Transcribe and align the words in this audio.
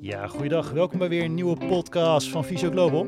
Ja, 0.00 0.26
goeiedag. 0.26 0.70
Welkom 0.70 0.98
bij 0.98 1.08
weer 1.08 1.24
een 1.24 1.34
nieuwe 1.34 1.66
podcast 1.66 2.28
van 2.28 2.44
Fysio 2.44 2.70
Global. 2.70 3.06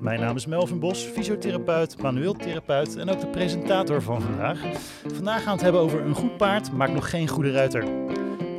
Mijn 0.00 0.20
naam 0.20 0.36
is 0.36 0.46
Melvin 0.46 0.78
Bos, 0.78 1.02
fysiotherapeut, 1.02 2.02
manueel 2.02 2.32
therapeut 2.32 2.96
en 2.96 3.08
ook 3.10 3.20
de 3.20 3.26
presentator 3.26 4.02
van 4.02 4.22
vandaag. 4.22 4.60
Vandaag 5.14 5.36
gaan 5.36 5.44
we 5.44 5.50
het 5.50 5.60
hebben 5.60 5.80
over 5.80 6.00
een 6.00 6.14
goed 6.14 6.36
paard 6.36 6.72
maakt 6.72 6.92
nog 6.92 7.10
geen 7.10 7.28
goede 7.28 7.50
ruiter. 7.50 7.84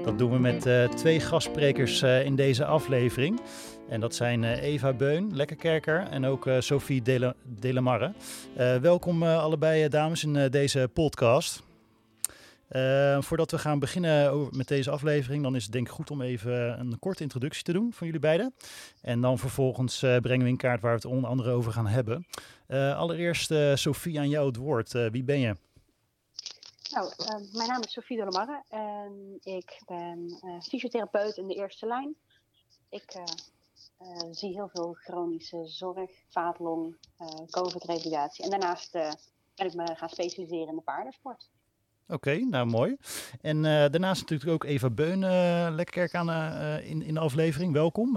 Dat 0.03 0.17
doen 0.17 0.31
we 0.31 0.39
met 0.39 0.65
uh, 0.65 0.83
twee 0.89 1.19
gastsprekers 1.19 2.01
uh, 2.01 2.25
in 2.25 2.35
deze 2.35 2.65
aflevering. 2.65 3.41
En 3.89 3.99
dat 3.99 4.15
zijn 4.15 4.43
uh, 4.43 4.63
Eva 4.63 4.93
Beun, 4.93 5.35
Lekkerkerker 5.35 6.07
en 6.09 6.25
ook 6.25 6.49
Sophie 6.59 7.01
Delamarre. 7.59 8.13
welkom 8.81 9.23
allebei 9.23 9.87
dames 9.89 10.23
in 10.23 10.47
deze 10.51 10.89
podcast. 10.93 11.63
Uh, 12.75 13.21
voordat 13.21 13.51
we 13.51 13.57
gaan 13.57 13.79
beginnen 13.79 14.47
met 14.51 14.67
deze 14.67 14.91
aflevering, 14.91 15.43
dan 15.43 15.55
is 15.55 15.63
het 15.63 15.71
denk 15.71 15.87
ik 15.87 15.93
goed 15.93 16.11
om 16.11 16.21
even 16.21 16.79
een 16.79 16.99
korte 16.99 17.23
introductie 17.23 17.63
te 17.63 17.73
doen 17.73 17.93
van 17.93 18.05
jullie 18.05 18.21
beiden. 18.21 18.53
En 19.01 19.21
dan 19.21 19.37
vervolgens 19.37 20.03
uh, 20.03 20.17
brengen 20.17 20.43
we 20.43 20.51
in 20.51 20.57
kaart 20.57 20.81
waar 20.81 20.91
we 20.91 20.97
het 20.97 21.05
onder 21.05 21.29
andere 21.29 21.51
over 21.51 21.71
gaan 21.71 21.87
hebben. 21.87 22.27
Uh, 22.67 22.97
allereerst, 22.97 23.53
Sophie, 23.73 24.19
aan 24.19 24.29
jou 24.29 24.47
het 24.47 24.55
woord. 24.55 24.91
wie 24.91 25.23
ben 25.23 25.39
je? 25.39 25.55
Nou, 26.91 27.11
mijn 27.51 27.69
naam 27.69 27.81
is 27.81 27.91
Sophie 27.91 28.17
Delamarre 28.17 28.63
en 28.69 29.37
ik 29.43 29.81
ben 29.85 30.39
fysiotherapeut 30.63 31.37
in 31.37 31.47
de 31.47 31.55
eerste 31.55 31.87
lijn. 31.87 32.15
Ik 32.89 33.23
zie 34.31 34.53
heel 34.53 34.69
veel 34.73 34.93
chronische 34.93 35.67
zorg, 35.67 36.11
vaatlong, 36.27 36.97
COVID-revalidatie. 37.49 38.43
En 38.43 38.49
daarnaast 38.49 38.91
ben 39.55 39.65
ik 39.65 39.73
me 39.73 39.95
gaan 39.95 40.09
specialiseren 40.09 40.67
in 40.67 40.75
de 40.75 40.81
paardensport. 40.81 41.53
Oké, 42.07 42.35
nou 42.35 42.65
mooi. 42.65 42.97
En 43.41 43.57
uh, 43.57 43.63
daarnaast 43.63 44.21
natuurlijk 44.21 44.51
ook 44.51 44.63
Eva 44.63 44.89
Beun, 44.89 45.21
uh, 45.21 45.67
Lekkerkerk 45.71 46.13
aan, 46.13 46.29
uh, 46.29 46.89
in, 46.89 47.01
in 47.01 47.13
de 47.13 47.19
aflevering. 47.19 47.73
Welkom. 47.73 48.13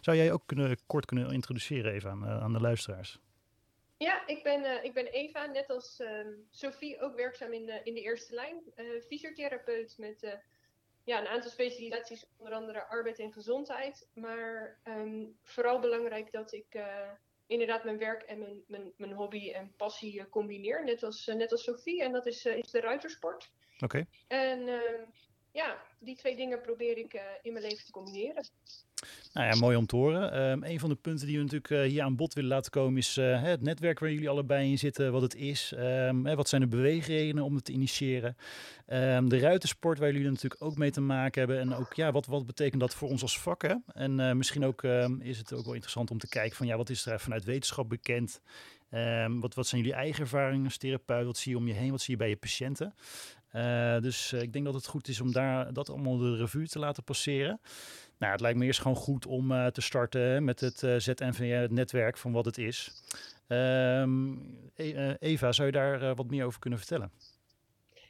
zou 0.00 0.16
jij 0.16 0.32
ook 0.32 0.42
kunnen, 0.46 0.78
kort 0.86 1.06
kunnen 1.06 1.32
introduceren 1.32 1.92
even 1.92 2.10
aan, 2.10 2.24
aan 2.24 2.52
de 2.52 2.60
luisteraars? 2.60 3.18
Ja, 3.96 4.26
ik 4.26 4.42
ben, 4.42 4.84
ik 4.84 4.94
ben 4.94 5.06
Eva, 5.06 5.46
net 5.46 5.70
als 5.70 6.00
ehm, 6.00 6.28
Sophie, 6.50 7.00
ook 7.00 7.16
werkzaam 7.16 7.52
in, 7.52 7.84
in 7.84 7.94
de 7.94 8.00
eerste 8.00 8.34
lijn. 8.34 8.62
fysiotherapeut 9.06 9.94
met 9.98 10.38
ja, 11.04 11.20
een 11.20 11.28
aantal 11.28 11.50
specialisaties, 11.50 12.26
onder 12.36 12.54
andere 12.54 12.86
arbeid 12.86 13.18
en 13.18 13.32
gezondheid. 13.32 14.08
Maar 14.14 14.78
um, 14.84 15.36
vooral 15.42 15.80
belangrijk 15.80 16.32
dat 16.32 16.52
ik 16.52 16.78
inderdaad 17.46 17.84
mijn 17.84 17.98
werk 17.98 18.22
en 18.22 18.38
mijn, 18.38 18.62
mijn, 18.66 18.92
mijn 18.96 19.12
hobby 19.12 19.50
en 19.50 19.74
passie 19.76 20.18
uh, 20.18 20.24
combineer. 20.30 20.84
Net 20.84 21.02
als, 21.02 21.28
uh, 21.28 21.34
net 21.34 21.52
als 21.52 21.62
Sophie. 21.62 22.02
En 22.02 22.12
dat 22.12 22.26
is, 22.26 22.46
uh, 22.46 22.56
is 22.56 22.70
de 22.70 22.80
ruitersport. 22.80 23.50
Oké. 23.80 24.06
En 24.28 24.68
ehm, 24.68 25.02
ja, 25.54 25.76
die 25.98 26.16
twee 26.16 26.36
dingen 26.36 26.60
probeer 26.60 26.98
ik 26.98 27.20
in 27.42 27.52
mijn 27.52 27.64
leven 27.64 27.84
te 27.84 27.90
combineren. 27.90 28.44
Nou 29.32 29.46
ja, 29.46 29.56
mooi 29.56 29.76
om 29.76 29.86
te 29.86 29.96
horen. 29.96 30.50
Um, 30.50 30.64
een 30.64 30.80
van 30.80 30.88
de 30.88 30.94
punten 30.94 31.26
die 31.26 31.36
we 31.36 31.42
natuurlijk 31.42 31.70
uh, 31.70 31.82
hier 31.82 32.02
aan 32.02 32.16
bod 32.16 32.34
willen 32.34 32.50
laten 32.50 32.70
komen 32.70 32.98
is 32.98 33.16
uh, 33.16 33.42
het 33.42 33.62
netwerk 33.62 33.98
waar 33.98 34.10
jullie 34.10 34.28
allebei 34.28 34.70
in 34.70 34.78
zitten, 34.78 35.12
wat 35.12 35.22
het 35.22 35.34
is. 35.34 35.72
Um, 35.76 36.26
hè, 36.26 36.34
wat 36.34 36.48
zijn 36.48 36.60
de 36.60 36.66
beweegredenen 36.66 37.44
om 37.44 37.54
het 37.54 37.64
te 37.64 37.72
initiëren? 37.72 38.36
Um, 38.86 39.28
de 39.28 39.38
ruitensport 39.38 39.98
waar 39.98 40.12
jullie 40.12 40.30
natuurlijk 40.30 40.62
ook 40.62 40.76
mee 40.76 40.90
te 40.90 41.00
maken 41.00 41.40
hebben. 41.40 41.60
En 41.60 41.74
ook, 41.74 41.94
ja, 41.94 42.12
wat, 42.12 42.26
wat 42.26 42.46
betekent 42.46 42.80
dat 42.80 42.94
voor 42.94 43.08
ons 43.08 43.22
als 43.22 43.40
vakken? 43.40 43.84
En 43.92 44.36
misschien 44.36 44.64
ook 44.64 44.82
is 45.18 45.38
het 45.38 45.52
ook 45.52 45.64
wel 45.64 45.74
interessant 45.74 46.10
om 46.10 46.18
te 46.18 46.28
kijken 46.28 46.56
van, 46.56 46.66
ja, 46.66 46.76
wat 46.76 46.90
is 46.90 47.06
er 47.06 47.20
vanuit 47.20 47.44
wetenschap 47.44 47.88
bekend? 47.88 48.40
wat, 49.40 49.54
wat 49.54 49.66
zijn 49.66 49.80
jullie 49.80 49.96
eigen 49.96 50.20
ervaringen 50.22 50.64
als 50.64 50.76
therapeut? 50.76 51.26
Wat 51.26 51.38
zie 51.38 51.52
je 51.52 51.58
om 51.58 51.66
je 51.66 51.74
heen? 51.74 51.90
Wat 51.90 52.00
zie 52.00 52.12
je 52.12 52.18
bij 52.18 52.28
je 52.28 52.36
patiënten? 52.36 52.94
Dus 54.00 54.32
ik 54.32 54.52
denk 54.52 54.64
dat 54.64 54.74
het 54.74 54.86
goed 54.86 55.08
is 55.08 55.20
om 55.20 55.32
daar 55.32 55.72
dat 55.72 55.88
allemaal 55.88 56.16
de 56.16 56.36
revue 56.36 56.68
te 56.68 56.78
laten 56.78 57.04
passeren. 57.04 57.60
Nou, 58.18 58.32
het 58.32 58.40
lijkt 58.40 58.58
me 58.58 58.64
eerst 58.64 58.80
gewoon 58.80 58.96
goed 58.96 59.26
om 59.26 59.52
uh, 59.52 59.66
te 59.66 59.80
starten 59.80 60.44
met 60.44 60.60
het 60.60 60.82
uh, 60.82 60.94
het 61.60 61.70
netwerk 61.70 62.16
van 62.16 62.32
wat 62.32 62.44
het 62.44 62.58
is. 62.58 63.02
Um, 63.48 64.70
Eva, 65.18 65.52
zou 65.52 65.66
je 65.66 65.72
daar 65.72 66.14
wat 66.14 66.30
meer 66.30 66.44
over 66.44 66.60
kunnen 66.60 66.78
vertellen? 66.78 67.12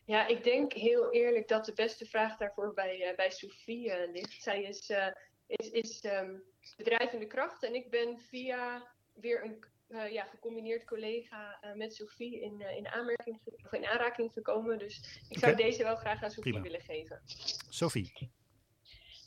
Ja, 0.04 0.27
ik 0.27 0.44
denk 0.44 0.72
heel 0.72 1.12
eerlijk 1.12 1.49
dat 1.49 1.65
de 1.65 1.72
beste 1.72 2.06
vraag 2.06 2.37
daarvoor 2.37 2.75
bij, 2.75 3.12
bij 3.16 3.31
Sophie 3.31 3.93
ligt. 4.12 4.43
Zij 4.43 4.62
is, 4.62 4.91
is, 5.47 5.71
is 5.71 6.04
um, 6.04 6.43
bedrijvende 6.77 7.27
kracht 7.27 7.65
en 7.65 7.75
ik 7.75 7.91
ben 7.91 8.19
via 8.19 8.83
weer 9.12 9.44
een 9.44 9.65
ja, 10.10 10.25
gecombineerd 10.25 10.84
collega 10.84 11.59
met 11.75 11.94
Sophie 11.94 12.41
in, 12.41 12.60
in, 12.60 12.88
aanmerking, 12.88 13.41
of 13.65 13.72
in 13.72 13.87
aanraking 13.87 14.32
gekomen. 14.32 14.78
Dus 14.78 15.22
ik 15.28 15.38
zou 15.38 15.53
okay. 15.53 15.65
deze 15.65 15.82
wel 15.82 15.97
graag 15.97 16.22
aan 16.22 16.31
Sophie 16.31 16.53
Prima. 16.53 16.69
willen 16.69 16.81
geven. 16.81 17.22
Sophie. 17.69 18.33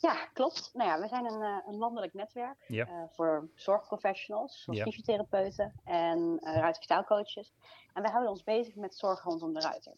Ja, 0.00 0.26
klopt. 0.32 0.70
Nou 0.72 0.88
ja, 0.88 1.00
we 1.00 1.08
zijn 1.08 1.24
een, 1.24 1.62
een 1.66 1.76
landelijk 1.76 2.14
netwerk 2.14 2.64
ja. 2.66 2.88
uh, 2.88 3.02
voor 3.08 3.50
zorgprofessionals, 3.54 4.62
zoals 4.62 4.78
ja. 4.78 4.84
fysiotherapeuten 4.84 5.80
en 5.84 6.18
uh, 6.18 6.54
ruitervertaalcoaches. 6.54 7.52
En 7.92 8.02
wij 8.02 8.10
houden 8.10 8.32
ons 8.32 8.42
bezig 8.42 8.74
met 8.74 8.96
zorg 8.96 9.22
rondom 9.22 9.52
de 9.52 9.60
ruiter. 9.60 9.92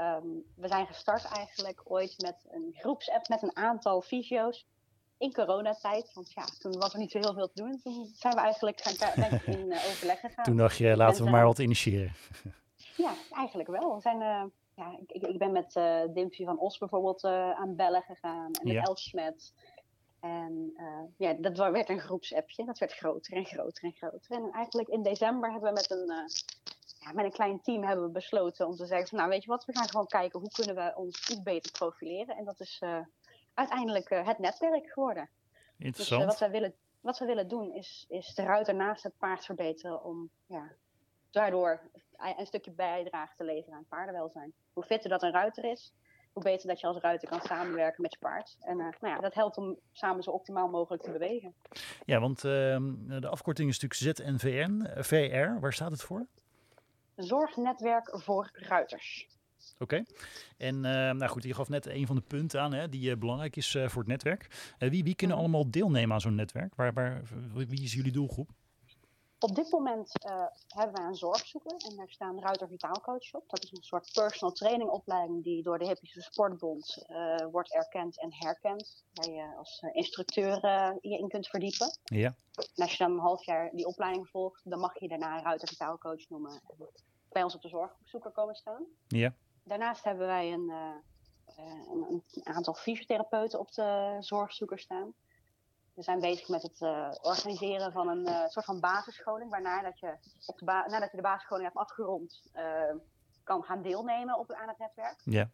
Um, 0.00 0.44
we 0.56 0.68
zijn 0.68 0.86
gestart 0.86 1.24
eigenlijk 1.24 1.80
ooit 1.84 2.14
met 2.22 2.46
een 2.50 2.74
groepsapp 2.78 3.28
met 3.28 3.42
een 3.42 3.56
aantal 3.56 4.00
fysio's 4.00 4.66
in 5.22 5.32
coronatijd. 5.32 6.10
Want 6.14 6.32
ja, 6.32 6.44
toen 6.58 6.78
was 6.78 6.92
er 6.92 6.98
niet 6.98 7.10
zo 7.10 7.18
heel 7.18 7.34
veel 7.34 7.50
te 7.54 7.62
doen. 7.62 7.80
Toen 7.82 8.10
zijn 8.14 8.34
we 8.34 8.40
eigenlijk 8.40 8.80
gaan 8.80 9.14
denk 9.14 9.32
ik, 9.32 9.46
in 9.46 9.72
overleg 9.72 10.20
gegaan. 10.20 10.44
Toen 10.44 10.56
dacht 10.56 10.76
je, 10.76 10.96
laten 10.96 11.24
we 11.24 11.30
maar 11.30 11.44
wat 11.44 11.58
initiëren. 11.58 12.12
Ja, 12.96 13.14
eigenlijk 13.30 13.68
wel. 13.68 13.94
We 13.94 14.00
zijn 14.00 14.50
ja, 14.74 14.98
ik, 15.06 15.22
ik 15.22 15.38
ben 15.38 15.52
met 15.52 15.76
uh, 15.76 16.02
Dimpje 16.14 16.44
van 16.44 16.58
Os 16.58 16.78
bijvoorbeeld 16.78 17.24
uh, 17.24 17.50
aan 17.50 17.76
bellen 17.76 18.02
gegaan. 18.02 18.52
En 18.52 18.60
met 18.62 18.72
ja. 18.72 18.82
Elsmet. 18.82 19.54
En 20.20 20.72
uh, 20.76 21.02
ja, 21.16 21.32
dat 21.32 21.56
werd 21.58 21.88
een 21.88 22.00
groepsappje. 22.00 22.64
Dat 22.64 22.78
werd 22.78 22.92
groter 22.92 23.32
en 23.32 23.44
groter 23.44 23.84
en 23.84 23.92
groter. 23.92 24.30
En 24.36 24.50
eigenlijk 24.52 24.88
in 24.88 25.02
december 25.02 25.50
hebben 25.50 25.68
we 25.68 25.74
met 25.74 25.90
een, 25.90 26.06
ja, 26.98 27.12
met 27.12 27.24
een 27.24 27.32
klein 27.32 27.60
team 27.60 27.84
hebben 27.84 28.04
we 28.04 28.10
besloten 28.10 28.66
om 28.66 28.76
te 28.76 28.86
zeggen 28.86 29.08
van, 29.08 29.18
nou 29.18 29.30
weet 29.30 29.42
je 29.42 29.50
wat, 29.50 29.64
we 29.64 29.76
gaan 29.76 29.88
gewoon 29.88 30.06
kijken 30.06 30.40
hoe 30.40 30.50
kunnen 30.50 30.74
we 30.74 30.92
ons 30.96 31.28
iets 31.30 31.42
beter 31.42 31.72
profileren. 31.72 32.36
En 32.36 32.44
dat 32.44 32.60
is 32.60 32.82
uiteindelijk 33.54 34.08
het 34.08 34.38
netwerk 34.38 34.92
geworden. 34.92 35.30
Interessant. 35.78 36.20
Dus 36.20 36.30
wat, 36.30 36.38
wij 36.38 36.50
willen, 36.50 36.74
wat 37.00 37.18
we 37.18 37.26
willen 37.26 37.48
doen 37.48 37.72
is, 37.72 38.06
is 38.08 38.34
de 38.34 38.42
ruiter 38.42 38.74
naast 38.74 39.02
het 39.02 39.18
paard 39.18 39.44
verbeteren 39.44 40.04
om 40.04 40.30
ja, 40.46 40.72
daardoor 41.30 41.80
een 42.38 42.46
stukje 42.46 42.72
bijdrage 42.72 43.36
te 43.36 43.44
leveren 43.44 43.78
aan 43.78 43.86
paardenwelzijn. 43.88 44.52
Hoe 44.72 44.84
fitter 44.84 45.10
dat 45.10 45.22
een 45.22 45.32
ruiter 45.32 45.64
is, 45.64 45.92
hoe 46.32 46.42
beter 46.42 46.68
dat 46.68 46.80
je 46.80 46.86
als 46.86 46.98
ruiter 46.98 47.28
kan 47.28 47.40
samenwerken 47.40 48.02
met 48.02 48.12
je 48.12 48.18
paard. 48.18 48.56
En 48.60 48.78
uh, 48.78 48.86
nou 49.00 49.14
ja, 49.14 49.20
dat 49.20 49.34
helpt 49.34 49.56
om 49.56 49.78
samen 49.92 50.22
zo 50.22 50.30
optimaal 50.30 50.68
mogelijk 50.68 51.02
te 51.02 51.10
bewegen. 51.10 51.54
Ja, 52.04 52.20
want 52.20 52.36
uh, 52.36 52.78
de 53.20 53.28
afkorting 53.28 53.68
is 53.68 53.80
natuurlijk 53.80 54.18
ZNVN, 54.18 55.02
VR. 55.02 55.60
Waar 55.60 55.72
staat 55.72 55.90
het 55.90 56.02
voor? 56.02 56.26
Zorgnetwerk 57.16 58.20
voor 58.20 58.50
ruiters. 58.52 59.28
Oké. 59.78 59.82
Okay. 59.82 60.06
En 60.56 60.74
uh, 60.74 60.82
nou 60.82 61.26
goed, 61.26 61.42
je 61.42 61.54
gaf 61.54 61.68
net 61.68 61.86
een 61.86 62.06
van 62.06 62.16
de 62.16 62.22
punten 62.22 62.60
aan 62.60 62.72
hè, 62.72 62.88
die 62.88 63.16
belangrijk 63.16 63.56
is 63.56 63.70
voor 63.70 64.02
het 64.02 64.06
netwerk. 64.06 64.74
wie, 64.78 65.04
wie 65.04 65.14
kunnen 65.14 65.36
allemaal 65.36 65.70
deelnemen 65.70 66.12
aan 66.12 66.20
zo'n 66.20 66.34
netwerk? 66.34 66.74
Waar, 66.74 66.92
waar, 66.92 67.22
wie 67.52 67.82
is 67.82 67.92
jullie 67.92 68.12
doelgroep? 68.12 68.50
Op 69.38 69.54
dit 69.54 69.70
moment 69.70 70.12
hebben 70.68 70.96
wij 70.96 71.06
een 71.06 71.14
zorgzoeker 71.14 71.76
en 71.88 71.96
daar 71.96 72.08
staan 72.08 72.40
Ruiter 72.40 72.68
Vitaalcoach 72.68 73.32
op. 73.32 73.44
Dat 73.46 73.64
is 73.64 73.72
een 73.72 73.82
soort 73.82 74.10
personal 74.12 74.54
training 74.54 74.90
opleiding 74.90 75.44
die 75.44 75.62
door 75.62 75.78
de 75.78 75.86
Hippische 75.86 76.20
Sportbond 76.20 77.06
wordt 77.50 77.74
erkend 77.74 78.20
en 78.20 78.34
herkend. 78.34 79.04
Waar 79.12 79.30
je 79.30 79.54
als 79.56 79.84
instructeur 79.92 80.54
je 81.00 81.18
in 81.18 81.28
kunt 81.28 81.48
verdiepen. 81.48 81.98
Ja. 82.04 82.34
En 82.74 82.82
als 82.82 82.92
je 82.92 83.04
dan 83.04 83.12
een 83.12 83.18
half 83.18 83.44
jaar 83.44 83.70
die 83.72 83.86
opleiding 83.86 84.28
volgt, 84.28 84.70
dan 84.70 84.78
mag 84.78 85.00
je 85.00 85.08
daarna 85.08 85.42
Ruiter 85.42 85.68
Vitaalcoach 85.68 86.28
noemen. 86.28 86.52
En 86.52 86.88
bij 87.28 87.42
ons 87.42 87.54
op 87.54 87.62
de 87.62 87.68
zorgzoeker 87.68 88.30
komen 88.30 88.54
staan. 88.54 88.84
Ja. 89.08 89.34
Daarnaast 89.64 90.04
hebben 90.04 90.26
wij 90.26 90.52
een, 90.52 90.72
een, 91.88 92.22
een 92.32 92.54
aantal 92.54 92.74
fysiotherapeuten 92.74 93.58
op 93.58 93.72
de 93.72 94.16
zorgzoeker 94.20 94.78
staan. 94.78 95.14
We 95.94 96.02
zijn 96.02 96.20
bezig 96.20 96.48
met 96.48 96.62
het 96.62 96.80
uh, 96.80 97.08
organiseren 97.20 97.92
van 97.92 98.08
een 98.08 98.50
soort 98.50 98.64
van 98.64 98.80
basisscholing, 98.80 99.50
waarna 99.50 99.82
dat 99.82 99.98
je, 99.98 100.16
op 100.46 100.58
de 100.58 100.64
nadat 100.64 101.10
je 101.10 101.16
de 101.16 101.22
basisscholing 101.22 101.64
hebt 101.64 101.78
afgerond, 101.78 102.42
kan 103.44 103.62
gaan 103.62 103.82
deelnemen 103.82 104.38
op, 104.38 104.52
aan 104.52 104.68
het 104.68 104.78
netwerk. 104.78 105.20
Ja. 105.24 105.50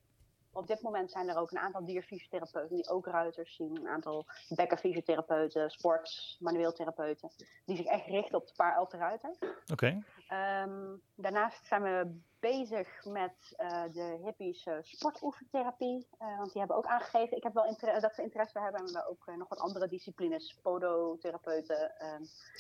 Op 0.53 0.67
dit 0.67 0.83
moment 0.83 1.11
zijn 1.11 1.29
er 1.29 1.37
ook 1.37 1.51
een 1.51 1.59
aantal 1.59 1.85
dierfysiotherapeuten 1.85 2.77
die 2.77 2.89
ook 2.89 3.07
ruiters 3.07 3.57
zien, 3.57 3.77
een 3.77 3.89
aantal 3.89 4.27
bekkenfysiotherapeuten, 4.49 5.71
sport, 5.71 6.37
manueel 6.39 6.73
therapeuten, 6.73 7.31
die 7.65 7.77
zich 7.77 7.87
echt 7.87 8.07
richten 8.07 8.39
op 8.39 8.47
de, 8.47 8.53
paar, 8.57 8.81
op 8.81 8.91
de 8.91 8.97
ruiter. 8.97 9.37
Oké. 9.41 9.73
Okay. 9.73 10.03
Ehm, 10.29 10.97
daarnaast 11.15 11.67
zijn 11.67 11.83
we 11.83 12.21
bezig 12.41 13.05
met 13.05 13.57
uh, 13.59 13.83
de 13.93 14.19
hippies 14.25 14.67
uh, 14.67 14.75
sportoefentherapie. 14.81 16.07
Uh, 16.21 16.39
want 16.39 16.53
die 16.53 16.59
hebben 16.59 16.77
ook 16.77 16.87
aangegeven, 16.87 17.37
ik 17.37 17.43
heb 17.43 17.55
wel 17.55 17.77
dat 18.01 18.15
ze 18.15 18.23
interesse 18.23 18.61
hebben. 18.61 18.81
En 18.81 18.93
we 18.93 19.09
ook 19.09 19.37
nog 19.37 19.49
wat 19.49 19.59
andere 19.59 19.89
disciplines, 19.89 20.59
podotherapeuten, 20.63 21.93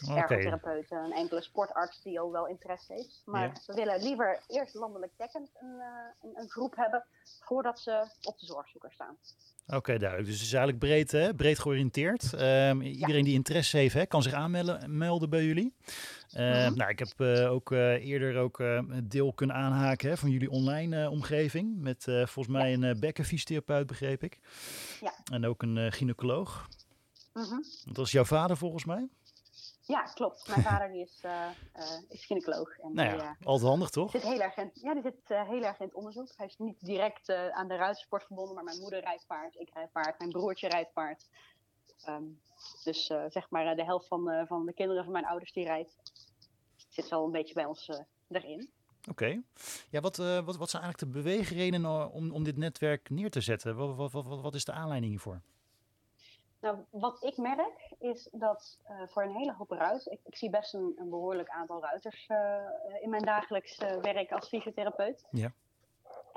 um, 0.00 0.16
ergotherapeuten, 0.16 1.04
een 1.04 1.12
enkele 1.12 1.42
sportarts 1.42 2.02
die 2.02 2.20
ook 2.20 2.32
wel 2.32 2.46
interesse 2.46 2.92
heeft. 2.92 3.22
Maar 3.24 3.62
we 3.66 3.74
willen 3.74 4.02
liever 4.02 4.42
eerst 4.46 4.74
landelijk 4.74 5.12
dekkend 5.16 5.50
een, 5.60 5.80
een, 6.22 6.30
een, 6.34 6.48
groep 6.48 6.76
hebben 6.76 7.04
voordat 7.40 7.80
ze 7.80 8.06
op 8.22 8.38
de 8.38 8.46
zorgzoeker 8.46 8.92
staan. 8.92 9.16
Oké, 9.66 9.98
duidelijk. 9.98 10.28
Dus 10.28 10.38
het 10.38 10.46
is 10.46 10.52
eigenlijk 10.52 10.84
breed, 10.84 11.12
hè? 11.12 11.34
breed 11.34 11.58
georiënteerd. 11.58 12.32
Um, 12.32 12.82
iedereen 12.82 13.24
die 13.24 13.34
interesse 13.34 13.76
heeft, 13.76 13.94
hè, 13.94 14.06
kan 14.06 14.22
zich 14.22 14.32
aanmelden 14.32 15.30
bij 15.30 15.44
jullie. 15.44 15.74
Uh, 16.38 16.68
nou, 16.68 16.90
ik 16.90 16.98
heb 16.98 17.08
uh, 17.16 17.52
ook 17.52 17.70
uh, 17.70 18.06
eerder 18.06 18.36
ook 18.36 18.62
deel 19.04 19.32
kunnen 19.32 19.56
aanhaken 19.56 20.08
hè, 20.08 20.16
van 20.16 20.30
jullie 20.30 20.50
online 20.50 21.10
omgeving. 21.10 21.80
Met 21.80 22.04
volgens 22.04 22.46
mij 22.46 22.70
ja. 22.70 22.88
een 22.88 23.00
bekkenfysiotherapeut, 23.00 23.86
begreep 23.86 24.22
ik. 24.22 24.38
Ja. 25.00 25.12
En 25.32 25.46
ook 25.46 25.62
een 25.62 25.92
gynaecoloog. 25.92 26.68
Mm 27.32 27.42
-hmm. 27.42 27.64
Dat 27.84 28.06
is 28.06 28.12
jouw 28.12 28.24
vader 28.24 28.56
volgens 28.56 28.84
mij? 28.84 29.08
Ja, 29.80 30.02
klopt. 30.02 30.48
Mijn 30.48 30.62
vader 30.62 30.92
die 30.92 31.02
is, 31.02 31.22
is 32.08 32.24
gynaecoloog. 32.24 32.78
En 32.78 32.94
nou 32.94 33.16
ja, 33.16 33.36
altijd 33.42 33.68
handig 33.68 33.90
toch? 33.90 34.10
Zit 34.10 34.22
heel 34.22 34.40
erg 34.40 34.56
in, 34.56 34.70
ja, 34.74 34.94
die 34.94 35.02
zit 35.02 35.28
heel 35.28 35.62
erg 35.62 35.78
in 35.78 35.86
het 35.86 35.94
onderzoek. 35.94 36.28
Hij 36.36 36.46
is 36.46 36.56
niet 36.58 36.84
direct 36.84 37.30
aan 37.30 37.68
de 37.68 37.76
ruitersport 37.76 38.24
verbonden, 38.24 38.54
maar 38.54 38.64
mijn 38.64 38.80
moeder 38.80 39.00
rijdt 39.00 39.26
paard, 39.26 39.54
ik 39.56 39.70
rijd 39.74 39.92
paard, 39.92 40.18
mijn 40.18 40.30
broertje 40.30 40.68
rijdt 40.68 40.92
paard. 40.92 41.26
Um, 42.08 42.40
dus 42.84 43.10
uh, 43.10 43.24
zeg 43.28 43.50
maar 43.50 43.76
de 43.76 43.84
helft 43.84 44.08
van, 44.08 44.30
uh, 44.30 44.42
van 44.46 44.66
de 44.66 44.72
kinderen 44.72 45.04
van 45.04 45.12
mijn 45.12 45.26
ouders 45.26 45.52
die 45.52 45.64
rijdt, 45.64 45.96
zit 47.02 47.10
wel 47.10 47.24
een 47.24 47.30
beetje 47.30 47.54
bij 47.54 47.64
ons 47.64 47.88
uh, 47.88 47.96
erin. 48.28 48.70
Oké. 49.00 49.10
Okay. 49.10 49.42
Ja, 49.90 50.00
wat, 50.00 50.16
wat, 50.16 50.56
wat 50.56 50.70
zijn 50.70 50.82
eigenlijk 50.82 50.98
de 51.12 51.20
beweegredenen 51.22 52.10
om, 52.12 52.32
om 52.32 52.44
dit 52.44 52.56
netwerk 52.56 53.10
neer 53.10 53.30
te 53.30 53.40
zetten? 53.40 53.76
Wat, 53.76 53.96
wat, 53.96 54.12
wat, 54.12 54.40
wat 54.40 54.54
is 54.54 54.64
de 54.64 54.72
aanleiding 54.72 55.12
hiervoor? 55.12 55.40
Nou, 56.60 56.78
wat 56.90 57.24
ik 57.24 57.36
merk 57.36 57.94
is 57.98 58.28
dat 58.32 58.78
voor 59.06 59.22
een 59.22 59.36
hele 59.36 59.54
hoop 59.54 59.70
ruiters, 59.70 60.06
ik, 60.06 60.20
ik 60.24 60.36
zie 60.36 60.50
best 60.50 60.74
een, 60.74 60.92
een, 60.96 61.08
behoorlijk 61.08 61.48
aantal 61.48 61.80
ruiters 61.80 62.26
in 63.02 63.10
mijn 63.10 63.24
dagelijks 63.24 63.78
werk 63.78 64.32
als 64.32 64.48
fysiotherapeut. 64.48 65.24
Ja. 65.30 65.52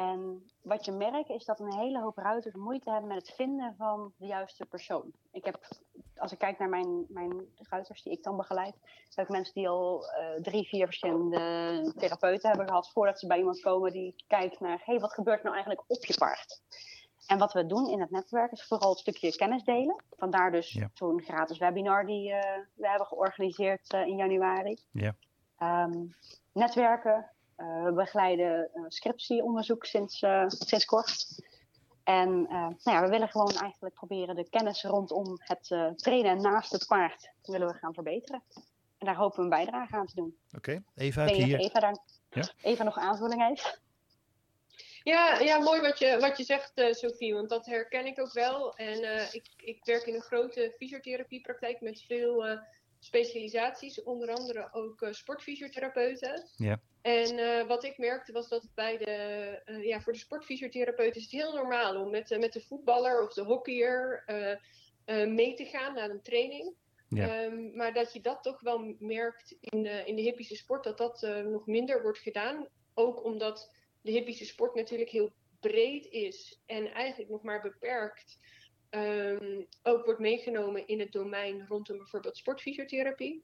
En 0.01 0.44
wat 0.62 0.86
je 0.86 0.92
merkt 0.92 1.30
is 1.30 1.45
dat 1.45 1.59
een 1.59 1.74
hele 1.74 2.00
hoop 2.01 2.18
ruiters 2.18 2.56
moeite 2.56 2.92
hebben 2.92 3.07
met 3.07 3.27
het 3.27 3.36
vinden 3.36 3.75
van 3.77 4.13
de 4.18 4.25
juiste 4.25 4.65
persoon. 4.65 5.12
Ik 5.31 5.45
heb, 5.45 5.68
als 6.15 6.31
ik 6.31 6.38
kijk 6.38 6.59
naar 6.59 6.69
mijn, 6.69 7.06
mijn 7.09 7.45
ruiters 7.69 8.03
die 8.03 8.13
ik 8.13 8.24
dan 8.24 8.38
begeleid, 8.38 8.75
heb 9.09 9.25
ik 9.25 9.31
mensen 9.31 9.53
die 9.53 9.69
al 9.69 10.03
uh, 10.03 10.42
drie, 10.42 10.68
vier 10.68 10.86
verschillende 10.86 11.94
therapeuten 11.98 12.50
hebben 12.50 12.68
gehad 12.68 12.92
voordat 12.92 13.19
ze 13.19 13.27
bij 13.27 13.38
iemand 13.38 13.62
komen 13.62 13.92
die 13.92 14.15
kijkt 14.27 14.59
naar, 14.59 14.77
hé, 14.77 14.92
hey, 14.92 15.00
wat 15.00 15.13
gebeurt 15.13 15.44
nou 15.44 15.56
eigenlijk 15.56 15.83
op 15.88 16.06
je 16.06 16.18
paard? 16.18 16.62
En 17.27 17.38
wat 17.38 17.53
we 17.53 17.65
doen 17.65 17.89
in 17.89 18.01
het 18.01 18.12
netwerk 18.12 18.51
is 18.51 18.68
vooral 18.68 18.89
het 18.89 19.00
stukje 19.00 19.36
kennis 19.36 19.63
delen. 19.63 20.03
Vandaar 20.09 20.51
dus 20.51 20.71
ja. 20.71 20.89
zo'n 20.94 21.21
gratis 21.21 21.57
webinar 21.57 22.06
die 22.06 22.30
uh, 22.30 22.39
we 22.74 22.89
hebben 22.89 23.07
georganiseerd 23.07 23.94
uh, 23.94 24.06
in 24.07 24.15
januari. 24.15 24.77
Ja. 24.92 25.15
Um, 25.59 26.15
netwerken, 26.51 27.31
we 27.84 27.92
begeleiden 27.96 28.69
uh, 28.74 28.84
scriptieonderzoek 28.88 29.86
sinds, 29.86 30.22
uh, 30.22 30.44
sinds 30.48 30.86
kort. 30.86 31.28
En 32.04 32.42
nou 32.42 32.75
ja, 32.84 33.02
we 33.02 33.10
willen 33.10 33.30
gewoon 33.30 33.56
eigenlijk 33.56 33.96
proberen 33.96 34.36
de 34.36 34.50
kennis 34.50 34.84
rondom 34.84 35.38
het 35.40 35.96
trainen 35.96 36.42
naast 36.42 36.72
het 36.72 36.88
paard 36.88 37.31
willen 37.42 37.68
we 37.68 37.74
gaan 37.74 37.94
verbeteren. 37.94 38.44
En 38.98 39.06
daar 39.06 39.16
hopen 39.16 39.38
we 39.38 39.44
een 39.44 39.50
bijdrage 39.50 39.96
aan 39.96 40.06
te 40.06 40.16
doen. 40.16 40.38
Oké, 40.48 40.58
okay. 40.58 40.84
Eva, 40.96 41.22
heb 41.22 41.36
je 41.36 41.44
hier... 41.44 41.60
Eva, 41.60 41.80
daar... 41.80 41.98
ja? 42.30 42.50
Eva 42.62 42.84
nog 42.84 42.98
aanvulling 42.98 43.48
heeft? 43.48 43.81
Ja, 45.04 45.40
ja, 45.40 45.58
mooi 45.58 45.81
wat 45.81 46.00
je, 46.00 46.18
wat 46.19 46.38
je 46.38 46.44
zegt, 46.44 46.72
uh, 46.75 46.94
Sophie, 46.94 47.34
want 47.34 47.50
dat 47.50 47.66
herken 47.66 48.06
ik 48.06 48.19
ook 48.19 48.34
wel. 48.34 48.75
En 48.75 49.04
uh, 49.04 49.34
ik, 49.34 49.46
ik 49.58 49.86
werk 49.86 50.06
in 50.06 50.16
een 50.16 50.22
grote 50.22 50.74
fysiotherapiepraktijk 50.78 51.81
met 51.81 52.02
veel 52.02 52.48
uh, 52.48 52.60
specialisaties, 53.00 54.04
onder 54.04 54.34
andere 54.34 54.69
ook 54.72 55.08
sportfysiotherapeuten. 55.12 56.48
Ja. 56.56 56.80
En 57.01 57.38
uh, 57.38 57.68
wat 57.68 57.83
ik 57.83 57.98
merkte 57.98 58.31
was 58.31 58.50
dat 58.50 58.68
bij 58.75 58.98
de, 58.98 59.62
uh, 59.65 59.86
ja, 59.86 60.01
voor 60.01 60.13
de 60.13 60.19
sportfysiotherapeut 60.19 61.15
is 61.15 61.21
het 61.21 61.31
heel 61.31 61.53
normaal 61.53 62.01
om 62.01 62.09
met, 62.09 62.31
uh, 62.31 62.39
met 62.39 62.53
de 62.53 62.62
voetballer 62.62 63.24
of 63.24 63.33
de 63.33 63.44
hockeyer 63.44 64.24
mee 65.06 65.53
te 65.53 65.65
gaan 65.65 65.94
naar 65.94 66.09
een 66.09 66.21
training. 66.21 66.74
Ja. 67.09 67.44
Um, 67.44 67.75
maar 67.75 67.94
dat 67.94 68.13
je 68.13 68.21
dat 68.21 68.44
toch 68.44 68.62
wel 68.62 68.95
merkt 69.00 69.56
in 69.59 69.83
de, 69.83 70.03
in 70.06 70.15
de 70.15 70.21
hippische 70.21 70.56
sport, 70.56 70.83
dat 70.83 70.98
dat 70.98 71.21
nog 71.45 71.65
minder 71.65 72.01
wordt 72.01 72.19
gedaan. 72.19 72.68
Ook 72.94 73.24
omdat 73.24 73.74
de 74.01 74.12
hippische 74.12 74.45
sport 74.45 74.75
natuurlijk 74.75 75.09
heel 75.09 75.31
breed 75.59 76.06
is 76.06 76.62
en 76.65 76.94
eigenlijk 76.94 77.30
nog 77.30 77.44
maar 77.44 77.62
beperkt 77.62 78.39
um, 78.92 79.68
ook 79.83 80.06
wordt 80.06 80.19
meegenomen 80.19 80.88
in 80.88 81.00
het 81.00 81.12
domein 81.12 81.65
rondom 81.68 81.98
bijvoorbeeld 81.98 82.38
sportfysiotherapie. 82.38 83.44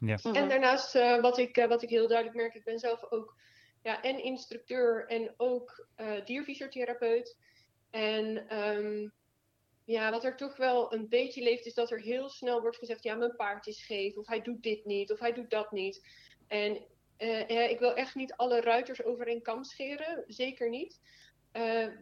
Ja. 0.00 0.18
En 0.22 0.48
daarnaast, 0.48 0.94
uh, 0.94 1.20
wat, 1.20 1.38
ik, 1.38 1.56
uh, 1.56 1.66
wat 1.66 1.82
ik 1.82 1.88
heel 1.88 2.08
duidelijk 2.08 2.36
merk, 2.36 2.54
ik 2.54 2.64
ben 2.64 2.78
zelf 2.78 3.10
ook 3.10 3.36
ja, 3.82 4.02
en 4.02 4.22
instructeur 4.22 5.06
en 5.06 5.34
ook 5.36 5.88
uh, 5.96 6.24
dierfysiotherapeut. 6.24 7.38
En 7.90 8.56
um, 8.58 9.12
ja, 9.84 10.10
wat 10.10 10.24
er 10.24 10.36
toch 10.36 10.56
wel 10.56 10.92
een 10.92 11.08
beetje 11.08 11.42
leeft, 11.42 11.66
is 11.66 11.74
dat 11.74 11.90
er 11.90 12.00
heel 12.00 12.28
snel 12.28 12.60
wordt 12.60 12.76
gezegd: 12.76 13.02
ja, 13.02 13.14
mijn 13.14 13.36
paard 13.36 13.66
is 13.66 13.78
scheef, 13.78 14.16
of 14.16 14.26
hij 14.26 14.42
doet 14.42 14.62
dit 14.62 14.84
niet, 14.84 15.12
of 15.12 15.18
hij 15.18 15.32
doet 15.32 15.50
dat 15.50 15.72
niet. 15.72 16.06
En 16.46 16.84
ja, 17.46 17.68
ik 17.68 17.78
wil 17.78 17.94
echt 17.94 18.14
niet 18.14 18.32
alle 18.32 18.60
ruiters 18.60 19.04
over 19.04 19.28
een 19.28 19.42
kam 19.42 19.64
scheren, 19.64 20.24
zeker 20.26 20.68
niet. 20.68 21.00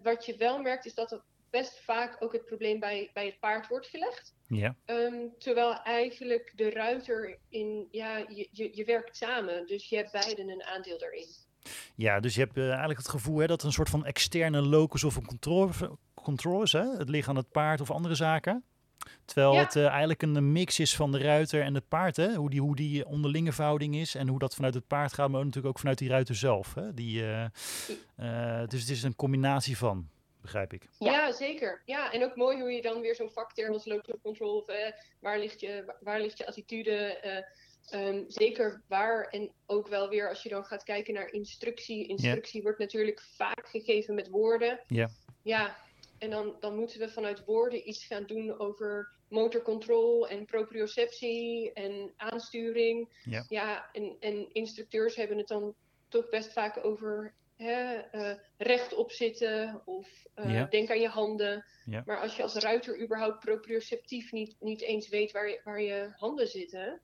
wat 0.03 0.27
je 0.27 0.37
wel 0.37 0.63
merkt, 0.63 0.87
is 0.87 0.95
dat 0.95 1.11
het 1.11 1.23
best 1.51 1.81
vaak 1.85 2.17
ook 2.19 2.33
het 2.33 2.45
probleem 2.45 2.81
bij, 2.81 3.11
bij 3.15 3.27
het 3.27 3.41
paard 3.41 3.69
wordt 3.69 3.87
gelegd. 3.87 4.35
Ja. 4.47 4.77
Um, 4.87 5.35
terwijl 5.39 5.83
eigenlijk 5.83 6.53
de 6.57 6.71
ruiter 6.71 7.39
in, 7.49 7.89
ja, 7.91 8.17
je, 8.17 8.49
je, 8.51 8.71
je 8.73 8.85
werkt 8.85 9.17
samen, 9.17 9.67
dus 9.67 9.89
je 9.89 9.97
hebt 9.97 10.13
beiden 10.13 10.49
een 10.49 10.65
aandeel 10.65 10.99
daarin. 10.99 11.27
Ja, 11.95 12.21
dus 12.21 12.35
je 12.35 12.41
hebt 12.41 12.57
uh, 12.57 12.69
eigenlijk 12.69 12.99
het 12.99 13.09
gevoel 13.09 13.39
hè, 13.39 13.47
dat 13.47 13.61
er 13.61 13.67
een 13.67 13.73
soort 13.73 13.91
van 13.91 14.05
externe 14.05 14.63
locus 14.63 15.05
of 15.05 15.17
een 15.17 15.27
controle, 15.27 15.71
controle 16.15 16.63
is, 16.63 16.73
hè? 16.73 16.97
het 16.97 17.09
liggen 17.09 17.31
aan 17.33 17.39
het 17.39 17.51
paard 17.51 17.81
of 17.81 17.91
andere 17.91 18.15
zaken. 18.15 18.65
Terwijl 19.25 19.53
ja. 19.53 19.61
het 19.61 19.75
uh, 19.75 19.87
eigenlijk 19.87 20.23
een 20.23 20.53
mix 20.53 20.79
is 20.79 20.97
van 20.97 21.13
de 21.13 21.19
ruiter 21.19 21.63
en 21.63 21.75
het 21.75 21.89
paard. 21.89 22.17
Hè? 22.17 22.35
Hoe, 22.35 22.51
die, 22.51 22.61
hoe 22.61 22.77
die 22.77 23.07
onderlinge 23.07 23.53
verhouding 23.53 23.97
is 23.97 24.15
en 24.15 24.29
hoe 24.29 24.39
dat 24.39 24.55
vanuit 24.55 24.75
het 24.75 24.87
paard 24.87 25.13
gaat, 25.13 25.29
maar 25.29 25.41
natuurlijk 25.41 25.67
ook 25.67 25.79
vanuit 25.79 25.99
die 25.99 26.09
ruiter 26.09 26.35
zelf. 26.35 26.75
Hè? 26.75 26.95
Die, 26.95 27.23
uh, 27.23 27.45
dus 28.67 28.81
het 28.81 28.91
is 28.91 29.03
een 29.03 29.17
combinatie 29.17 29.77
van 29.77 30.09
begrijp 30.49 30.73
ik. 30.73 30.89
Ja. 30.99 31.13
ja, 31.13 31.33
zeker. 31.33 31.83
Ja, 31.85 32.13
en 32.13 32.25
ook 32.25 32.37
mooi 32.37 32.61
hoe 32.61 32.71
je 32.71 32.83
dan 32.83 33.01
weer 33.01 33.15
zo'n 33.15 33.31
vakterm 33.31 33.73
als 33.73 33.85
local 33.85 34.19
control, 34.23 34.57
of, 34.57 34.69
uh, 34.69 34.77
waar, 35.21 35.39
ligt 35.39 35.61
je, 35.61 35.95
waar 36.01 36.21
ligt 36.21 36.39
je 36.39 36.47
attitude, 36.47 37.21
uh, 37.93 38.07
um, 38.07 38.25
zeker 38.29 38.83
waar. 38.89 39.29
En 39.29 39.53
ook 39.67 39.89
wel 39.89 40.09
weer 40.09 40.29
als 40.29 40.43
je 40.43 40.49
dan 40.49 40.65
gaat 40.65 40.85
kijken 40.85 41.15
naar 41.15 41.33
instructie. 41.33 42.07
Instructie 42.07 42.53
yeah. 42.53 42.65
wordt 42.65 42.79
natuurlijk 42.79 43.21
vaak 43.21 43.69
gegeven 43.69 44.15
met 44.15 44.29
woorden. 44.29 44.81
Ja. 44.87 45.09
Ja, 45.43 45.77
en 46.19 46.31
dan, 46.31 46.57
dan 46.61 46.77
moeten 46.77 46.99
we 46.99 47.09
vanuit 47.09 47.45
woorden 47.45 47.89
iets 47.89 48.05
gaan 48.05 48.27
doen 48.27 48.59
over 48.59 49.11
motorcontrol 49.29 50.29
en 50.29 50.45
proprioceptie 50.45 51.73
en 51.73 52.13
aansturing. 52.17 53.09
Ja, 53.25 53.45
ja 53.49 53.89
en, 53.93 54.17
en 54.21 54.53
instructeurs 54.53 55.17
hebben 55.17 55.39
het 55.39 55.49
dan 55.49 55.75
toch 56.09 56.29
best 56.29 56.53
vaak 56.53 56.85
over 56.85 57.35
hè, 57.59 57.99
uh, 58.13 58.35
rechtop 58.57 59.13
zitten 59.13 59.83
of 59.85 60.27
uh, 60.37 60.55
ja. 60.55 60.65
denk 60.65 60.91
aan 60.91 61.01
je 61.01 61.09
handen. 61.09 61.65
Ja. 61.85 62.03
Maar 62.07 62.21
als 62.21 62.37
je 62.37 62.43
als 62.43 62.55
ruiter 62.55 63.03
überhaupt 63.03 63.39
proprioceptief 63.39 64.33
niet, 64.33 64.57
niet 64.61 64.81
eens 64.83 65.09
weet 65.09 65.33
waar 65.33 65.49
je, 65.49 65.61
waar 65.65 65.83
je 65.83 66.11
handen 66.17 66.49
zitten. 66.49 67.01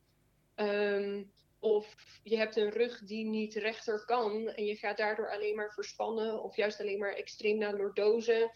Um, 0.57 1.33
of 1.59 1.95
je 2.23 2.37
hebt 2.37 2.57
een 2.57 2.71
rug 2.71 2.99
die 3.05 3.25
niet 3.25 3.55
rechter 3.55 4.05
kan 4.05 4.49
en 4.49 4.65
je 4.65 4.77
gaat 4.77 4.97
daardoor 4.97 5.31
alleen 5.31 5.55
maar 5.55 5.73
verspannen 5.73 6.43
of 6.43 6.57
juist 6.57 6.81
alleen 6.81 6.99
maar 6.99 7.15
extreem 7.15 7.59
naar 7.59 7.77
lordozen. 7.77 8.51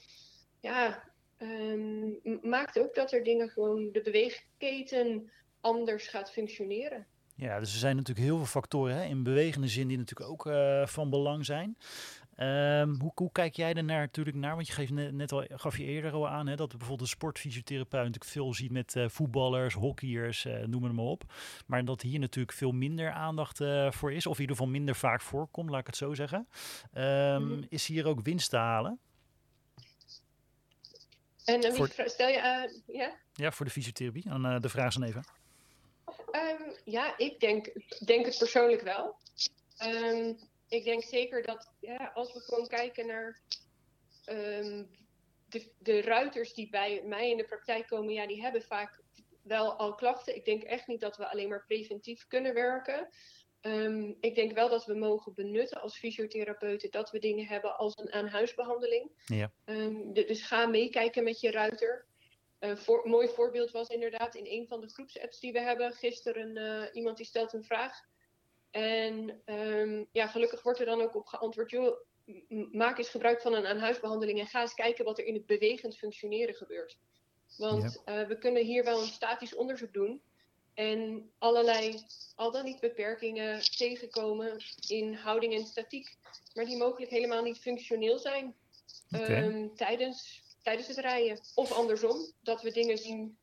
Ja, 0.61 1.13
um, 1.39 2.21
maakt 2.43 2.79
ook 2.79 2.95
dat 2.95 3.13
er 3.13 3.25
dingen 3.25 3.49
gewoon 3.49 3.93
de 3.93 4.03
beweegketen 4.03 5.33
anders 5.61 6.09
gaat 6.09 6.33
functioneren. 6.33 7.07
Ja, 7.39 7.59
dus 7.59 7.73
er 7.73 7.79
zijn 7.79 7.97
natuurlijk 7.97 8.27
heel 8.27 8.37
veel 8.37 8.47
factoren 8.47 8.97
hè, 8.97 9.05
in 9.05 9.23
bewegende 9.23 9.69
zin 9.69 9.89
die 9.89 9.99
natuurlijk 9.99 10.31
ook 10.31 10.47
uh, 10.47 10.87
van 10.87 11.11
belang 11.11 11.45
zijn. 11.45 11.77
Um, 12.39 13.01
hoe, 13.01 13.13
hoe, 13.15 13.33
kijk 13.33 13.57
jij 13.57 13.75
er 13.75 13.85
natuurlijk 13.85 14.37
naar? 14.37 14.55
Want 14.55 14.67
je 14.67 14.73
geeft 14.73 14.93
net, 14.93 15.13
net 15.13 15.33
al, 15.33 15.45
gaf 15.49 15.77
je 15.77 15.85
eerder 15.85 16.13
al 16.13 16.29
aan 16.29 16.47
hè, 16.47 16.57
dat 16.57 16.69
bijvoorbeeld 16.69 17.01
de 17.01 17.07
sportfysiotherapeut 17.07 18.05
natuurlijk 18.05 18.31
veel 18.31 18.55
ziet 18.55 18.71
met 18.71 18.95
uh, 18.95 19.09
voetballers, 19.09 19.75
hockeyers, 19.75 20.45
uh, 20.45 20.65
noem 20.65 20.85
het 20.85 20.93
maar 20.93 21.05
op. 21.05 21.33
Maar 21.67 21.85
dat 21.85 22.03
hier 22.03 22.19
natuurlijk 22.19 22.57
veel 22.57 22.73
minder 22.73 23.13
aandacht 23.13 23.61
uh, 23.61 23.91
voor 23.91 24.13
is, 24.13 24.27
of 24.27 24.35
in 24.35 24.41
ieder 24.41 24.57
geval 24.57 24.71
minder 24.73 24.95
vaak 24.95 25.21
voorkomt, 25.21 25.71
laat 25.71 25.81
ik 25.81 25.87
het 25.87 25.97
zo 25.97 26.15
zeggen. 26.15 26.49
Um, 26.95 27.03
mm-hmm. 27.03 27.67
Is 27.69 27.87
hier 27.87 28.07
ook 28.07 28.21
winst 28.23 28.51
te 28.51 28.57
halen? 28.57 28.99
En 31.45 31.75
voor... 31.75 31.89
stel 32.05 32.29
je 32.29 32.83
ja? 32.87 33.17
Ja, 33.33 33.51
voor 33.51 33.67
de 33.67 33.73
fysiotherapie. 33.73 34.31
En 34.31 34.61
de 34.61 34.69
vraag 34.69 34.89
is 34.89 34.95
dan 34.95 35.03
even. 35.03 35.25
Um, 36.39 36.75
ja, 36.85 37.19
ik 37.19 37.41
denk, 37.41 37.73
denk 38.05 38.27
het 38.27 38.39
persoonlijk 38.39 38.83
wel. 38.83 39.17
Ehm, 39.77 40.35
ik 40.69 40.85
denk 40.85 41.03
zeker 41.03 41.43
dat 41.43 41.73
ja, 41.81 42.11
als 42.15 42.33
we 42.33 42.41
gewoon 42.41 42.67
kijken 42.67 43.07
naar 43.07 43.41
ehm, 44.25 44.85
de, 45.49 45.73
de 45.79 46.01
ruiters 46.01 46.55
die 46.55 46.69
bij 46.69 47.03
mij 47.05 47.31
in 47.31 47.37
de 47.37 47.45
praktijk 47.45 47.87
komen, 47.87 48.13
ja, 48.13 48.27
die 48.27 48.43
hebben 48.43 48.63
vaak 48.63 49.03
wel 49.43 49.77
al 49.77 49.95
klachten. 49.95 50.37
Ik 50.37 50.45
denk 50.45 50.63
echt 50.63 50.87
niet 50.87 51.01
dat 51.01 51.17
we 51.17 51.31
alleen 51.31 51.49
maar 51.49 51.65
preventief 51.67 52.27
kunnen 52.27 52.55
werken. 52.55 53.09
Ehm, 53.61 54.13
ik 54.21 54.35
denk 54.35 54.53
wel 54.53 54.69
dat 54.69 54.85
we 54.85 54.95
mogen 54.95 55.35
benutten 55.35 55.81
als 55.81 55.99
fysiotherapeuten 55.99 56.91
dat 56.91 57.11
we 57.11 57.19
dingen 57.19 57.47
hebben 57.47 57.77
als 57.77 57.97
een 57.97 58.13
aanhuisbehandeling. 58.13 59.11
Ja. 59.27 59.53
dus 60.13 60.43
ga 60.43 60.67
meekijken 60.67 61.25
met 61.25 61.41
je 61.41 61.51
ruiter. 61.51 62.08
Een 62.59 62.79
voor, 62.79 63.09
mooi 63.09 63.29
voorbeeld 63.29 63.71
was 63.71 63.89
inderdaad 63.89 64.35
in 64.35 64.47
een 64.47 64.67
van 64.67 64.81
de 64.81 64.89
groepsapps 64.89 65.41
die 65.41 65.53
we 65.53 65.61
hebben 65.61 65.93
gisteren 65.93 66.57
uh, 66.57 66.83
iemand 66.93 67.17
die 67.17 67.27
stelt 67.27 67.53
een 67.53 67.65
vraag. 67.65 68.01
En 68.71 69.43
um, 69.47 70.09
ja, 70.13 70.27
gelukkig 70.27 70.63
wordt 70.63 70.81
er 70.81 70.87
dan 70.87 71.01
ook 71.01 71.15
op 71.15 71.27
geantwoord, 71.27 71.71
joh, 71.71 71.97
maak 72.73 72.99
eens 72.99 73.09
gebruik 73.09 73.41
van 73.41 73.55
een 73.55 73.67
aanhuisbehandeling 73.67 74.39
en 74.39 74.47
ga 74.47 74.61
eens 74.61 74.75
kijken 74.75 75.05
wat 75.05 75.19
er 75.19 75.25
in 75.25 75.35
het 75.35 75.47
bewegend 75.47 75.97
functioneren 75.97 76.55
gebeurt. 76.55 76.99
Want 77.57 78.03
ja. 78.05 78.23
uh, 78.23 78.29
we 78.29 78.39
kunnen 78.39 78.65
hier 78.65 78.85
wel 78.85 79.01
een 79.01 79.07
statisch 79.07 79.55
onderzoek 79.55 79.93
doen 79.93 80.23
en 80.75 81.31
allerlei, 81.39 82.03
al 82.35 82.51
dan 82.51 82.65
niet 82.65 82.81
beperkingen 82.81 83.61
tegenkomen 83.77 84.57
in 84.89 85.15
houding 85.15 85.55
en 85.55 85.67
statiek, 85.67 86.17
maar 86.55 86.65
die 86.65 86.77
mogelijk 86.77 87.11
helemaal 87.11 87.43
niet 87.43 87.59
functioneel 87.59 88.19
zijn 88.19 88.57
okay. 89.11 89.43
um, 89.43 89.77
tijdens 89.77 90.43
tijdens 90.69 90.89
het 90.89 90.99
rijden. 90.99 91.39
Of 91.55 91.73
andersom, 91.73 92.33
dat 92.43 92.63
we 92.63 92.71
dingen 92.71 92.99
zien 92.99 93.37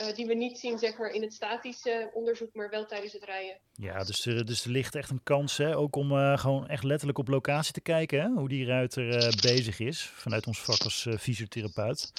uh, 0.00 0.14
die 0.14 0.26
we 0.26 0.34
niet 0.34 0.58
zien 0.58 0.78
zeg 0.78 0.98
maar, 0.98 1.10
in 1.10 1.22
het 1.22 1.32
statische 1.32 2.10
onderzoek, 2.14 2.54
maar 2.54 2.70
wel 2.70 2.86
tijdens 2.86 3.12
het 3.12 3.24
rijden. 3.24 3.58
Ja, 3.72 4.04
dus 4.04 4.26
er, 4.26 4.46
dus 4.46 4.64
er 4.64 4.70
ligt 4.70 4.94
echt 4.94 5.10
een 5.10 5.22
kans, 5.22 5.56
hè, 5.56 5.76
ook 5.76 5.96
om 5.96 6.12
uh, 6.12 6.38
gewoon 6.38 6.68
echt 6.68 6.84
letterlijk 6.84 7.18
op 7.18 7.28
locatie 7.28 7.72
te 7.72 7.80
kijken, 7.80 8.20
hè, 8.20 8.28
hoe 8.28 8.48
die 8.48 8.66
ruiter 8.66 9.06
uh, 9.08 9.42
bezig 9.42 9.78
is, 9.78 10.02
vanuit 10.02 10.46
ons 10.46 10.60
vak 10.60 10.82
als 10.82 11.08
fysiotherapeut. 11.18 12.12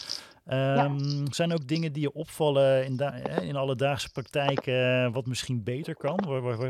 Um, 0.48 0.56
ja. 0.56 0.96
Zijn 1.30 1.50
er 1.50 1.56
ook 1.56 1.68
dingen 1.68 1.94
die 1.94 2.02
je 2.02 2.14
opvallen 2.14 2.86
in, 2.86 3.00
in 3.42 3.56
alledaagse 3.56 4.12
praktijk, 4.12 4.66
wat 5.14 5.26
misschien 5.26 5.64
beter 5.64 5.96
kan? 5.96 6.20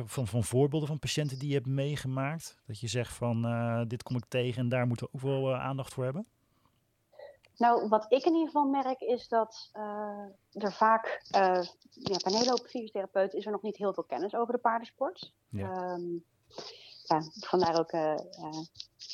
Van, 0.05 0.27
van 0.27 0.43
voorbeelden 0.43 0.87
van 0.87 0.99
patiënten 0.99 1.39
die 1.39 1.47
je 1.47 1.53
hebt 1.53 1.67
meegemaakt? 1.67 2.57
Dat 2.67 2.79
je 2.79 2.87
zegt 2.87 3.13
van, 3.13 3.41
dit 3.87 4.03
kom 4.03 4.15
ik 4.15 4.25
tegen 4.27 4.61
en 4.61 4.69
daar 4.69 4.87
moeten 4.87 5.07
we 5.11 5.17
ook 5.17 5.21
wel 5.21 5.55
aandacht 5.55 5.93
voor 5.93 6.03
hebben? 6.03 6.27
Nou, 7.57 7.87
wat 7.87 8.05
ik 8.09 8.25
in 8.25 8.31
ieder 8.31 8.45
geval 8.45 8.65
merk 8.65 9.01
is 9.01 9.27
dat 9.27 9.69
uh, 9.73 10.63
er 10.63 10.73
vaak, 10.73 11.21
uh, 11.35 11.63
ja, 11.89 12.17
bij 12.23 12.31
een 12.31 12.37
hele 12.37 12.49
hoop 12.49 12.67
fysiotherapeuten 12.67 13.39
is 13.39 13.45
er 13.45 13.51
nog 13.51 13.61
niet 13.61 13.77
heel 13.77 13.93
veel 13.93 14.03
kennis 14.03 14.35
over 14.35 14.53
de 14.53 14.59
paardensport. 14.59 15.33
Ja. 15.49 15.93
Um, 15.93 16.25
ja, 17.03 17.21
vandaar 17.39 17.79
ook 17.79 17.91
uh, 17.91 18.15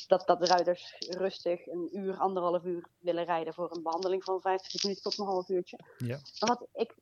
dat, 0.06 0.26
dat 0.26 0.48
ruiters 0.48 0.96
rustig 0.98 1.66
een 1.66 1.88
uur, 1.92 2.18
anderhalf 2.18 2.64
uur 2.64 2.88
willen 2.98 3.24
rijden 3.24 3.54
voor 3.54 3.76
een 3.76 3.82
behandeling 3.82 4.24
van 4.24 4.40
50 4.40 4.82
minuten 4.82 5.02
tot 5.02 5.18
een 5.18 5.26
half 5.26 5.48
uurtje. 5.48 5.78
Ja. 5.98 6.18
Maar 6.40 6.48
wat 6.58 6.66
ik 6.72 6.94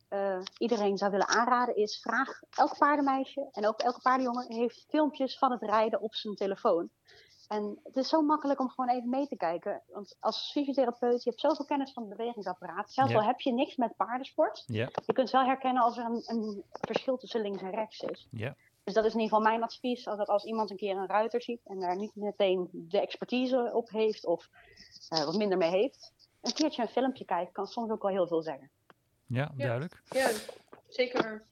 iedereen 0.58 0.98
zou 0.98 1.10
willen 1.10 1.28
aanraden 1.28 1.76
is, 1.76 2.00
vraag 2.00 2.40
elk 2.50 2.78
paardenmeisje 2.78 3.48
en 3.52 3.66
ook 3.66 3.80
elke 3.80 4.00
paardenjongen 4.00 4.52
heeft 4.52 4.84
filmpjes 4.88 5.38
van 5.38 5.50
het 5.50 5.62
rijden 5.62 6.00
op 6.00 6.14
zijn 6.14 6.34
telefoon. 6.34 6.90
En 7.50 7.78
het 7.82 7.96
is 7.96 8.08
zo 8.08 8.22
makkelijk 8.22 8.60
om 8.60 8.68
gewoon 8.68 8.90
even 8.90 9.08
mee 9.08 9.26
te 9.26 9.36
kijken. 9.36 9.82
Want 9.86 10.16
als 10.20 10.50
fysiotherapeut, 10.52 11.22
je 11.22 11.30
hebt 11.30 11.42
zoveel 11.42 11.64
kennis 11.64 11.92
van 11.92 12.02
het 12.02 12.16
bewegingsapparaat. 12.16 12.92
Zelfs 12.92 13.14
al 13.14 13.22
heb 13.22 13.40
je 13.40 13.52
niks 13.52 13.76
met 13.76 13.96
paardensport. 13.96 14.64
Ja. 14.66 14.88
Je 15.06 15.12
kunt 15.12 15.30
wel 15.30 15.44
herkennen 15.44 15.82
als 15.82 15.98
er 15.98 16.04
een, 16.04 16.22
een, 16.26 16.62
verschil 16.70 17.16
tussen 17.16 17.40
links 17.40 17.62
en 17.62 17.70
rechts 17.70 18.00
is. 18.00 18.28
Ja. 18.30 18.56
Dus 18.84 18.94
dat 18.94 19.04
is 19.04 19.12
in 19.14 19.20
ieder 19.20 19.36
geval 19.36 19.50
mijn 19.50 19.62
advies. 19.62 20.06
Als, 20.06 20.18
dat 20.18 20.28
als 20.28 20.44
iemand 20.44 20.70
een 20.70 20.76
keer 20.76 20.96
een 20.96 21.06
ruiter 21.06 21.42
ziet 21.42 21.60
en 21.64 21.80
daar 21.80 21.96
niet 21.96 22.14
meteen 22.14 22.68
de 22.72 23.00
expertise 23.00 23.70
op 23.72 23.88
heeft 23.88 24.26
of 24.26 24.48
uh, 25.12 25.24
wat 25.24 25.36
minder 25.36 25.58
mee 25.58 25.70
heeft. 25.70 26.12
Een 26.40 26.52
keertje 26.52 26.82
een 26.82 26.88
filmpje 26.88 27.24
kijken 27.24 27.52
kan 27.52 27.66
soms 27.66 27.90
ook 27.90 28.02
wel 28.02 28.10
heel 28.10 28.26
veel 28.26 28.42
zeggen. 28.42 28.70
Ja, 29.26 29.52
duidelijk. 29.56 30.02
Ja, 30.04 30.30
zeker. 30.88 31.44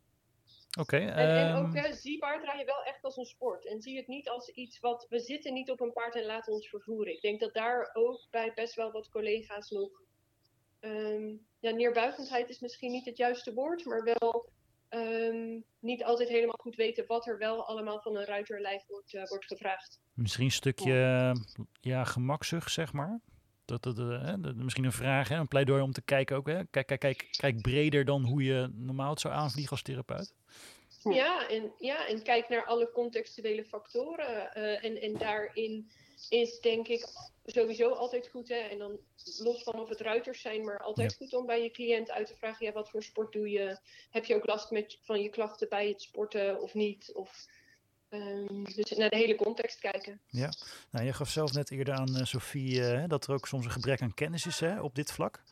Oké. 0.79 0.97
Okay, 0.97 1.09
en, 1.09 1.37
en, 1.37 1.55
ook 1.55 1.75
uh, 1.75 1.93
zie 1.93 2.19
paardrijden 2.19 2.67
wel 2.67 2.83
echt 2.83 3.05
als 3.05 3.17
een 3.17 3.25
sport. 3.25 3.67
En 3.67 3.81
zie 3.81 3.97
het 3.97 4.07
niet 4.07 4.29
als 4.29 4.49
iets 4.49 4.81
wat. 4.81 5.07
We 5.09 5.19
zitten 5.19 5.53
niet 5.53 5.71
op 5.71 5.81
een 5.81 5.93
paard 5.93 6.15
en 6.15 6.25
laten 6.25 6.53
ons 6.53 6.69
vervoeren. 6.69 7.13
Ik 7.13 7.21
denk 7.21 7.41
dat 7.41 7.55
daar 7.55 7.91
ook 7.93 8.27
bij 8.31 8.53
best 8.55 8.75
wel 8.75 8.91
wat 8.91 9.09
collega's 9.09 9.71
nog. 9.71 9.91
Um, 10.81 11.47
ja, 11.59 11.71
neerbuigendheid 11.71 12.49
is 12.49 12.61
misschien 12.61 12.91
niet 12.91 13.05
het 13.05 13.17
juiste 13.17 13.55
woord, 13.55 13.85
maar 13.85 14.03
wel 14.03 14.51
um, 14.89 15.65
niet 15.79 16.05
altijd 16.05 16.29
helemaal 16.29 16.59
goed 16.61 16.77
weten 16.77 17.07
wat 17.07 17.27
er 17.27 17.39
wel 17.39 17.67
allemaal 17.67 18.01
van 18.01 18.17
een 18.17 18.25
ruiterlijf 18.25 18.87
wordt, 18.87 19.13
uh, 19.13 19.25
wordt 19.25 19.47
gevraagd. 19.47 20.01
Misschien 20.15 20.45
een 20.45 20.51
stukje 20.51 21.33
ja 21.81 22.05
gemakzucht, 22.05 22.73
zeg 22.73 22.93
maar. 22.93 23.21
Dat, 23.69 23.83
dat, 23.83 23.99
uh, 23.99 24.35
misschien 24.55 24.85
een 24.85 24.93
vraag, 24.93 25.29
hè, 25.29 25.37
een 25.37 25.49
pleidooi 25.49 25.83
om 25.83 25.93
te 25.93 26.03
kijken 26.03 26.37
ook. 26.37 26.47
Hè? 26.47 26.65
Kijk, 26.65 26.87
kijk, 26.87 27.01
kijk, 27.01 27.29
kijk 27.31 27.63
breder 27.63 28.05
dan 28.05 28.25
hoe 28.25 28.43
je 28.43 28.71
normaal 28.75 29.11
het 29.11 29.21
zou 29.21 29.35
aanvliegen 29.35 29.71
als 29.71 29.83
therapeut. 29.83 30.35
Ja, 31.03 31.49
en, 31.49 31.73
ja, 31.79 32.07
en 32.07 32.23
kijk 32.23 32.49
naar 32.49 32.65
alle 32.65 32.91
contextuele 32.93 33.65
factoren. 33.65 34.51
Uh, 34.57 34.85
en, 34.85 35.01
en 35.01 35.19
daarin 35.19 35.91
is 36.29 36.61
denk 36.61 36.89
ik 36.89 37.07
sowieso 37.45 37.91
altijd 37.91 38.29
goed, 38.29 38.49
hè, 38.49 38.57
en 38.57 38.79
dan 38.79 38.99
los 39.39 39.63
van 39.63 39.81
of 39.81 39.89
het 39.89 40.01
ruiters 40.01 40.41
zijn, 40.41 40.65
maar 40.65 40.83
altijd 40.83 41.11
ja. 41.11 41.17
goed 41.17 41.35
om 41.35 41.47
bij 41.47 41.63
je 41.63 41.71
cliënt 41.71 42.11
uit 42.11 42.27
te 42.27 42.37
vragen, 42.37 42.67
ja, 42.67 42.73
wat 42.73 42.91
voor 42.91 43.03
sport 43.03 43.33
doe 43.33 43.51
je? 43.51 43.79
Heb 44.11 44.25
je 44.25 44.35
ook 44.35 44.47
last 44.47 44.71
met, 44.71 44.99
van 45.03 45.21
je 45.21 45.29
klachten 45.29 45.69
bij 45.69 45.89
het 45.89 46.03
sporten 46.03 46.61
of 46.61 46.75
niet? 46.75 47.11
Of, 47.15 47.47
um, 48.11 48.65
dus 48.65 48.91
naar 48.91 49.11
de 49.11 49.17
hele 49.17 49.35
context 49.35 49.79
kijken. 49.79 50.21
Ja, 50.27 50.53
nou, 50.91 51.05
je 51.05 51.13
gaf 51.13 51.29
zelf 51.29 51.53
net 51.53 51.71
eerder 51.71 51.95
aan 51.95 52.17
uh, 52.17 52.25
Sophie 52.25 52.81
uh, 52.81 53.05
dat 53.07 53.27
er 53.27 53.35
ook 53.35 53.47
soms 53.47 53.65
een 53.65 53.71
gebrek 53.71 54.03
aan 54.03 54.15
kennis 54.15 54.47
is 54.47 54.61
hè, 54.61 54.81
op 54.81 54.95
dit 54.95 55.13
vlak. 55.13 55.43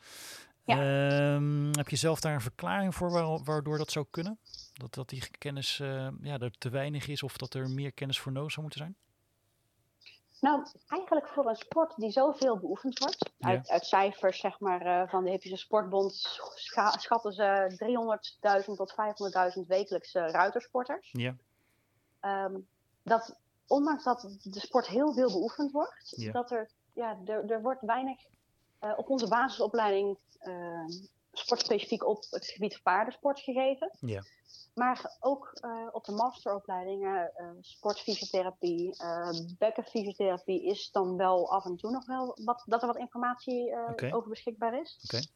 Ja. 0.64 1.34
Um, 1.34 1.70
heb 1.76 1.88
je 1.88 1.96
zelf 1.96 2.20
daar 2.20 2.34
een 2.34 2.40
verklaring 2.40 2.94
voor 2.94 3.10
waar, 3.10 3.44
waardoor 3.44 3.78
dat 3.78 3.90
zou 3.90 4.06
kunnen? 4.10 4.38
Dat, 4.72 4.94
dat 4.94 5.08
die 5.08 5.28
kennis 5.38 5.78
uh, 5.78 6.08
ja, 6.20 6.38
er 6.38 6.58
te 6.58 6.68
weinig 6.68 7.08
is 7.08 7.22
of 7.22 7.36
dat 7.36 7.54
er 7.54 7.70
meer 7.70 7.92
kennis 7.92 8.20
voor 8.20 8.32
nodig 8.32 8.50
zou 8.50 8.62
moeten 8.62 8.80
zijn? 8.80 8.96
Nou, 10.40 10.66
eigenlijk 10.88 11.28
voor 11.28 11.48
een 11.48 11.56
sport 11.56 11.96
die 11.96 12.10
zoveel 12.10 12.58
beoefend 12.58 12.98
wordt. 12.98 13.30
Ja. 13.38 13.48
Uit, 13.48 13.68
uit, 13.68 13.84
cijfers 13.84 14.40
zeg 14.40 14.60
maar, 14.60 14.86
uh, 14.86 15.08
van 15.08 15.24
de 15.24 15.30
Hippische 15.30 15.56
Sportbond 15.56 16.14
scha 16.54 16.90
schatten 16.90 17.32
ze 17.32 17.76
300.000 18.60 18.74
tot 18.74 18.94
500.000 19.58 19.66
wekelijks 19.66 20.14
uh, 20.14 20.30
ruitersporters. 20.30 21.08
Ja. 21.12 21.36
Um, 22.26 22.66
dat 23.02 23.36
ondanks 23.66 24.04
dat 24.04 24.36
de 24.42 24.60
sport 24.60 24.86
heel 24.86 25.12
veel 25.12 25.32
beoefend 25.32 25.72
wordt, 25.72 26.12
ja. 26.16 26.32
dat 26.32 26.50
er, 26.50 26.70
ja, 26.92 27.18
er, 27.24 27.50
er 27.50 27.62
wordt 27.62 27.82
weinig 27.82 28.18
uh, 28.80 28.92
op 28.96 29.08
onze 29.10 29.28
basisopleiding 29.28 30.18
sportspecifiek 31.32 32.06
op 32.06 32.26
het 32.30 32.46
gebied 32.46 32.72
van 32.72 32.82
paardensport 32.82 33.40
gegeven. 33.40 33.90
Ja. 34.00 34.22
Maar 34.74 35.16
ook 35.20 35.58
uh, 35.64 35.88
op 35.92 36.04
de 36.04 36.12
masteropleidingen, 36.12 37.32
uh, 37.36 37.48
sportfysiotherapie, 37.60 38.94
uh, 39.02 39.30
bekkenfysiotherapie 39.58 40.64
is 40.64 40.90
dan 40.90 41.16
wel 41.16 41.52
af 41.52 41.64
en 41.64 41.76
toe 41.76 41.90
nog 41.90 42.06
wel 42.06 42.38
wat, 42.44 42.62
dat 42.66 42.80
er 42.80 42.86
wat 42.86 42.96
informatie 42.96 43.76
okay. 43.90 44.12
over 44.12 44.28
beschikbaar 44.28 44.80
is. 44.80 45.00
Okay. 45.04 45.26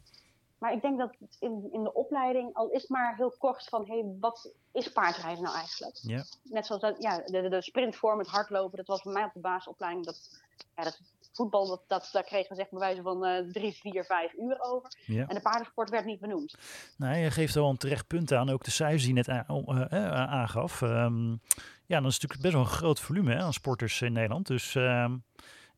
Maar 0.60 0.72
ik 0.72 0.82
denk 0.82 0.98
dat 0.98 1.16
in, 1.38 1.68
in 1.72 1.82
de 1.82 1.94
opleiding 1.94 2.54
al 2.54 2.70
is 2.70 2.86
maar 2.86 3.16
heel 3.16 3.34
kort 3.38 3.64
van, 3.64 3.86
hé, 3.86 3.98
hey, 3.98 4.16
wat 4.20 4.54
is 4.72 4.92
paardrijden 4.92 5.42
nou 5.42 5.56
eigenlijk? 5.56 5.98
Ja. 6.02 6.24
Net 6.42 6.66
zoals 6.66 6.82
dat, 6.82 7.02
ja, 7.02 7.22
de, 7.24 7.48
de 7.48 7.62
sprintvorm, 7.62 8.18
het 8.18 8.28
hardlopen, 8.28 8.76
dat 8.76 8.86
was 8.86 9.02
voor 9.02 9.12
mij 9.12 9.24
op 9.24 9.32
de 9.32 9.40
basisopleiding, 9.40 10.06
dat, 10.06 10.40
ja, 10.76 10.82
dat 10.82 11.00
voetbal, 11.32 11.68
dat, 11.68 11.82
dat, 11.86 12.08
daar 12.12 12.24
kregen 12.24 12.48
we 12.48 12.54
zeg 12.54 12.68
bij 12.70 12.78
wijze 12.78 13.02
van 13.02 13.26
uh, 13.26 13.38
drie, 13.52 13.72
vier, 13.72 14.04
vijf 14.04 14.32
uur 14.32 14.60
over. 14.60 14.90
Ja. 15.06 15.26
En 15.26 15.34
de 15.34 15.40
paardensport 15.40 15.90
werd 15.90 16.04
niet 16.04 16.20
benoemd. 16.20 16.54
Nee, 16.96 17.22
je 17.22 17.30
geeft 17.30 17.54
wel 17.54 17.68
een 17.68 17.76
terecht 17.76 18.06
punt 18.06 18.32
aan. 18.32 18.50
Ook 18.50 18.64
de 18.64 18.70
cijfers 18.70 19.04
die 19.04 19.14
je 19.14 19.22
net 19.24 19.28
aan, 19.28 19.64
uh, 19.68 20.12
aangaf. 20.12 20.80
Um, 20.80 21.40
ja, 21.86 22.00
dan 22.00 22.06
is 22.06 22.14
het 22.14 22.22
natuurlijk 22.22 22.40
best 22.40 22.52
wel 22.52 22.62
een 22.62 22.78
groot 22.78 23.00
volume 23.00 23.34
hè, 23.34 23.40
aan 23.40 23.52
sporters 23.52 24.00
in 24.00 24.12
Nederland. 24.12 24.46
Dus 24.46 24.74
um, 24.74 25.24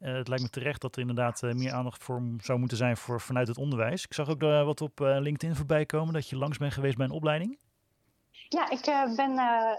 uh, 0.02 0.14
het 0.14 0.28
lijkt 0.28 0.42
me 0.42 0.50
terecht 0.50 0.80
dat 0.80 0.94
er 0.94 1.00
inderdaad 1.00 1.42
uh, 1.42 1.52
meer 1.52 1.72
aandacht 1.72 2.02
voor 2.02 2.22
zou 2.40 2.58
moeten 2.58 2.76
zijn 2.76 2.96
voor, 2.96 3.20
vanuit 3.20 3.48
het 3.48 3.58
onderwijs. 3.58 4.04
Ik 4.04 4.14
zag 4.14 4.28
ook 4.28 4.42
uh, 4.42 4.64
wat 4.64 4.80
op 4.80 4.98
LinkedIn 4.98 5.56
voorbij 5.56 5.86
komen 5.86 6.14
dat 6.14 6.28
je 6.28 6.36
langs 6.36 6.58
bent 6.58 6.72
geweest 6.72 6.96
bij 6.96 7.06
een 7.06 7.12
opleiding. 7.12 7.58
Ja, 8.48 8.70
ik 8.70 8.84
ben 9.16 9.36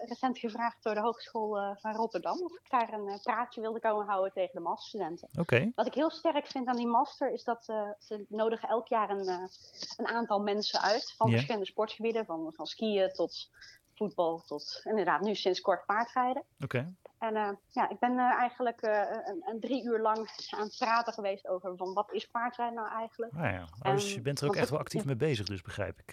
recent 0.08 0.38
gevraagd 0.38 0.84
door 0.84 0.94
de 0.94 1.00
Hogeschool 1.00 1.76
van 1.80 1.96
Rotterdam 1.96 2.42
of 2.42 2.52
ik 2.52 2.70
daar 2.70 2.94
een 2.94 3.20
praatje 3.24 3.62
wilde 3.62 3.80
komen 3.80 4.06
houden 4.06 4.34
tegen 4.34 4.54
de 4.54 4.60
masterstudenten. 4.60 5.30
Okay. 5.40 5.72
Wat 5.76 5.88
ik 5.88 5.94
heel 5.94 6.10
sterk 6.10 6.48
vind 6.48 6.68
aan 6.68 6.76
die 6.76 6.88
master 6.88 7.32
is 7.32 7.44
dat 7.44 7.64
ze 8.00 8.26
nodigen 8.30 8.70
elk 8.70 8.88
jaar 8.88 9.10
een, 9.10 9.50
een 9.98 10.08
aantal 10.08 10.40
mensen 10.40 10.82
uit 10.82 11.14
van 11.18 11.28
yeah. 11.28 11.38
verschillende 11.38 11.72
sportgebieden, 11.72 12.26
van, 12.26 12.54
van 12.56 12.66
skiën 12.66 13.12
tot 13.12 13.50
voetbal 13.96 14.44
tot 14.46 14.82
inderdaad 14.84 15.22
nu 15.22 15.36
sinds 15.36 15.62
kort 15.62 15.86
paardrijden. 15.86 16.44
Oké. 16.60 16.64
Okay. 16.64 16.94
En 17.24 17.60
ja, 17.68 17.90
ik 17.90 18.00
ben 18.00 18.18
eigenlijk 18.18 18.82
een, 18.82 19.44
een, 19.46 19.60
drie 19.60 19.86
uur 19.86 20.00
lang 20.00 20.18
aan 20.50 20.64
het 20.64 20.76
praten 20.78 21.14
geweest 21.14 21.48
over 21.48 21.78
van 21.78 21.94
wat 21.94 22.12
is 22.12 22.26
paardrijden 22.26 22.76
nou 22.76 22.90
eigenlijk. 22.90 23.32
Nou 23.32 23.48
ja, 23.48 23.66
oh, 23.82 23.92
dus 23.92 24.14
je 24.14 24.22
bent 24.22 24.42
er 24.42 24.48
ook 24.48 24.56
echt 24.56 24.70
wel 24.70 24.80
actief 24.80 25.06
mee 25.06 25.16
bezig 25.16 25.46
dus 25.46 25.62
begrijp 25.62 26.00
ik, 26.00 26.12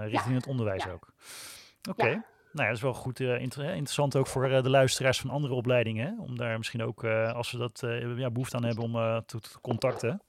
richting 0.00 0.30
ja, 0.30 0.34
het 0.34 0.46
onderwijs 0.46 0.84
ja. 0.84 0.90
ook. 0.90 1.12
Oké. 1.88 2.00
Okay. 2.00 2.12
Nou 2.12 2.22
ja, 2.52 2.66
dat 2.66 2.76
is 2.76 2.82
wel 2.82 2.94
goed 2.94 3.20
inter 3.20 3.64
interessant 3.64 4.16
ook 4.16 4.26
voor 4.26 4.48
de 4.48 4.70
luisteraars 4.70 5.20
van 5.20 5.30
andere 5.30 5.54
opleidingen. 5.54 6.06
Hè? 6.06 6.22
Om 6.22 6.36
daar 6.36 6.58
misschien 6.58 6.82
ook, 6.82 7.04
als 7.04 7.48
ze 7.48 7.58
dat 7.58 7.80
ja, 8.16 8.30
behoefte 8.30 8.56
aan 8.56 8.64
hebben, 8.64 8.84
om 8.84 8.92
te, 9.26 9.40
te 9.40 9.60
contacten. 9.60 10.22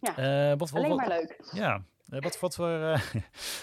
Ja, 0.00 0.56
wat, 0.56 0.70
wat, 0.70 0.84
alleen 0.84 0.96
maar 0.96 1.08
leuk. 1.08 1.50
Ja, 1.52 1.82
wat, 2.04 2.40
wat, 2.40 2.54
voor, 2.54 2.68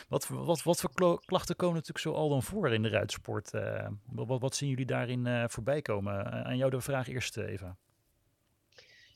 wat, 0.10 0.27
wat, 0.27 0.63
wat 0.63 0.79
voor 0.79 1.22
klachten 1.25 1.55
komen 1.55 1.75
natuurlijk 1.75 2.05
zo 2.05 2.13
al 2.13 2.29
dan 2.29 2.43
voor 2.43 2.74
in 2.74 2.81
de 2.81 2.89
ruitsport? 2.89 3.51
wat, 4.05 4.39
wat 4.39 4.55
zien 4.55 4.69
jullie 4.69 4.86
daarin 4.86 5.50
voorbij 5.50 5.81
komen? 5.81 6.46
aan 6.46 6.58
jou 6.58 6.72
de 6.72 6.81
vraag 6.81 7.08
eerst, 7.08 7.38
Eva. 7.38 7.75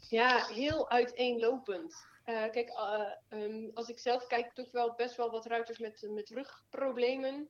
Ja, 0.09 0.45
heel 0.45 0.89
uiteenlopend. 0.89 1.95
kijk, 2.25 2.71
um, 3.29 3.71
als 3.73 3.89
ik 3.89 3.99
zelf 3.99 4.27
kijk, 4.27 4.53
toch 4.53 4.71
wel 4.71 4.93
best 4.95 5.15
wel 5.15 5.31
wat 5.31 5.45
ruiters 5.45 5.77
met, 5.77 6.07
met 6.09 6.29
rugproblemen. 6.29 7.49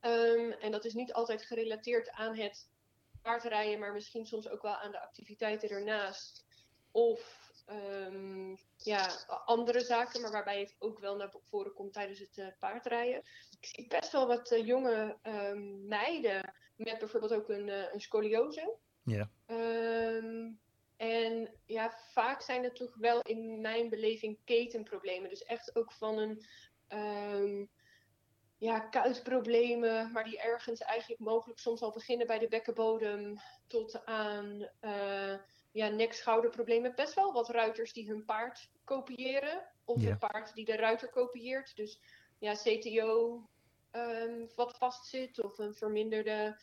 Um, 0.00 0.52
en 0.52 0.70
dat 0.70 0.84
is 0.84 0.94
niet 0.94 1.12
altijd 1.12 1.42
gerelateerd 1.42 2.10
aan 2.10 2.36
het 2.36 2.68
paardrijden, 3.22 3.78
maar 3.78 3.92
misschien 3.92 4.26
soms 4.26 4.48
ook 4.48 4.62
wel 4.62 4.74
aan 4.74 4.90
de 4.90 5.00
activiteiten 5.00 5.68
ernaast. 5.68 6.44
Of 6.90 7.43
um, 7.66 8.58
ja, 8.76 9.10
andere 9.44 9.80
zaken, 9.80 10.20
maar 10.20 10.30
waarbij 10.30 10.60
het 10.60 10.76
ook 10.78 10.98
wel 10.98 11.16
naar 11.16 11.34
voren 11.42 11.72
komt 11.72 11.92
tijdens 11.92 12.18
het 12.18 12.36
uh, 12.36 12.46
paardrijden. 12.58 13.22
Ik 13.60 13.66
zie 13.66 13.86
best 13.86 14.12
wel 14.12 14.26
wat 14.26 14.52
uh, 14.52 14.66
jonge 14.66 15.18
um, 15.22 15.86
meiden 15.86 16.54
met 16.76 16.98
bijvoorbeeld 16.98 17.32
ook 17.32 17.48
een, 17.48 17.68
uh, 17.68 17.92
een 17.92 18.00
scoliose. 18.00 18.76
Ja. 19.04 19.30
en 20.96 21.54
ja, 21.66 21.98
vaak 22.12 22.40
zijn 22.40 22.64
het 22.64 22.76
toch 22.76 22.94
wel 22.94 23.20
in 23.20 23.60
mijn 23.60 23.88
beleving 23.88 24.38
ketenproblemen. 24.44 25.28
Dus 25.28 25.42
echt 25.42 25.76
ook 25.76 25.92
van 25.92 26.18
een 26.18 27.68
ja, 28.58 28.80
kuitproblemen, 28.80 30.12
maar 30.12 30.24
die 30.24 30.40
ergens 30.40 30.80
eigenlijk 30.80 31.20
mogelijk 31.20 31.58
soms 31.58 31.80
al 31.80 31.92
beginnen 31.92 32.26
bij 32.26 32.38
de 32.38 32.48
bekkenbodem 32.48 33.36
tot 33.66 34.04
aan 34.04 34.68
uh, 34.80 35.34
ja, 35.74 35.88
nek-schouderproblemen. 35.88 36.94
Best 36.94 37.14
wel 37.14 37.32
wat 37.32 37.48
ruiters 37.48 37.92
die 37.92 38.08
hun 38.08 38.24
paard 38.24 38.70
kopiëren 38.84 39.66
of 39.84 40.02
een 40.02 40.18
paard 40.18 40.54
die 40.54 40.64
de 40.64 40.76
ruiter 40.76 41.10
kopieert. 41.10 41.76
Dus 41.76 42.00
ja, 42.38 42.52
CTO 42.52 43.42
um, 43.92 44.48
wat 44.54 44.76
vastzit 44.76 45.42
of 45.42 45.58
een 45.58 45.74
verminderde 45.74 46.60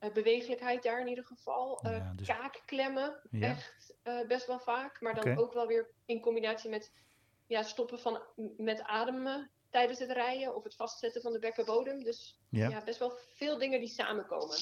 uh, 0.00 0.12
bewegelijkheid 0.12 0.82
daar 0.82 1.00
in 1.00 1.08
ieder 1.08 1.24
geval. 1.24 1.86
Uh, 1.86 1.92
ja, 1.92 2.12
dus... 2.16 2.26
Kaakklemmen, 2.26 3.20
echt 3.40 3.96
best 4.28 4.46
wel 4.46 4.60
vaak. 4.60 5.00
Maar 5.00 5.14
dan 5.14 5.38
ook 5.38 5.52
wel 5.52 5.66
weer 5.66 5.90
in 6.04 6.20
combinatie 6.20 6.70
met 6.70 6.92
ja, 7.46 7.62
stoppen 7.62 7.98
van, 7.98 8.22
met 8.56 8.82
ademen 8.82 9.50
tijdens 9.70 9.98
het 9.98 10.10
rijden 10.10 10.54
of 10.54 10.64
het 10.64 10.76
vastzetten 10.76 11.22
van 11.22 11.32
de 11.32 11.38
bekkenbodem. 11.38 12.04
Dus 12.04 12.40
ja. 12.50 12.82
best 12.84 12.98
wel 12.98 13.18
veel 13.34 13.58
dingen 13.58 13.80
die 13.80 13.88
samenkomen. 13.88 14.56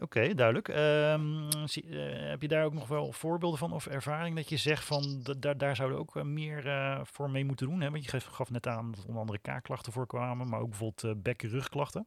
Oké, 0.00 0.34
duidelijk. 0.34 0.68
Um, 0.68 1.48
zie, 1.68 1.84
uh, 1.84 2.28
heb 2.28 2.42
je 2.42 2.48
daar 2.48 2.64
ook 2.64 2.74
nog 2.74 2.88
wel 2.88 3.12
voorbeelden 3.12 3.58
van 3.58 3.72
of 3.72 3.86
ervaring 3.86 4.36
dat 4.36 4.48
je 4.48 4.56
zegt 4.56 4.84
van 4.84 5.22
daar, 5.38 5.58
daar 5.58 5.76
zouden 5.76 5.98
ook 5.98 6.16
uh, 6.16 6.22
meer 6.22 6.66
uh, 6.66 7.00
voor 7.04 7.30
mee 7.30 7.44
moeten 7.44 7.68
doen? 7.68 7.80
Hè? 7.80 7.90
Want 7.90 8.04
je 8.04 8.20
gaf 8.20 8.50
net 8.50 8.66
aan 8.66 8.90
dat 8.90 9.04
onder 9.04 9.20
andere 9.20 9.38
kaakklachten 9.38 9.92
voorkwamen, 9.92 10.48
maar 10.48 10.60
ook 10.60 10.68
bijvoorbeeld 10.68 11.22
bekken-rugklachten. 11.22 12.06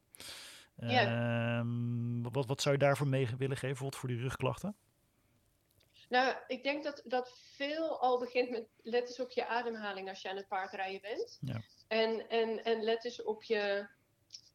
Ja. 0.75 1.57
Um, 1.59 2.31
wat, 2.31 2.45
wat 2.45 2.61
zou 2.61 2.75
je 2.75 2.81
daarvoor 2.81 3.07
mee 3.07 3.25
willen 3.25 3.57
geven, 3.57 3.67
bijvoorbeeld 3.67 3.95
voor 3.95 4.09
die 4.09 4.19
rugklachten? 4.19 4.75
Nou, 6.09 6.35
ik 6.47 6.63
denk 6.63 6.83
dat, 6.83 7.01
dat 7.05 7.37
veel 7.55 8.01
al 8.01 8.19
begint 8.19 8.49
met 8.49 8.67
let 8.81 9.07
eens 9.07 9.19
op 9.19 9.31
je 9.31 9.47
ademhaling 9.47 10.09
als 10.09 10.21
je 10.21 10.29
aan 10.29 10.35
het 10.35 10.47
paardrijden 10.47 11.01
bent. 11.01 11.37
Ja. 11.41 11.61
En, 11.87 12.29
en, 12.29 12.63
en 12.63 12.83
let 12.83 13.05
eens 13.05 13.23
op 13.23 13.43
je 13.43 13.87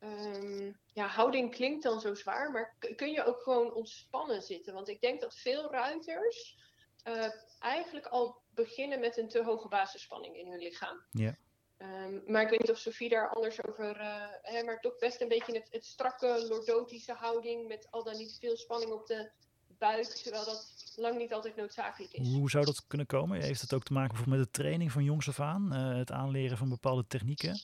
um, 0.00 0.76
ja, 0.92 1.06
houding 1.06 1.54
klinkt 1.54 1.82
dan 1.82 2.00
zo 2.00 2.14
zwaar, 2.14 2.50
maar 2.50 2.76
kun 2.96 3.10
je 3.10 3.24
ook 3.24 3.42
gewoon 3.42 3.74
ontspannen 3.74 4.42
zitten? 4.42 4.74
Want 4.74 4.88
ik 4.88 5.00
denk 5.00 5.20
dat 5.20 5.34
veel 5.34 5.70
ruiters 5.70 6.56
uh, 7.04 7.26
eigenlijk 7.58 8.06
al 8.06 8.42
beginnen 8.54 9.00
met 9.00 9.18
een 9.18 9.28
te 9.28 9.42
hoge 9.42 9.68
basisspanning 9.68 10.36
in 10.36 10.50
hun 10.50 10.58
lichaam. 10.58 11.04
Ja. 11.10 11.36
Um, 11.78 12.22
maar 12.26 12.42
ik 12.42 12.48
weet 12.48 12.60
niet 12.60 12.70
of 12.70 12.78
Sophie 12.78 13.08
daar 13.08 13.34
anders 13.34 13.64
over. 13.64 14.00
Uh, 14.00 14.26
hè, 14.42 14.62
maar 14.62 14.80
toch 14.80 14.98
best 14.98 15.20
een 15.20 15.28
beetje 15.28 15.52
het, 15.52 15.68
het 15.70 15.84
strakke, 15.84 16.46
lordotische 16.48 17.12
houding. 17.12 17.68
Met 17.68 17.86
al 17.90 18.04
dan 18.04 18.16
niet 18.16 18.36
veel 18.40 18.56
spanning 18.56 18.92
op 18.92 19.06
de 19.06 19.30
buik, 19.78 20.06
terwijl 20.06 20.44
dat 20.44 20.74
lang 20.96 21.18
niet 21.18 21.32
altijd 21.32 21.56
noodzakelijk 21.56 22.12
is. 22.12 22.28
Hoe 22.28 22.50
zou 22.50 22.64
dat 22.64 22.86
kunnen 22.86 23.06
komen? 23.06 23.40
Heeft 23.40 23.60
het 23.60 23.74
ook 23.74 23.82
te 23.82 23.92
maken 23.92 24.08
bijvoorbeeld 24.08 24.38
met 24.38 24.52
de 24.52 24.62
training 24.62 24.92
van 24.92 25.04
jongs 25.04 25.28
af 25.28 25.40
aan? 25.40 25.72
Uh, 25.72 25.96
het 25.96 26.10
aanleren 26.10 26.56
van 26.56 26.68
bepaalde 26.68 27.06
technieken? 27.06 27.60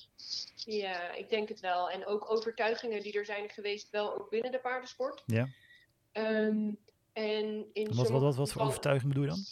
Ja, 0.64 1.12
ik 1.12 1.28
denk 1.28 1.48
het 1.48 1.60
wel. 1.60 1.90
En 1.90 2.06
ook 2.06 2.30
overtuigingen 2.30 3.02
die 3.02 3.12
er 3.12 3.24
zijn 3.24 3.48
geweest, 3.50 3.90
wel 3.90 4.14
ook 4.14 4.30
binnen 4.30 4.52
de 4.52 4.60
paardensport. 4.60 5.22
Ja. 5.26 5.48
Um, 6.12 6.78
en 7.12 7.68
in 7.72 7.94
wat, 7.94 8.08
wat, 8.08 8.20
wat, 8.20 8.36
wat 8.36 8.52
voor 8.52 8.62
overtuiging 8.62 9.12
bedoel 9.12 9.24
je 9.24 9.30
dan? 9.30 9.44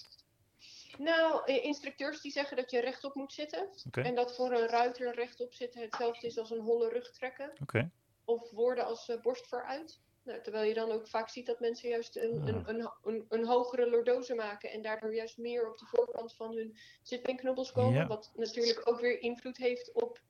Nou, 0.98 1.52
instructeurs 1.52 2.20
die 2.20 2.32
zeggen 2.32 2.56
dat 2.56 2.70
je 2.70 2.80
rechtop 2.80 3.14
moet 3.14 3.32
zitten. 3.32 3.68
Okay. 3.87 4.04
En 4.04 4.14
dat 4.14 4.37
voor 4.37 4.52
een 4.52 4.68
ruiter 4.68 5.14
rechtop 5.14 5.52
zitten 5.52 5.80
hetzelfde 5.80 6.26
is 6.26 6.38
als 6.38 6.50
een 6.50 6.61
holle 6.61 6.88
rug 6.88 7.11
trekken. 7.11 7.52
Okay. 7.62 7.90
Of 8.24 8.50
woorden 8.50 8.84
als 8.84 9.08
uh, 9.08 9.20
borst 9.20 9.46
vooruit. 9.46 10.00
Nou, 10.22 10.42
terwijl 10.42 10.68
je 10.68 10.74
dan 10.74 10.90
ook 10.90 11.08
vaak 11.08 11.28
ziet 11.28 11.46
dat 11.46 11.61
mensen 11.61 11.88
juist 11.88 12.16
een, 12.16 12.48
een, 12.48 12.68
een, 12.68 12.90
een, 13.02 13.26
een 13.28 13.46
hogere 13.46 13.90
lordose 13.90 14.34
maken 14.34 14.70
en 14.70 14.82
daardoor 14.82 15.14
juist 15.14 15.38
meer 15.38 15.70
op 15.70 15.78
de 15.78 15.87
voorkant 15.87 16.34
van 16.34 16.56
hun 16.56 16.78
zitbeenknobbels 17.02 17.72
komen. 17.72 18.08
Wat 18.08 18.32
natuurlijk 18.34 18.88
ook 18.88 19.00
weer 19.00 19.20
invloed 19.20 19.56
heeft 19.56 19.92
op 19.92 20.20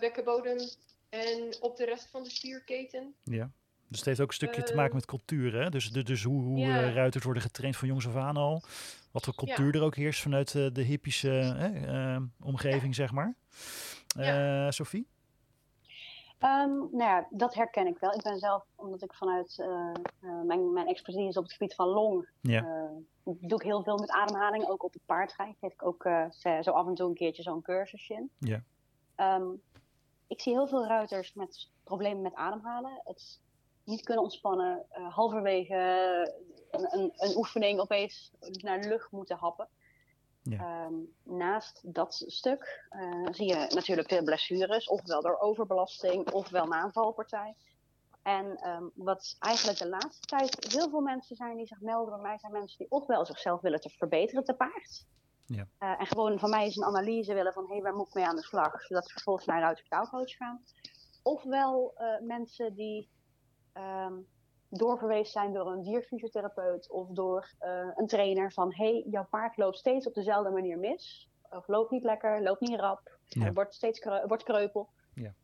bekkenbodem 0.00 0.58
en 1.08 1.56
op 1.60 1.76
de 1.76 1.84
rest 1.84 2.10
van 2.10 2.22
de 2.22 2.30
spierketen. 2.30 3.14
Ja. 3.22 3.50
Dus 3.88 3.98
het 3.98 4.06
heeft 4.06 4.20
ook 4.20 4.28
een 4.28 4.34
stukje 4.34 4.62
te 4.62 4.74
maken 4.74 4.94
met 4.94 5.06
cultuur, 5.06 5.54
hè? 5.54 5.70
Dus, 5.70 5.90
dus, 5.90 6.04
dus 6.04 6.22
hoe, 6.22 6.42
hoe 6.42 6.58
ja. 6.58 6.90
ruiters 6.90 7.24
worden 7.24 7.42
getraind 7.42 7.76
van 7.76 7.88
jongs 7.88 8.06
af 8.06 8.16
aan 8.16 8.36
al. 8.36 8.62
Wat 9.10 9.24
voor 9.24 9.34
cultuur 9.34 9.74
er 9.74 9.82
ook 9.82 9.96
heerst 9.96 10.22
vanuit 10.22 10.54
uh, 10.54 10.66
de 10.72 10.82
hippische 10.82 11.56
uh, 11.86 12.46
omgeving, 12.46 12.94
zeg 12.94 13.12
maar. 13.12 13.34
Sophie? 14.72 15.06
Um, 16.40 16.78
nou 16.78 16.96
ja, 16.96 17.26
dat 17.30 17.54
herken 17.54 17.86
ik 17.86 17.98
wel. 17.98 18.12
Ik 18.12 18.22
ben 18.22 18.38
zelf, 18.38 18.64
omdat 18.74 19.02
ik 19.02 19.14
vanuit 19.14 19.56
uh, 19.60 19.66
uh, 20.20 20.42
mijn, 20.46 20.72
mijn 20.72 20.86
expertise 20.86 21.38
op 21.38 21.44
het 21.44 21.52
gebied 21.52 21.74
van 21.74 21.88
long, 21.88 22.28
ja. 22.40 22.62
uh, 22.62 23.34
doe 23.40 23.58
ik 23.58 23.64
heel 23.64 23.82
veel 23.82 23.98
met 23.98 24.10
ademhaling, 24.10 24.68
ook 24.68 24.84
op 24.84 24.92
het 24.92 25.02
paardrijden. 25.06 25.56
Geef 25.60 25.72
ik 25.72 25.84
ook 25.86 26.08
zo 26.62 26.70
af 26.70 26.86
en 26.86 26.94
toe 26.94 27.08
een 27.08 27.14
keertje 27.14 27.42
zo'n 27.42 27.62
cursusje 27.62 28.14
in. 28.14 28.30
Ja. 28.38 28.62
Um, 29.36 29.62
ik 30.26 30.40
zie 30.40 30.52
heel 30.52 30.68
veel 30.68 30.86
ruiters 30.86 31.34
met 31.34 31.70
problemen 31.84 32.22
met 32.22 32.34
ademhalen. 32.34 33.00
Het 33.04 33.40
niet 33.84 34.04
kunnen 34.04 34.24
ontspannen, 34.24 34.86
halverwege 34.90 35.74
een, 36.70 36.98
een, 36.98 37.12
een 37.16 37.36
oefening 37.36 37.80
opeens 37.80 38.32
naar 38.40 38.80
de 38.80 38.88
lucht 38.88 39.10
moeten 39.10 39.36
happen. 39.36 39.68
Ja. 40.42 40.84
Um, 40.84 41.14
naast 41.22 41.80
dat 41.94 42.24
stuk 42.26 42.88
uh, 42.90 43.26
zie 43.30 43.46
je 43.46 43.66
natuurlijk 43.74 44.08
veel 44.08 44.22
blessures, 44.22 44.88
ofwel 44.88 45.22
door 45.22 45.38
overbelasting, 45.38 46.32
ofwel 46.32 46.66
na 46.66 46.84
een 46.84 46.92
valpartij. 46.92 47.54
En 48.22 48.68
um, 48.68 48.90
wat 48.94 49.36
eigenlijk 49.38 49.78
de 49.78 49.88
laatste 49.88 50.26
tijd 50.26 50.72
heel 50.72 50.90
veel 50.90 51.00
mensen 51.00 51.36
zijn 51.36 51.56
die 51.56 51.66
zich 51.66 51.80
melden 51.80 52.12
bij 52.12 52.22
mij, 52.22 52.38
zijn 52.38 52.52
mensen 52.52 52.78
die 52.78 52.90
ofwel 52.90 53.26
zichzelf 53.26 53.60
willen 53.60 53.80
te 53.80 53.90
verbeteren 53.90 54.44
te 54.44 54.54
paard. 54.54 55.06
Ja. 55.46 55.66
Uh, 55.80 56.00
en 56.00 56.06
gewoon 56.06 56.38
van 56.38 56.50
mij 56.50 56.66
is 56.66 56.76
een 56.76 56.84
analyse 56.84 57.34
willen 57.34 57.52
van 57.52 57.66
hé, 57.66 57.72
hey, 57.72 57.82
waar 57.82 57.94
moet 57.94 58.06
ik 58.06 58.14
mee 58.14 58.26
aan 58.26 58.36
de 58.36 58.42
slag? 58.42 58.82
Zodat 58.82 59.06
ze 59.06 59.12
vervolgens 59.12 59.46
naar 59.46 59.56
een 59.56 59.62
ruiter 59.62 59.84
gaan. 60.36 60.62
Ofwel 61.22 61.94
uh, 61.98 62.26
mensen 62.26 62.74
die 62.74 63.10
um, 63.74 64.26
doorverwezen 64.68 65.32
zijn 65.32 65.52
door 65.52 65.66
een 65.66 65.82
dierfysiotherapeut 65.82 66.90
of 66.90 67.08
door 67.08 67.54
uh, 67.60 67.90
een 67.94 68.06
trainer 68.06 68.52
van 68.52 68.74
hey, 68.74 69.04
jouw 69.10 69.26
paard 69.30 69.56
loopt 69.56 69.78
steeds 69.78 70.06
op 70.06 70.14
dezelfde 70.14 70.50
manier 70.50 70.78
mis. 70.78 71.30
Of 71.50 71.68
loopt 71.68 71.90
niet 71.90 72.04
lekker, 72.04 72.42
loopt 72.42 72.60
niet 72.60 72.80
rap, 72.80 73.18
ja. 73.24 73.52
wordt 73.52 73.74
steeds 73.74 73.98
kreu 73.98 74.26
wordt 74.26 74.42
kreupel. 74.42 74.88
Ja. 75.14 75.34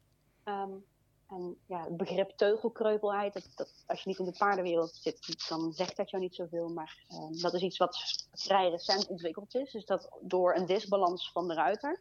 Um, 0.44 0.84
en 1.32 1.56
ja, 1.66 1.84
het 1.84 1.96
begrip 1.96 2.30
teugelkreupelheid, 2.30 3.32
dat, 3.32 3.48
dat, 3.54 3.84
als 3.86 4.02
je 4.02 4.08
niet 4.08 4.18
in 4.18 4.24
de 4.24 4.36
paardenwereld 4.38 4.94
zit, 4.94 5.48
dan 5.48 5.72
zegt 5.72 5.96
dat 5.96 6.10
jou 6.10 6.22
niet 6.22 6.34
zoveel. 6.34 6.68
Maar 6.68 7.04
um, 7.08 7.40
dat 7.40 7.54
is 7.54 7.62
iets 7.62 7.78
wat 7.78 8.26
vrij 8.32 8.70
recent 8.70 9.06
ontwikkeld 9.06 9.54
is. 9.54 9.72
Dus 9.72 9.84
dat 9.84 10.10
door 10.20 10.54
een 10.54 10.66
disbalans 10.66 11.32
van 11.32 11.48
de 11.48 11.54
ruiter, 11.54 12.00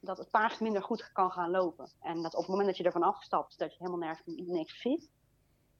dat 0.00 0.18
het 0.18 0.30
paard 0.30 0.60
minder 0.60 0.82
goed 0.82 1.12
kan 1.12 1.30
gaan 1.30 1.50
lopen. 1.50 1.90
En 2.00 2.22
dat 2.22 2.34
op 2.34 2.40
het 2.40 2.48
moment 2.48 2.66
dat 2.66 2.76
je 2.76 2.84
ervan 2.84 3.02
afstapt, 3.02 3.58
dat 3.58 3.70
je 3.70 3.78
helemaal 3.78 3.98
nergens 3.98 4.36
niks 4.48 4.80
ziet. 4.80 5.08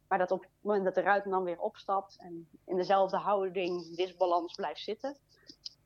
Maar 0.09 0.19
dat 0.19 0.31
op 0.31 0.41
het 0.41 0.51
moment 0.61 0.85
dat 0.85 0.95
de 0.95 1.01
ruiter 1.01 1.31
dan 1.31 1.45
weer 1.45 1.61
opstapt 1.61 2.17
en 2.19 2.49
in 2.65 2.77
dezelfde 2.77 3.17
houding, 3.17 3.97
disbalans 3.97 4.55
blijft 4.55 4.81
zitten, 4.81 5.17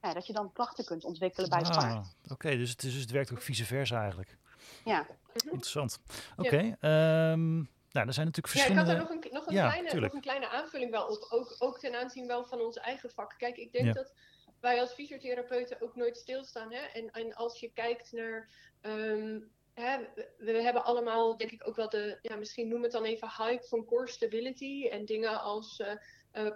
ja, 0.03 0.15
dat 0.15 0.27
je 0.27 0.33
dan 0.33 0.53
klachten 0.53 0.85
kunt 0.85 1.05
ontwikkelen 1.05 1.49
bij 1.49 1.59
het 1.59 1.69
ah, 1.69 1.77
paard. 1.77 2.15
Oké, 2.25 2.33
okay, 2.33 2.57
dus, 2.57 2.71
het, 2.71 2.81
dus 2.81 2.95
het 2.95 3.11
werkt 3.11 3.33
ook 3.33 3.43
vice 3.43 3.65
versa 3.65 4.01
eigenlijk. 4.01 4.39
Ja. 4.85 5.07
Interessant. 5.45 5.99
Oké, 6.37 6.47
okay, 6.47 6.77
ja. 6.81 7.33
um, 7.33 7.71
nou, 7.91 8.07
er 8.07 8.13
zijn 8.13 8.27
natuurlijk 8.27 8.55
verschillende... 8.55 8.91
Ja, 8.91 8.97
ik 8.97 8.99
had 8.99 9.11
er 9.11 9.17
nog 9.17 9.25
een, 9.25 9.33
nog 9.33 9.47
een, 9.47 9.55
ja, 9.55 9.71
kleine, 9.71 10.01
nog 10.01 10.13
een 10.13 10.21
kleine 10.21 10.49
aanvulling 10.49 10.91
wel 10.91 11.07
op, 11.07 11.27
ook, 11.31 11.57
ook 11.59 11.79
ten 11.79 11.95
aanzien 11.95 12.27
wel 12.27 12.45
van 12.45 12.61
ons 12.61 12.77
eigen 12.77 13.11
vak. 13.11 13.35
Kijk, 13.39 13.57
ik 13.57 13.73
denk 13.73 13.87
ja. 13.87 13.93
dat 13.93 14.13
wij 14.61 14.81
als 14.81 14.93
fysiotherapeuten 14.93 15.81
ook 15.81 15.97
nooit 15.97 16.17
stilstaan. 16.17 16.73
Hè? 16.73 16.81
En, 16.81 17.11
en 17.11 17.35
als 17.35 17.61
je 17.61 17.73
kijkt 17.73 18.13
naar... 18.13 18.49
Um, 18.83 19.51
hè, 19.75 19.99
we 20.39 20.63
hebben 20.63 20.85
allemaal, 20.85 21.37
denk 21.37 21.51
ik, 21.51 21.69
ook 21.69 21.77
wel 21.77 21.89
de, 21.89 22.19
ja, 22.23 22.37
misschien 22.37 22.69
noem 22.69 22.83
het 22.83 22.93
dan 22.93 23.05
even 23.05 23.33
hype 23.37 23.67
van 23.67 23.85
core 23.85 24.09
stability. 24.09 24.89
En 24.89 25.05
dingen 25.05 25.41
als 25.41 25.83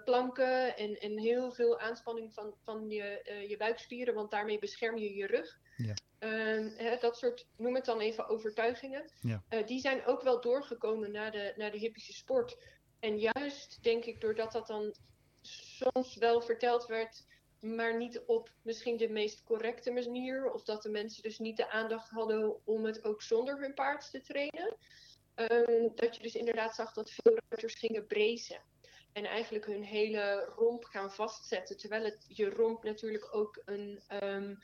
planken 0.05 0.77
en, 0.77 0.95
en 0.95 1.19
heel 1.19 1.53
veel 1.53 1.79
aanspanning 1.79 2.33
van, 2.33 2.55
van 2.63 2.91
je, 2.91 3.45
je 3.49 3.57
buikspieren, 3.57 4.15
want 4.15 4.31
daarmee 4.31 4.59
bescherm 4.59 4.99
je 4.99 5.15
je 5.15 5.27
rug. 5.27 5.59
Ja. 5.77 5.95
Ehm, 6.19 6.69
hè, 6.77 6.97
dat 7.01 7.17
soort, 7.17 7.47
noem 7.57 7.75
het 7.75 7.85
dan 7.85 8.01
even 8.01 8.29
overtuigingen. 8.29 9.11
Ja. 9.21 9.43
die 9.67 9.81
zijn 9.81 10.07
ook 10.07 10.23
wel 10.23 10.41
doorgekomen 10.41 11.13
naar 11.13 11.31
de, 11.31 11.53
naar 11.57 11.71
de 11.71 11.79
hippische 11.79 12.13
sport. 12.13 12.57
En 13.01 13.19
juist 13.19 13.83
denk 13.83 14.05
ik, 14.05 14.21
doordat 14.21 14.53
dat 14.53 14.67
dan 14.67 14.95
soms 15.41 16.17
wel 16.17 16.41
verteld 16.41 16.87
werd, 16.87 17.27
maar 17.61 17.97
niet 17.97 18.23
op 18.27 18.53
misschien 18.63 18.97
de 18.97 19.09
meest 19.09 19.43
correcte 19.43 19.91
manier. 19.91 20.51
Of 20.53 20.65
dat 20.65 20.83
de 20.83 20.91
mensen 20.91 21.23
dus 21.23 21.39
niet 21.39 21.57
de 21.57 21.71
aandacht 21.71 22.09
hadden 22.09 22.67
om 22.67 22.85
het 22.85 23.05
ook 23.05 23.23
zonder 23.23 23.61
hun 23.61 23.75
paard 23.75 24.11
te 24.11 24.21
trainen. 24.21 24.77
Ehm, 25.35 25.89
dat 25.95 26.17
je 26.17 26.23
dus 26.23 26.35
inderdaad 26.35 26.75
zag 26.75 26.93
dat 26.93 27.11
veel 27.11 27.39
ruiters 27.49 27.75
gingen 27.75 28.07
brezen. 28.07 28.63
En 29.17 29.25
eigenlijk 29.25 29.67
hun 29.67 29.83
hele 29.83 30.53
romp 30.57 30.85
gaan 30.85 31.13
vastzetten. 31.13 31.77
Terwijl 31.77 32.05
het 32.05 32.25
je 32.29 32.51
romp 32.51 32.83
natuurlijk 32.83 33.35
ook 33.35 33.63
een 33.65 34.03
um, 34.23 34.63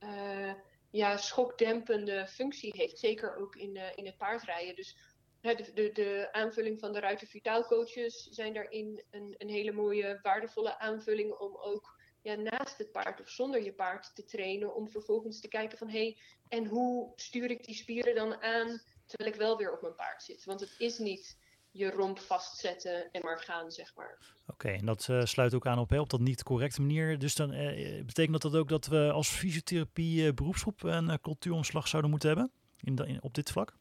uh, 0.00 0.52
ja, 0.90 1.16
schokdempende 1.16 2.26
functie 2.26 2.72
heeft. 2.76 2.98
Zeker 2.98 3.36
ook 3.36 3.56
in, 3.56 3.76
uh, 3.76 3.82
in 3.94 4.06
het 4.06 4.16
paardrijden. 4.16 4.76
Dus 4.76 4.96
de, 5.40 5.72
de, 5.74 5.92
de, 5.92 6.28
aanvulling 6.32 6.78
van 6.78 6.92
de 6.92 7.00
Ruiter 7.00 7.26
Vitaal 7.26 7.66
coaches 7.66 8.28
zijn 8.30 8.54
daarin 8.54 9.02
een, 9.10 9.34
een 9.38 9.48
hele 9.48 9.72
mooie, 9.72 10.18
waardevolle 10.22 10.78
aanvulling 10.78 11.32
om 11.32 11.56
ook 11.56 12.00
ja, 12.22 12.34
naast 12.34 12.78
het 12.78 12.92
paard 12.92 13.20
of 13.20 13.28
zonder 13.28 13.62
je 13.62 13.72
paard 13.72 14.14
te 14.14 14.24
trainen. 14.24 14.74
Om 14.74 14.88
vervolgens 14.88 15.40
te 15.40 15.48
kijken 15.48 15.78
van 15.78 15.88
hé, 15.88 15.98
hey, 15.98 16.18
en 16.48 16.66
hoe 16.66 17.12
stuur 17.16 17.50
ik 17.50 17.64
die 17.64 17.74
spieren 17.74 18.14
dan 18.14 18.42
aan 18.42 18.80
terwijl 19.06 19.30
ik 19.30 19.38
wel 19.38 19.56
weer 19.56 19.72
op 19.72 19.82
mijn 19.82 19.94
paard 19.94 20.22
zit. 20.22 20.44
Want 20.44 20.60
het 20.60 20.74
is 20.78 20.98
niet 20.98 21.40
je 21.72 21.90
romp 21.90 22.18
vastzetten 22.18 23.10
en 23.12 23.22
maar 23.22 23.38
gaan, 23.38 23.70
zeg 23.70 23.94
maar. 23.94 24.18
Oké, 24.46 24.68
en 24.68 24.86
dat 24.86 25.08
uh, 25.10 25.24
sluit 25.24 25.54
ook 25.54 25.66
aan 25.66 25.78
op, 25.78 25.90
hè, 25.90 26.00
op 26.00 26.10
dat 26.10 26.20
niet 26.20 26.42
correcte 26.42 26.80
manier. 26.80 27.18
Dus 27.18 27.34
dan 27.34 27.54
uh, 27.54 28.04
betekent 28.04 28.42
dat 28.42 28.56
ook 28.56 28.68
dat 28.68 28.86
we 28.86 29.10
als 29.12 29.28
fysiotherapie 29.28 30.22
uh, 30.22 30.32
beroepsgroep 30.32 30.82
een 30.82 31.20
cultuuromslag 31.20 31.88
zouden 31.88 32.10
moeten 32.10 32.28
hebben 32.28 32.50
in, 32.80 33.22
op 33.22 33.34
dit 33.34 33.50
vlak? 33.50 33.74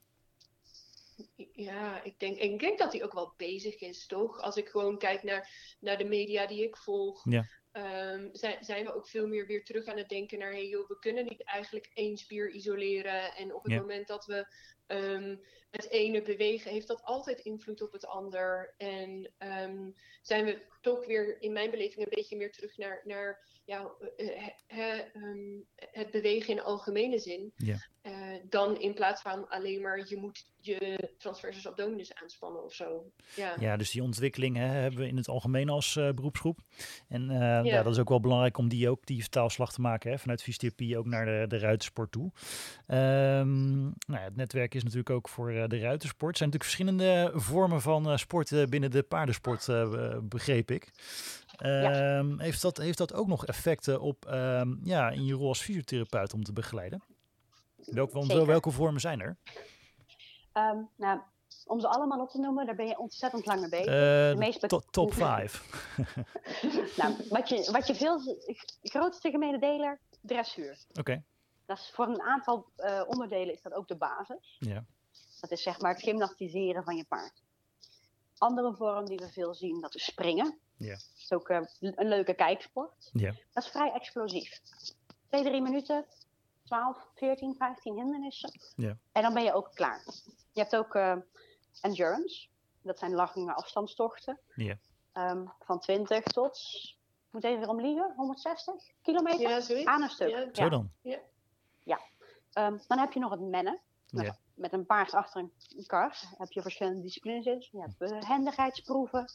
Ja, 1.53 2.03
ik 2.03 2.19
denk, 2.19 2.37
ik 2.37 2.59
denk 2.59 2.79
dat 2.79 2.91
hij 2.91 3.03
ook 3.03 3.13
wel 3.13 3.33
bezig 3.37 3.79
is, 3.79 4.05
toch? 4.05 4.39
Als 4.39 4.55
ik 4.55 4.67
gewoon 4.67 4.97
kijk 4.97 5.23
naar, 5.23 5.49
naar 5.79 5.97
de 5.97 6.03
media 6.03 6.47
die 6.47 6.63
ik 6.63 6.77
volg, 6.77 7.25
ja. 7.29 7.45
um, 8.13 8.29
zijn, 8.31 8.63
zijn 8.63 8.85
we 8.85 8.95
ook 8.95 9.07
veel 9.07 9.27
meer 9.27 9.47
weer 9.47 9.63
terug 9.63 9.85
aan 9.85 9.97
het 9.97 10.09
denken 10.09 10.39
naar, 10.39 10.51
hey 10.51 10.67
joh, 10.67 10.87
we 10.87 10.99
kunnen 10.99 11.25
niet 11.25 11.43
eigenlijk 11.43 11.91
één 11.93 12.17
spier 12.17 12.51
isoleren. 12.51 13.35
En 13.35 13.55
op 13.55 13.63
het 13.63 13.75
moment 13.75 14.07
dat 14.07 14.25
we 14.25 14.55
um, 14.87 15.41
het 15.71 15.89
ene 15.89 16.21
bewegen, 16.21 16.71
heeft 16.71 16.87
dat 16.87 17.03
altijd 17.03 17.39
invloed 17.39 17.81
op 17.81 17.91
het 17.91 18.05
ander. 18.05 18.73
En 18.77 19.31
um, 19.39 19.95
zijn 20.21 20.45
we 20.45 20.61
toch 20.81 21.05
weer 21.05 21.41
in 21.41 21.53
mijn 21.53 21.71
beleving 21.71 22.05
een 22.05 22.13
beetje 22.15 22.37
meer 22.37 22.51
terug 22.51 22.77
naar, 22.77 23.01
naar 23.05 23.49
ja, 23.65 23.91
he, 24.67 25.01
um, 25.15 25.65
het 25.75 26.11
bewegen 26.11 26.53
in 26.53 26.61
algemene 26.61 27.19
zin. 27.19 27.51
Ja. 27.55 27.89
Uh, 28.03 28.35
dan 28.49 28.79
in 28.79 28.93
plaats 28.93 29.21
van 29.21 29.49
alleen 29.49 29.81
maar 29.81 30.09
je 30.09 30.17
moet 30.17 30.45
je 30.59 31.09
transversus 31.17 31.67
abdominis 31.67 32.13
aanspannen 32.13 32.63
of 32.63 32.73
zo. 32.73 33.11
Ja, 33.35 33.55
ja 33.59 33.77
dus 33.77 33.91
die 33.91 34.03
ontwikkeling 34.03 34.57
hè, 34.57 34.65
hebben 34.65 34.99
we 34.99 35.07
in 35.07 35.17
het 35.17 35.27
algemeen 35.27 35.69
als 35.69 35.95
uh, 35.95 36.09
beroepsgroep. 36.09 36.59
En 37.07 37.21
uh, 37.21 37.37
ja. 37.37 37.63
ja. 37.63 37.83
dat 37.83 37.93
is 37.93 37.99
ook 37.99 38.09
wel 38.09 38.19
belangrijk 38.19 38.57
om 38.57 38.69
die 38.69 38.89
ook 38.89 39.05
die 39.05 39.21
vertaalslag 39.21 39.73
te 39.73 39.81
maken 39.81 40.11
hè, 40.11 40.17
vanuit 40.17 40.43
fysiotherapie 40.43 40.97
ook 40.97 41.05
naar 41.05 41.25
de, 41.25 41.45
de 41.47 41.57
ruitersport 41.57 42.11
toe. 42.11 42.31
Um, 42.87 43.93
nou, 44.07 44.23
het 44.23 44.35
netwerk 44.35 44.73
is 44.73 44.83
natuurlijk 44.83 45.09
ook 45.09 45.29
voor 45.29 45.60
de 45.67 45.79
ruitersport. 45.79 46.31
Er 46.31 46.37
zijn 46.37 46.49
natuurlijk 46.49 46.63
verschillende 46.63 47.31
vormen 47.35 47.81
van 47.81 48.19
sport 48.19 48.69
binnen 48.69 48.91
de 48.91 49.03
paardensport, 49.03 49.67
begreep 50.29 50.71
ik. 50.71 50.91
Ja. 51.57 52.17
Um, 52.17 52.39
heeft, 52.39 52.61
dat, 52.61 52.77
heeft 52.77 52.97
dat 52.97 53.13
ook 53.13 53.27
nog 53.27 53.45
effecten 53.45 54.01
op 54.01 54.25
um, 54.29 54.79
ja, 54.83 55.09
in 55.09 55.25
je 55.25 55.33
rol 55.33 55.47
als 55.47 55.61
fysiotherapeut 55.61 56.33
om 56.33 56.43
te 56.43 56.53
begeleiden? 56.53 57.03
Welke, 57.85 58.45
welke 58.45 58.71
vormen 58.71 59.01
zijn 59.01 59.21
er? 59.21 59.37
Um, 60.53 60.89
nou, 60.95 61.19
om 61.65 61.79
ze 61.79 61.87
allemaal 61.87 62.21
op 62.21 62.29
te 62.29 62.39
noemen, 62.39 62.65
daar 62.65 62.75
ben 62.75 62.87
je 62.87 62.99
ontzettend 62.99 63.45
lang 63.45 63.59
mee 63.59 63.69
bezig. 63.69 63.85
Uh, 64.35 64.59
de 64.59 64.67
to 64.67 64.81
top 64.91 65.13
5. 65.13 65.95
nou, 66.97 67.15
wat 67.29 67.49
je, 67.49 67.71
wat 67.71 67.87
je 67.87 67.95
veel... 67.95 68.19
Grootste 68.81 69.29
gemene 69.29 69.59
deler, 69.59 69.99
dressuur. 70.21 70.77
Oké. 70.89 70.99
Okay. 70.99 71.23
Dat 71.65 71.77
is 71.77 71.91
voor 71.93 72.07
een 72.07 72.21
aantal 72.21 72.65
uh, 72.77 73.01
onderdelen 73.07 73.53
is 73.53 73.61
dat 73.61 73.73
ook 73.73 73.87
de 73.87 73.95
basis. 73.95 74.55
Ja. 74.59 74.85
Dat 75.41 75.51
is 75.51 75.63
zeg 75.63 75.79
maar 75.79 75.93
het 75.93 76.03
gymnastiseren 76.03 76.83
van 76.83 76.95
je 76.95 77.05
paard. 77.05 77.43
Andere 78.37 78.75
vorm 78.75 79.05
die 79.05 79.17
we 79.17 79.29
veel 79.31 79.53
zien, 79.53 79.81
dat 79.81 79.95
is 79.95 80.05
springen. 80.05 80.59
Ja. 80.77 80.93
Dat 80.93 81.11
is 81.17 81.31
ook 81.31 81.49
uh, 81.49 81.61
een 81.79 82.07
leuke 82.07 82.33
kijksport. 82.33 83.09
Ja. 83.13 83.33
Dat 83.53 83.63
is 83.63 83.69
vrij 83.69 83.91
explosief. 83.91 84.61
Twee, 85.27 85.43
drie 85.43 85.61
minuten, 85.61 86.05
12, 86.63 87.07
14, 87.15 87.55
15 87.57 87.95
hindernissen. 87.95 88.51
Ja. 88.75 88.97
En 89.11 89.21
dan 89.21 89.33
ben 89.33 89.43
je 89.43 89.53
ook 89.53 89.71
klaar. 89.73 90.03
Je 90.51 90.61
hebt 90.61 90.75
ook 90.75 90.95
uh, 90.95 91.15
endurance. 91.81 92.47
Dat 92.81 92.99
zijn 92.99 93.13
lange 93.13 93.53
afstandstochten. 93.53 94.39
Ja. 94.55 94.77
Um, 95.13 95.53
van 95.59 95.79
20 95.79 96.23
tot, 96.23 96.57
ik 97.27 97.31
moet 97.31 97.43
even 97.43 97.69
om 97.69 97.81
liegen, 97.81 98.13
160 98.15 98.73
kilometer 99.01 99.77
ja, 99.77 99.83
aan 99.83 100.01
een 100.01 100.09
stuk. 100.09 100.29
Ja. 100.29 100.49
Zo 100.51 100.69
dan? 100.69 100.91
Ja. 101.01 101.19
ja. 101.83 101.99
Um, 102.53 102.81
dan 102.87 102.99
heb 102.99 103.11
je 103.11 103.19
nog 103.19 103.31
het 103.31 103.39
mennen. 103.39 103.81
Ja. 104.05 104.37
Met 104.61 104.73
een 104.73 104.85
paard 104.85 105.13
achter 105.13 105.41
een 105.41 105.85
kar 105.85 106.17
heb 106.37 106.51
je 106.51 106.61
verschillende 106.61 107.01
disciplines 107.01 107.45
in. 107.45 107.67
Je 107.71 107.81
hebt 107.81 107.97
behendigheidsproeven. 107.97 109.25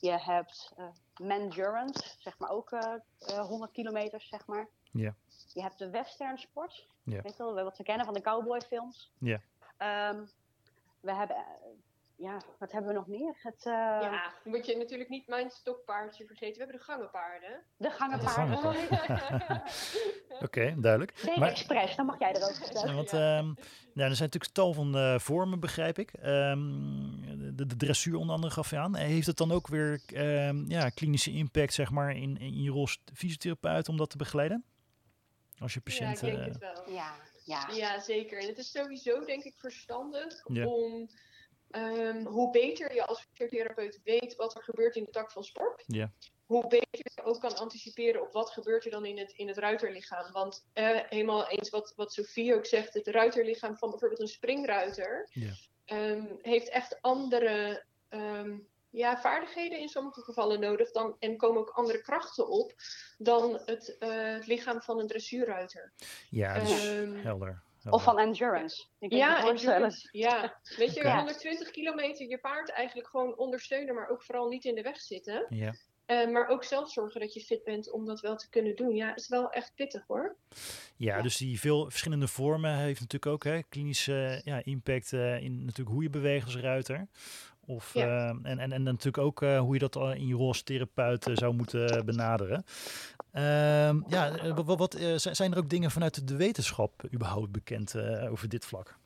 Je 0.00 0.10
hebt 0.10 0.72
uh, 0.78 0.86
mandurance, 1.28 2.14
zeg 2.18 2.38
maar 2.38 2.50
ook 2.50 2.70
uh, 2.70 2.94
uh, 3.28 3.46
100 3.46 3.72
kilometer, 3.72 4.20
zeg 4.20 4.46
maar. 4.46 4.68
Ja. 4.92 5.14
Je 5.52 5.62
hebt 5.62 5.78
de 5.78 5.90
western 5.90 6.38
sport. 6.38 6.86
Ja. 7.02 7.22
Weet 7.22 7.36
je 7.36 7.42
wel, 7.42 7.64
wat 7.64 7.76
we 7.76 7.84
kennen 7.84 8.04
van 8.04 8.14
de 8.14 8.20
cowboyfilms. 8.20 9.12
Ja. 9.18 9.40
Um, 10.12 10.30
we 11.00 11.14
hebben, 11.14 11.36
ja, 12.20 12.40
wat 12.58 12.72
hebben 12.72 12.90
we 12.90 12.96
nog 12.96 13.06
meer? 13.06 13.34
Het, 13.42 13.64
uh... 13.66 13.72
Ja, 13.72 14.32
dan 14.44 14.52
moet 14.52 14.66
je 14.66 14.76
natuurlijk 14.76 15.10
niet 15.10 15.26
mijn 15.26 15.50
stokpaardje 15.50 16.26
vergeten. 16.26 16.52
We 16.52 16.58
hebben 16.58 16.76
de 16.76 16.84
gangenpaarden. 16.84 17.62
De 17.76 17.90
gangenpaarden. 17.90 18.66
Oké, 20.28 20.44
okay, 20.44 20.74
duidelijk. 20.78 21.18
Zeker 21.18 21.38
maar... 21.38 21.48
Express, 21.48 21.96
dan 21.96 22.06
mag 22.06 22.18
jij 22.18 22.34
er 22.34 22.42
ook 22.42 22.54
vertellen. 22.64 22.94
Want, 22.94 23.10
ja. 23.10 23.38
um, 23.38 23.44
nou, 23.94 24.10
er 24.10 24.16
zijn 24.16 24.30
natuurlijk 24.30 24.52
tal 24.52 24.72
van 24.72 24.96
uh, 24.96 25.18
vormen, 25.18 25.60
begrijp 25.60 25.98
ik. 25.98 26.12
Um, 26.24 27.54
de, 27.56 27.66
de, 27.66 27.76
dressuur 27.76 28.16
onder 28.16 28.34
andere 28.34 28.52
gaf 28.52 28.70
je 28.70 28.78
aan. 28.78 28.96
Heeft 28.96 29.26
het 29.26 29.36
dan 29.36 29.52
ook 29.52 29.66
weer 29.66 30.00
um, 30.14 30.64
ja, 30.68 30.88
klinische 30.88 31.30
impact, 31.30 31.72
zeg 31.72 31.90
maar, 31.90 32.16
in, 32.16 32.38
in 32.38 32.62
je 32.62 32.70
rol 32.70 32.80
als 32.80 33.02
fysiotherapeut 33.14 33.88
om 33.88 33.96
dat 33.96 34.10
te 34.10 34.16
begeleiden? 34.16 34.64
Als 35.58 35.74
je 35.74 35.80
patiënt... 35.80 36.20
Ja, 36.20 36.26
ik 36.26 36.34
denk 36.34 36.46
het 36.46 36.58
wel. 36.58 36.90
Ja, 36.90 37.14
ja. 37.44 37.68
ja, 37.74 38.00
zeker. 38.00 38.38
En 38.38 38.46
het 38.46 38.58
is 38.58 38.70
sowieso, 38.70 39.24
denk 39.24 39.44
ik, 39.44 39.54
verstandig 39.56 40.44
ja. 40.46 40.66
om... 40.66 41.10
Um, 41.76 42.26
hoe 42.26 42.50
beter 42.50 42.94
je 42.94 43.06
als 43.06 43.26
fysiotherapeut 43.32 44.00
weet 44.04 44.36
wat 44.36 44.54
er 44.56 44.62
gebeurt 44.62 44.96
in 44.96 45.04
de 45.04 45.10
tak 45.10 45.30
van 45.30 45.44
sport, 45.44 45.84
hoe 46.46 46.66
beter 46.66 46.88
je 47.14 47.22
ook 47.24 47.40
kan 47.40 47.56
anticiperen 47.56 48.22
op 48.22 48.32
wat 48.32 48.50
gebeurt 48.50 48.84
er 48.84 48.90
dan 48.90 49.04
in 49.04 49.18
het, 49.18 49.32
in 49.32 49.48
het 49.48 49.58
ruiterlichaam. 49.58 50.32
Want 50.32 50.66
eh, 50.72 50.98
helemaal 51.08 51.48
eens 51.48 51.70
wat, 51.70 51.92
wat 51.96 52.12
Sophie 52.12 52.54
ook 52.54 52.66
zegt, 52.66 52.94
het 52.94 53.06
ruiterlichaam 53.06 53.76
van 53.76 53.90
bijvoorbeeld 53.90 54.20
een 54.20 54.28
springruiter 54.28 55.28
um, 55.86 56.38
heeft 56.42 56.68
echt 56.68 57.02
andere 57.02 57.84
um, 58.08 58.68
ja, 58.90 59.20
vaardigheden 59.20 59.78
in 59.78 59.88
sommige 59.88 60.22
gevallen 60.22 60.60
nodig 60.60 60.90
dan, 60.90 61.16
en 61.18 61.36
komen 61.36 61.60
ook 61.60 61.70
andere 61.70 62.00
krachten 62.00 62.48
op 62.48 62.72
dan 63.18 63.60
het, 63.64 63.96
uh, 64.00 64.08
het 64.32 64.46
lichaam 64.46 64.82
van 64.82 65.00
een 65.00 65.06
dressuurruiter. 65.06 65.92
Ja, 66.30 66.58
dus 66.58 66.82
helder. 67.22 67.62
Of 67.88 68.02
van 68.02 68.18
endurance. 68.18 68.84
Ja, 68.98 69.48
endurance. 69.48 70.08
Ja, 70.12 70.60
weet 70.76 70.94
je, 70.94 71.00
okay. 71.00 71.16
120 71.16 71.70
kilometer 71.70 72.28
je 72.28 72.38
paard 72.38 72.70
eigenlijk 72.70 73.08
gewoon 73.08 73.36
ondersteunen, 73.36 73.94
maar 73.94 74.08
ook 74.08 74.22
vooral 74.22 74.48
niet 74.48 74.64
in 74.64 74.74
de 74.74 74.82
weg 74.82 75.00
zitten. 75.00 75.46
Ja. 75.48 75.74
Uh, 76.06 76.30
maar 76.30 76.48
ook 76.48 76.64
zelf 76.64 76.90
zorgen 76.90 77.20
dat 77.20 77.34
je 77.34 77.40
fit 77.40 77.64
bent 77.64 77.90
om 77.90 78.06
dat 78.06 78.20
wel 78.20 78.36
te 78.36 78.48
kunnen 78.48 78.76
doen. 78.76 78.94
Ja, 78.94 79.16
is 79.16 79.28
wel 79.28 79.50
echt 79.50 79.72
pittig 79.74 80.06
hoor. 80.06 80.36
Ja, 80.96 81.16
ja. 81.16 81.22
dus 81.22 81.36
die 81.36 81.60
veel 81.60 81.90
verschillende 81.90 82.28
vormen 82.28 82.76
heeft 82.76 83.00
natuurlijk 83.00 83.32
ook 83.32 83.44
hè, 83.44 83.62
klinische 83.62 84.40
ja, 84.44 84.60
impact 84.64 85.12
uh, 85.12 85.42
in 85.42 85.64
natuurlijk 85.64 85.90
hoe 85.90 86.02
je 86.02 86.10
beweegt 86.10 86.44
als 86.44 86.56
ruiter. 86.56 87.06
Of, 87.66 87.94
ja. 87.94 88.06
uh, 88.06 88.28
en, 88.42 88.58
en, 88.58 88.72
en 88.72 88.82
natuurlijk 88.82 89.18
ook 89.18 89.42
uh, 89.42 89.58
hoe 89.60 89.74
je 89.74 89.78
dat 89.78 89.96
in 89.96 90.26
je 90.26 90.34
rol 90.34 90.48
als 90.48 90.62
therapeut 90.62 91.28
uh, 91.28 91.36
zou 91.36 91.54
moeten 91.54 92.04
benaderen. 92.04 92.64
Ehm, 93.32 94.00
ja, 94.06 94.54
wat, 94.54 94.76
wat 94.76 94.96
zijn 95.16 95.52
er 95.52 95.58
ook 95.58 95.68
dingen 95.68 95.90
vanuit 95.90 96.28
de 96.28 96.36
wetenschap 96.36 96.92
überhaupt 97.12 97.52
bekend 97.52 97.96
over 98.30 98.48
dit 98.48 98.64
vlak? 98.64 98.98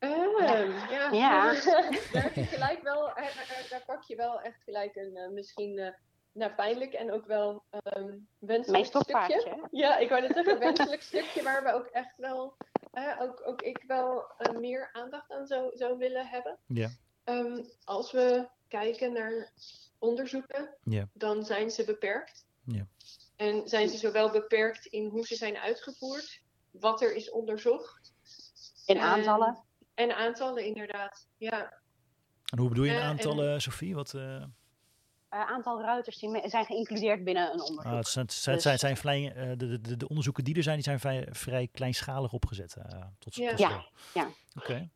Uh, 0.00 0.90
ja, 0.90 1.10
ja. 1.12 1.52
daar, 2.12 2.30
gelijk 2.34 2.82
wel, 2.82 3.12
daar, 3.14 3.66
daar, 3.70 3.82
pak 3.86 4.02
je 4.02 4.16
wel 4.16 4.40
echt 4.40 4.62
gelijk 4.62 4.96
een 4.96 5.34
misschien 5.34 5.94
nou, 6.34 6.52
pijnlijk 6.52 6.92
en 6.92 7.12
ook 7.12 7.26
wel 7.26 7.64
um, 7.96 8.28
wenselijk 8.38 8.84
stukje. 8.84 9.58
Ja, 9.70 9.96
ik 9.98 10.08
wou 10.08 10.20
net 10.20 10.32
zeggen, 10.34 10.58
wenselijk 10.58 11.02
stukje 11.02 11.42
waar 11.42 11.62
we 11.62 11.72
ook 11.72 11.86
echt 11.86 12.16
wel 12.16 12.56
uh, 12.94 13.20
ook, 13.20 13.42
ook 13.44 13.62
ik 13.62 13.84
wel 13.86 14.24
uh, 14.38 14.58
meer 14.58 14.88
aandacht 14.92 15.32
aan 15.32 15.46
zou, 15.46 15.76
zou 15.76 15.98
willen 15.98 16.26
hebben. 16.26 16.58
Ja. 16.66 16.88
Um, 17.24 17.64
als 17.84 18.12
we 18.12 18.48
kijken 18.78 19.12
naar 19.12 19.52
onderzoeken, 19.98 20.74
ja. 20.82 21.08
dan 21.12 21.44
zijn 21.44 21.70
ze 21.70 21.84
beperkt. 21.84 22.46
Ja. 22.64 22.86
En 23.36 23.68
zijn 23.68 23.88
ze 23.88 23.96
zowel 23.96 24.30
beperkt 24.30 24.86
in 24.86 25.08
hoe 25.08 25.26
ze 25.26 25.34
zijn 25.34 25.56
uitgevoerd, 25.56 26.40
wat 26.70 27.02
er 27.02 27.14
is 27.14 27.30
onderzocht. 27.30 28.12
In 28.86 28.98
aantallen. 28.98 29.64
En 29.94 30.16
aantallen, 30.16 30.64
inderdaad. 30.64 31.26
Ja. 31.36 31.82
En 32.50 32.58
hoe 32.58 32.68
bedoel 32.68 32.84
je 32.84 32.92
in 32.92 33.00
aantallen, 33.00 33.52
en... 33.52 33.60
Sophie? 33.60 33.94
Wat, 33.94 34.12
uh... 34.12 34.44
aantal 35.28 35.80
ruiters 35.80 36.18
die 36.18 36.48
zijn 36.48 36.64
geïncludeerd 36.64 37.24
binnen 37.24 37.52
een 37.52 37.60
onderzoek. 37.60 37.92
Ah, 37.92 37.96
het 37.96 38.08
zijn, 38.08 38.24
het 38.24 38.34
zijn, 38.34 38.54
dus... 38.54 38.80
zijn, 38.80 38.96
zijn 38.96 39.58
de, 39.58 39.80
de, 39.80 39.96
de, 39.96 40.08
onderzoeken 40.08 40.44
die 40.44 40.56
er 40.56 40.62
zijn, 40.62 40.74
die 40.74 40.84
zijn 40.84 41.00
vrij, 41.00 41.28
vrij 41.30 41.68
kleinschalig 41.72 42.32
opgezet. 42.32 42.76
Uh, 42.78 42.84
tot, 43.18 43.34
ja. 43.34 43.50
Tot 43.50 43.58
ja, 43.58 43.84
ja. 44.14 44.26
Oké. 44.54 44.70
Okay. 44.70 44.90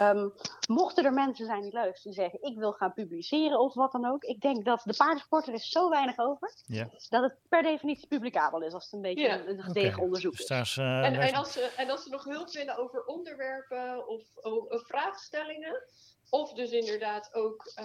Um, 0.00 0.32
mochten 0.68 1.04
er 1.04 1.12
mensen 1.12 1.46
zijn 1.46 1.62
die 1.62 1.72
luisteren 1.72 2.12
die 2.12 2.22
zeggen 2.22 2.42
ik 2.42 2.58
wil 2.58 2.72
gaan 2.72 2.92
publiceren 2.92 3.60
of 3.60 3.74
wat 3.74 3.92
dan 3.92 4.06
ook. 4.06 4.22
Ik 4.22 4.40
denk 4.40 4.64
dat 4.64 4.82
de 4.84 4.94
paardensport 4.96 5.46
er 5.46 5.54
is 5.54 5.68
zo 5.68 5.88
weinig 5.88 6.18
over. 6.18 6.52
Ja. 6.66 6.88
Dat 7.08 7.22
het 7.22 7.34
per 7.48 7.62
definitie 7.62 8.06
publicabel 8.06 8.62
is 8.62 8.72
als 8.72 8.84
het 8.84 8.92
een 8.92 9.00
beetje 9.00 9.26
ja. 9.26 9.46
een 9.46 9.62
gedegen 9.62 9.92
okay. 9.92 10.04
onderzoek 10.04 10.32
dus 10.32 10.40
is. 10.40 10.46
Daar 10.46 10.60
is 10.60 10.76
uh, 10.76 11.04
en, 11.04 11.14
en, 11.14 11.34
als 11.34 11.52
ze, 11.52 11.72
en 11.76 11.90
als 11.90 12.02
ze 12.02 12.10
nog 12.10 12.24
hulp 12.24 12.50
willen 12.52 12.76
over 12.76 13.04
onderwerpen 13.04 14.08
of, 14.08 14.22
of, 14.34 14.64
of 14.64 14.86
vraagstellingen. 14.86 15.82
Of 16.30 16.52
dus 16.52 16.70
inderdaad 16.70 17.30
ook 17.32 17.72
uh, 17.80 17.84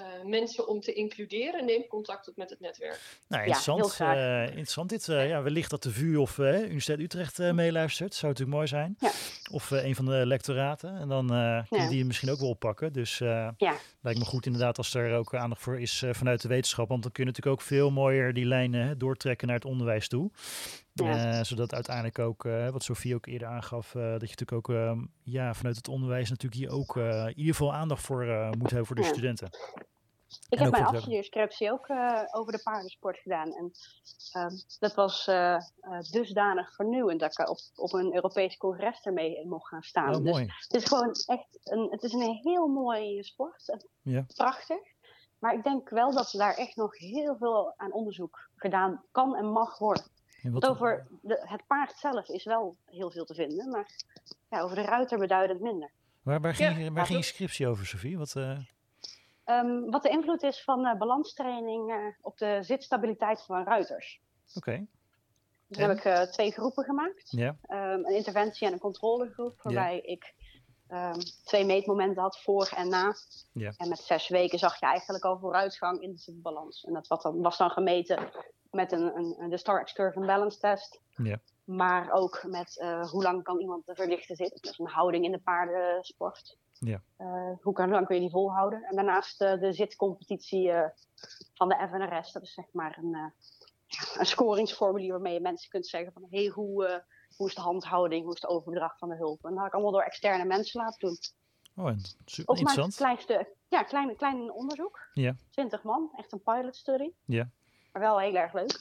uh, 0.00 0.24
mensen 0.24 0.68
om 0.68 0.80
te 0.80 0.92
includeren. 0.92 1.64
Neem 1.64 1.86
contact 1.86 2.28
op 2.28 2.36
met 2.36 2.50
het 2.50 2.60
netwerk. 2.60 3.00
Nou, 3.28 3.42
interessant. 3.42 3.96
Ja, 3.96 4.42
uh, 4.42 4.46
interessant 4.46 4.88
dit. 4.88 5.06
ja, 5.06 5.42
wellicht 5.42 5.70
dat 5.70 5.82
de 5.82 5.90
VU 5.90 6.16
of 6.16 6.38
Universiteit 6.38 7.00
Utrecht 7.00 7.38
meeluistert. 7.38 8.14
Zou 8.14 8.32
natuurlijk 8.32 8.56
mooi 8.56 8.68
zijn. 8.68 8.96
Ja. 8.98 9.10
Of 9.52 9.70
een 9.70 9.94
van 9.94 10.04
de 10.04 10.26
lectoraten. 10.26 10.96
En 10.96 11.08
dan 11.08 11.26
kunnen 11.26 11.66
ja. 11.68 11.88
die 11.88 12.04
misschien 12.04 12.30
ook 12.30 12.38
wel 12.38 12.48
oppakken. 12.48 12.92
Dus 12.92 13.18
ja. 13.18 13.54
lijkt 14.00 14.18
me 14.18 14.24
goed 14.24 14.46
inderdaad 14.46 14.78
als 14.78 14.94
er 14.94 15.16
ook 15.16 15.34
aandacht 15.34 15.62
voor 15.62 15.80
is 15.80 16.04
vanuit 16.10 16.42
de 16.42 16.48
wetenschap. 16.48 16.88
Want 16.88 17.02
dan 17.02 17.12
kun 17.12 17.24
je 17.24 17.30
natuurlijk 17.30 17.60
ook 17.60 17.66
veel 17.66 17.90
mooier 17.90 18.32
die 18.32 18.46
lijnen 18.46 18.98
doortrekken 18.98 19.46
naar 19.46 19.56
het 19.56 19.64
onderwijs 19.64 20.08
toe. 20.08 20.30
Ja. 20.92 21.38
Uh, 21.38 21.44
zodat 21.44 21.74
uiteindelijk 21.74 22.18
ook, 22.18 22.44
uh, 22.44 22.68
wat 22.68 22.82
Sofie 22.82 23.14
ook 23.14 23.26
eerder 23.26 23.48
aangaf, 23.48 23.94
uh, 23.94 24.02
dat 24.02 24.30
je 24.30 24.36
natuurlijk 24.36 24.52
ook 24.52 24.68
uh, 24.68 25.02
ja, 25.22 25.54
vanuit 25.54 25.76
het 25.76 25.88
onderwijs 25.88 26.30
natuurlijk 26.30 26.60
hier 26.60 26.70
ook 26.70 26.96
in 26.96 27.38
ieder 27.38 27.54
geval 27.54 27.74
aandacht 27.74 28.02
voor 28.02 28.24
moet 28.58 28.70
hebben 28.70 28.86
voor 28.86 28.96
de 28.96 29.02
ja. 29.02 29.08
studenten. 29.08 29.48
Ik 30.48 30.58
en 30.58 30.62
heb 30.62 30.72
mijn 30.72 30.84
afstudeerscriptie 30.84 31.72
ook 31.72 31.86
over 32.30 32.52
de 32.52 32.60
paardensport 32.62 33.18
gedaan. 33.18 33.52
En 33.52 33.72
ehm, 34.32 34.56
dat 34.78 34.94
was 34.94 35.24
dusdanig 36.10 36.74
vernieuwend 36.74 37.20
dat 37.20 37.38
ik 37.38 37.48
op, 37.48 37.58
op 37.74 37.92
een 37.92 38.14
Europees 38.14 38.56
congres 38.56 39.00
ermee 39.02 39.46
mocht 39.46 39.68
gaan 39.68 39.82
staan. 39.82 40.14
Oh, 40.14 40.22
dus 40.22 40.32
mooi. 40.32 40.44
het 40.44 40.74
is 40.74 40.84
gewoon 40.84 41.14
echt 41.26 41.58
een, 41.62 41.88
het 41.90 42.02
is 42.02 42.12
een 42.12 42.40
heel 42.42 42.66
mooie 42.66 43.24
sport. 43.24 43.86
Ja. 44.02 44.24
Prachtig. 44.34 44.78
Maar 45.38 45.54
ik 45.54 45.62
denk 45.62 45.88
wel 45.88 46.12
dat 46.12 46.30
daar 46.36 46.54
echt 46.54 46.76
nog 46.76 46.98
heel 46.98 47.36
veel 47.36 47.74
aan 47.76 47.92
onderzoek 47.92 48.50
gedaan 48.56 49.04
kan 49.10 49.36
en 49.36 49.46
mag 49.46 49.78
worden. 49.78 50.04
Wat... 50.42 50.66
Over 50.66 51.06
de, 51.22 51.42
het 51.44 51.66
paard 51.66 51.92
zelf 51.98 52.28
is 52.28 52.44
wel 52.44 52.76
heel 52.86 53.10
veel 53.10 53.24
te 53.24 53.34
vinden, 53.34 53.70
maar 53.70 53.90
ja, 54.48 54.60
over 54.60 54.76
de 54.76 54.82
ruiter 54.82 55.18
beduidend 55.18 55.60
minder. 55.60 55.90
Waar, 56.22 56.40
waar 56.40 56.54
ging, 56.54 56.78
ja, 56.78 56.92
waar 56.92 57.06
ging 57.06 57.18
je 57.18 57.24
scriptie 57.24 57.68
over, 57.68 57.86
Sofie? 57.86 58.18
Wat, 58.18 58.34
uh... 58.36 58.58
um, 59.44 59.90
wat 59.90 60.02
de 60.02 60.08
invloed 60.08 60.42
is 60.42 60.64
van 60.64 60.86
uh, 60.86 60.94
balanstraining 60.94 61.90
uh, 61.90 62.06
op 62.20 62.38
de 62.38 62.58
zitstabiliteit 62.62 63.42
van 63.42 63.64
ruiters. 63.64 64.20
Oké. 64.54 64.58
Okay. 64.58 64.86
Dus 65.66 65.78
en? 65.78 65.88
heb 65.88 66.04
ik 66.04 66.32
twee 66.32 66.50
groepen 66.50 66.84
gemaakt. 66.84 67.30
Ja. 67.30 67.56
Um, 67.68 68.06
een 68.06 68.14
interventie- 68.14 68.66
en 68.66 68.72
een 68.72 68.78
controlegroep, 68.78 69.62
waarbij 69.62 69.94
ja. 69.94 70.02
ik 70.02 70.34
um, 70.88 71.18
twee 71.44 71.64
meetmomenten 71.64 72.22
had 72.22 72.40
voor 72.42 72.72
en 72.76 72.88
na. 72.88 73.14
Ja. 73.52 73.72
En 73.76 73.88
met 73.88 73.98
zes 73.98 74.28
weken 74.28 74.58
zag 74.58 74.80
je 74.80 74.86
eigenlijk 74.86 75.24
al 75.24 75.38
vooruitgang 75.38 76.00
in 76.00 76.12
de 76.24 76.32
balans. 76.42 76.84
En 76.84 76.92
dat 76.92 77.06
was 77.06 77.22
dan, 77.22 77.42
was 77.42 77.58
dan 77.58 77.70
gemeten 77.70 78.30
met 78.70 78.92
een, 78.92 79.16
een, 79.16 79.50
de 79.50 79.56
Star 79.56 79.80
Excursion 79.80 80.26
Balance 80.26 80.58
Test. 80.58 81.00
Ja. 81.16 81.40
Maar 81.64 82.12
ook 82.12 82.44
met 82.46 82.78
uh, 82.82 83.10
hoe 83.10 83.22
lang 83.22 83.42
kan 83.42 83.60
iemand 83.60 83.84
te 83.84 83.94
verlichten 83.94 84.36
zitten. 84.36 84.62
Dus 84.62 84.78
een 84.78 84.86
houding 84.86 85.24
in 85.24 85.32
de 85.32 85.38
paardensport. 85.38 86.58
Ja. 86.78 87.02
Uh, 87.18 87.52
hoe 87.60 87.72
kan, 87.72 87.90
lang 87.90 88.06
kun 88.06 88.14
je 88.14 88.20
die 88.20 88.30
volhouden? 88.30 88.82
En 88.82 88.96
daarnaast 88.96 89.42
uh, 89.42 89.60
de 89.60 89.72
zitcompetitie 89.72 90.72
van 91.54 91.68
de 91.68 91.88
FNRS. 91.88 92.32
Dat 92.32 92.42
is 92.42 92.54
zeg 92.54 92.64
maar 92.72 92.98
een, 92.98 93.32
een 94.18 94.26
scoringsformulier 94.26 95.10
waarmee 95.10 95.34
je 95.34 95.40
mensen 95.40 95.70
kunt 95.70 95.86
zeggen 95.86 96.12
van... 96.12 96.26
Hey, 96.30 96.46
hoe, 96.46 97.04
hoe 97.36 97.48
is 97.48 97.54
de 97.54 97.60
handhouding? 97.60 98.24
Hoe 98.24 98.34
is 98.34 98.40
de 98.40 98.48
overdracht 98.48 98.98
van 98.98 99.08
de 99.08 99.16
hulp? 99.16 99.44
En 99.44 99.50
dat 99.50 99.58
had 99.58 99.66
ik 99.66 99.74
allemaal 99.74 99.92
door 99.92 100.02
externe 100.02 100.44
mensen 100.44 100.80
laten 100.80 101.08
doen. 101.08 101.18
Oh, 101.74 101.92
super 102.24 102.54
Ook 102.54 102.62
maar 102.62 102.78
een 102.78 102.90
klein 102.90 103.18
stuk. 103.18 103.48
Ja, 103.68 103.82
klein, 103.82 104.16
klein 104.16 104.52
onderzoek. 104.52 105.08
Ja. 105.12 105.36
20 105.50 105.82
man, 105.82 106.10
echt 106.16 106.32
een 106.32 106.42
pilot 106.42 106.76
study. 106.76 107.10
Ja. 107.24 107.50
Maar 107.92 108.02
wel 108.02 108.20
heel 108.20 108.34
erg 108.34 108.52
leuk. 108.52 108.80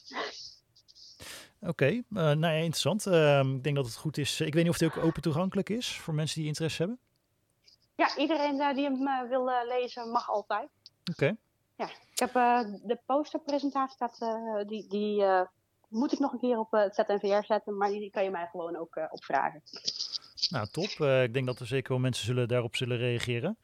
Oké, 1.62 1.69
okay. 1.69 1.93
uh, 1.93 2.04
nou 2.13 2.39
ja, 2.39 2.50
interessant. 2.50 3.06
Uh, 3.06 3.39
ik 3.39 3.63
denk 3.63 3.76
dat 3.76 3.86
het 3.86 3.95
goed 3.95 4.17
is. 4.17 4.41
Ik 4.41 4.54
weet 4.54 4.63
niet 4.63 4.74
of 4.74 4.80
het 4.80 4.98
ook 4.98 5.04
open 5.04 5.22
toegankelijk 5.22 5.69
is 5.69 6.00
voor 6.00 6.13
mensen 6.13 6.39
die 6.39 6.48
interesse 6.48 6.82
hebben. 6.82 7.00
Ja, 7.95 8.17
iedereen 8.17 8.56
uh, 8.56 8.74
die 8.74 8.84
hem 8.84 9.08
uh, 9.08 9.30
wil 9.30 9.52
lezen 9.67 10.12
mag 10.12 10.30
altijd. 10.30 10.69
Oké. 11.00 11.12
Okay. 11.12 11.38
Ja, 11.76 11.86
ik 11.86 12.19
heb 12.19 12.34
de 12.84 13.00
posterpresentatie, 13.06 13.95
staat, 13.95 14.19
die, 14.67 14.88
die 14.88 15.26
moet 15.88 16.12
ik 16.12 16.19
nog 16.19 16.32
een 16.32 16.39
keer 16.39 16.58
op 16.58 16.72
het 16.72 16.95
ZNVR 16.95 17.45
zetten, 17.45 17.78
maar 17.78 17.89
die 17.89 18.10
kan 18.10 18.24
je 18.24 18.30
mij 18.30 18.48
gewoon 18.52 18.76
ook 18.76 19.08
opvragen. 19.10 19.62
Nou, 20.47 20.67
top. 20.71 20.89
Uh, 20.99 21.23
ik 21.23 21.34
denk 21.34 21.45
dat 21.45 21.60
er 21.60 21.67
zeker 21.67 21.91
wel 21.91 22.02
mensen 22.02 22.25
zullen, 22.25 22.47
daarop 22.47 22.75
zullen 22.75 22.97
reageren. 22.97 23.58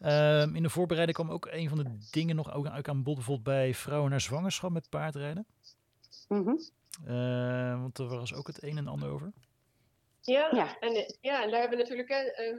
Uh, 0.00 0.40
in 0.40 0.62
de 0.62 0.70
voorbereiding 0.70 1.18
kwam 1.18 1.30
ook 1.30 1.46
een 1.50 1.68
van 1.68 1.78
de 1.78 1.98
dingen 2.10 2.36
nog 2.36 2.54
ook 2.54 2.88
aan 2.88 3.02
bod, 3.02 3.14
bijvoorbeeld 3.14 3.56
bij 3.56 3.74
vrouwen 3.74 4.10
naar 4.10 4.20
zwangerschap 4.20 4.70
met 4.70 4.88
paardrijden. 4.88 5.46
Mm 6.28 6.42
-hmm. 6.44 6.60
uh, 7.06 7.80
want 7.80 7.98
er 7.98 8.06
was 8.06 8.34
ook 8.34 8.46
het 8.46 8.62
een 8.62 8.76
en 8.76 8.88
ander 8.88 9.08
over. 9.08 9.32
Ja, 10.20 10.48
ja. 10.52 10.78
En, 10.78 10.92
ja 11.20 11.42
en 11.42 11.50
daar 11.50 11.60
hebben 11.60 11.78
we 11.78 11.84
natuurlijk 11.84 12.10
uh, 12.10 12.58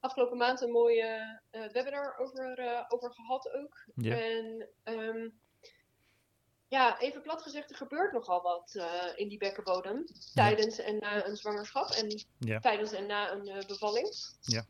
afgelopen 0.00 0.36
maand 0.36 0.60
een 0.60 0.70
mooie 0.70 1.40
webinar 1.50 2.18
over, 2.18 2.84
over 2.88 3.12
gehad 3.12 3.52
ook. 3.52 3.84
Ja. 3.94 4.20
En 4.20 4.68
um, 4.84 5.34
ja, 6.68 7.00
even 7.00 7.22
plat 7.22 7.42
gezegd, 7.42 7.70
er 7.70 7.76
gebeurt 7.76 8.12
nogal 8.12 8.42
wat 8.42 8.74
uh, 8.74 9.12
in 9.14 9.28
die 9.28 9.38
bekkenbodem 9.38 10.04
tijdens 10.34 10.76
ja. 10.76 10.84
en 10.84 10.98
na 10.98 11.26
een 11.26 11.36
zwangerschap 11.36 11.90
en 11.90 12.24
ja. 12.38 12.58
tijdens 12.58 12.92
en 12.92 13.06
na 13.06 13.32
een 13.32 13.48
uh, 13.48 13.66
bevalling. 13.66 14.14
Ja. 14.40 14.66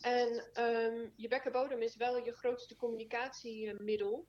En 0.00 0.50
um, 0.64 1.12
je 1.16 1.28
bekkenbodem 1.28 1.82
is 1.82 1.96
wel 1.96 2.24
je 2.24 2.32
grootste 2.32 2.76
communicatiemiddel 2.76 4.26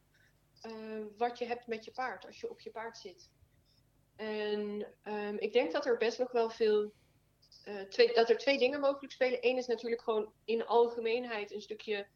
uh, 0.65 1.05
wat 1.17 1.37
je 1.37 1.45
hebt 1.45 1.67
met 1.67 1.85
je 1.85 1.91
paard 1.91 2.25
als 2.25 2.39
je 2.39 2.49
op 2.49 2.59
je 2.59 2.71
paard 2.71 2.97
zit. 2.97 3.29
En 4.15 4.87
um, 5.03 5.37
ik 5.39 5.53
denk 5.53 5.71
dat 5.71 5.85
er 5.85 5.97
best 5.97 6.19
nog 6.19 6.31
wel 6.31 6.49
veel, 6.49 6.91
twee, 7.89 8.13
dat 8.13 8.29
er 8.29 8.37
twee 8.37 8.57
dingen 8.57 8.79
mogelijk 8.79 9.13
spelen. 9.13 9.39
Eén 9.41 9.57
is 9.57 9.67
natuurlijk 9.67 10.01
gewoon 10.01 10.31
in 10.45 10.65
algemeenheid 10.65 11.51
een 11.51 11.61
stukje 11.61 12.07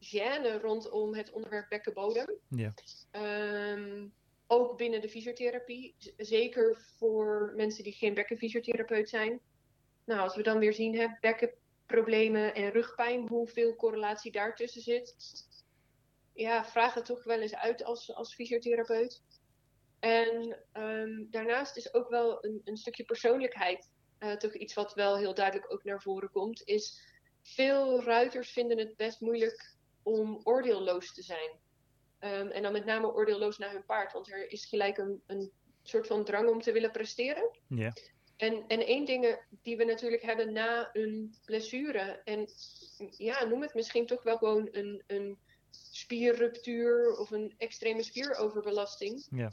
gêne 0.00 0.60
rondom 0.60 1.14
het 1.14 1.30
onderwerp 1.30 1.68
bekkenbodem. 1.68 2.38
Ja. 2.48 2.74
Um, 3.12 4.12
ook 4.50 4.76
binnen 4.76 5.00
de 5.00 5.08
fysiotherapie. 5.08 5.94
Zeker 6.16 6.76
voor 6.98 7.52
mensen 7.56 7.84
die 7.84 7.92
geen 7.92 8.14
bekkenfysiotherapeut 8.14 9.08
zijn. 9.08 9.40
Nou, 10.04 10.20
als 10.20 10.36
we 10.36 10.42
dan 10.42 10.58
weer 10.58 10.72
zien, 10.72 10.98
hè, 10.98 11.06
bekkenproblemen 11.20 12.54
en 12.54 12.70
rugpijn, 12.70 13.28
hoeveel 13.28 13.76
correlatie 13.76 14.32
daartussen 14.32 14.82
zit. 14.82 15.16
Ja, 16.34 16.64
vraag 16.64 16.94
het 16.94 17.04
toch 17.04 17.24
wel 17.24 17.40
eens 17.40 17.54
uit 17.54 17.84
als, 17.84 18.14
als 18.14 18.34
fysiotherapeut. 18.34 19.22
En 19.98 20.58
um, 20.72 21.28
daarnaast 21.30 21.76
is 21.76 21.94
ook 21.94 22.08
wel 22.08 22.44
een, 22.44 22.60
een 22.64 22.76
stukje 22.76 23.04
persoonlijkheid 23.04 23.90
uh, 24.18 24.32
toch 24.32 24.54
iets 24.54 24.74
wat 24.74 24.94
wel 24.94 25.16
heel 25.16 25.34
duidelijk 25.34 25.72
ook 25.72 25.84
naar 25.84 26.02
voren 26.02 26.30
komt. 26.30 26.62
Is 26.64 27.02
veel 27.42 28.02
ruiters 28.02 28.50
vinden 28.50 28.78
het 28.78 28.96
best 28.96 29.20
moeilijk 29.20 29.76
om 30.02 30.40
oordeelloos 30.42 31.14
te 31.14 31.22
zijn. 31.22 31.50
Um, 32.24 32.50
en 32.50 32.62
dan 32.62 32.72
met 32.72 32.84
name 32.84 33.12
oordeelloos 33.12 33.58
naar 33.58 33.72
hun 33.72 33.84
paard. 33.84 34.12
Want 34.12 34.30
er 34.30 34.52
is 34.52 34.64
gelijk 34.66 34.98
een, 34.98 35.22
een 35.26 35.52
soort 35.82 36.06
van 36.06 36.24
drang 36.24 36.48
om 36.48 36.60
te 36.60 36.72
willen 36.72 36.90
presteren. 36.90 37.58
Ja. 37.68 37.92
En, 38.36 38.64
en 38.66 38.86
één 38.86 39.04
ding 39.04 39.38
die 39.62 39.76
we 39.76 39.84
natuurlijk 39.84 40.22
hebben 40.22 40.52
na 40.52 40.90
een 40.92 41.34
blessure. 41.44 42.20
En 42.24 42.48
ja, 43.16 43.44
noem 43.44 43.62
het 43.62 43.74
misschien 43.74 44.06
toch 44.06 44.22
wel 44.22 44.36
gewoon 44.36 44.68
een, 44.72 45.02
een 45.06 45.38
spierruptuur 45.92 47.16
of 47.18 47.30
een 47.30 47.54
extreme 47.58 48.02
spieroverbelasting. 48.02 49.26
Ja. 49.30 49.52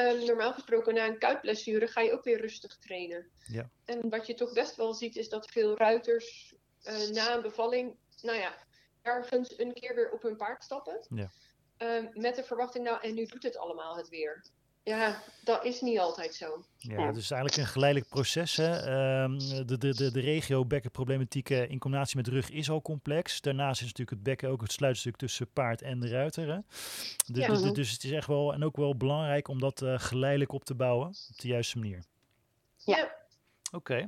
Um, 0.00 0.24
normaal 0.24 0.52
gesproken 0.52 0.94
na 0.94 1.06
een 1.06 1.18
kuitblessure 1.18 1.86
ga 1.86 2.00
je 2.00 2.12
ook 2.12 2.24
weer 2.24 2.40
rustig 2.40 2.78
trainen. 2.78 3.30
Ja. 3.46 3.70
En 3.84 4.08
wat 4.08 4.26
je 4.26 4.34
toch 4.34 4.52
best 4.52 4.76
wel 4.76 4.94
ziet 4.94 5.16
is 5.16 5.28
dat 5.28 5.50
veel 5.50 5.76
ruiters 5.76 6.54
uh, 6.84 7.08
na 7.08 7.34
een 7.34 7.42
bevalling, 7.42 7.96
nou 8.22 8.38
ja, 8.38 8.56
ergens 9.02 9.58
een 9.58 9.72
keer 9.72 9.94
weer 9.94 10.10
op 10.10 10.22
hun 10.22 10.36
paard 10.36 10.64
stappen. 10.64 11.06
Ja. 11.08 11.30
Um, 11.78 12.08
met 12.14 12.36
de 12.36 12.42
verwachting, 12.42 12.84
nou, 12.84 12.98
en 13.02 13.14
nu 13.14 13.26
doet 13.26 13.42
het 13.42 13.58
allemaal 13.58 13.96
het 13.96 14.08
weer. 14.08 14.42
ja, 14.82 15.22
dat 15.44 15.64
is 15.64 15.80
niet 15.80 15.98
altijd 15.98 16.34
zo. 16.34 16.64
Ja, 16.76 17.06
het 17.06 17.16
is 17.16 17.30
eigenlijk 17.30 17.62
een 17.62 17.72
geleidelijk 17.72 18.10
proces. 18.10 18.56
Hè? 18.56 18.76
Ehm, 18.76 19.38
de, 19.66 19.78
de, 19.78 19.94
de, 19.94 20.10
de 20.10 20.20
regio 20.20 20.64
bekkenproblematiek 20.64 21.50
in 21.50 21.78
combinatie 21.78 22.16
met 22.16 22.28
rug 22.28 22.50
is 22.50 22.70
al 22.70 22.82
complex. 22.82 23.40
Daarnaast 23.40 23.80
is 23.80 23.86
natuurlijk 23.86 24.10
het 24.10 24.22
bekken 24.22 24.48
ook 24.48 24.60
het 24.60 24.72
sluitstuk 24.72 25.16
tussen 25.16 25.52
paard 25.52 25.82
en 25.82 26.00
de 26.00 26.08
ruiter. 26.08 26.48
Hè? 26.48 26.58
De, 27.26 27.40
ja. 27.40 27.54
de, 27.54 27.72
dus 27.72 27.90
het 27.90 28.04
is 28.04 28.10
echt 28.10 28.26
wel 28.26 28.52
en 28.52 28.64
ook 28.64 28.76
wel 28.76 28.96
belangrijk 28.96 29.48
om 29.48 29.60
dat 29.60 29.82
uh, 29.82 29.98
geleidelijk 29.98 30.52
op 30.52 30.64
te 30.64 30.74
bouwen 30.74 31.08
op 31.08 31.40
de 31.40 31.48
juiste 31.48 31.78
manier. 31.78 32.04
Ja. 32.76 33.16
Oké. 33.72 33.92
Okay. 33.92 34.00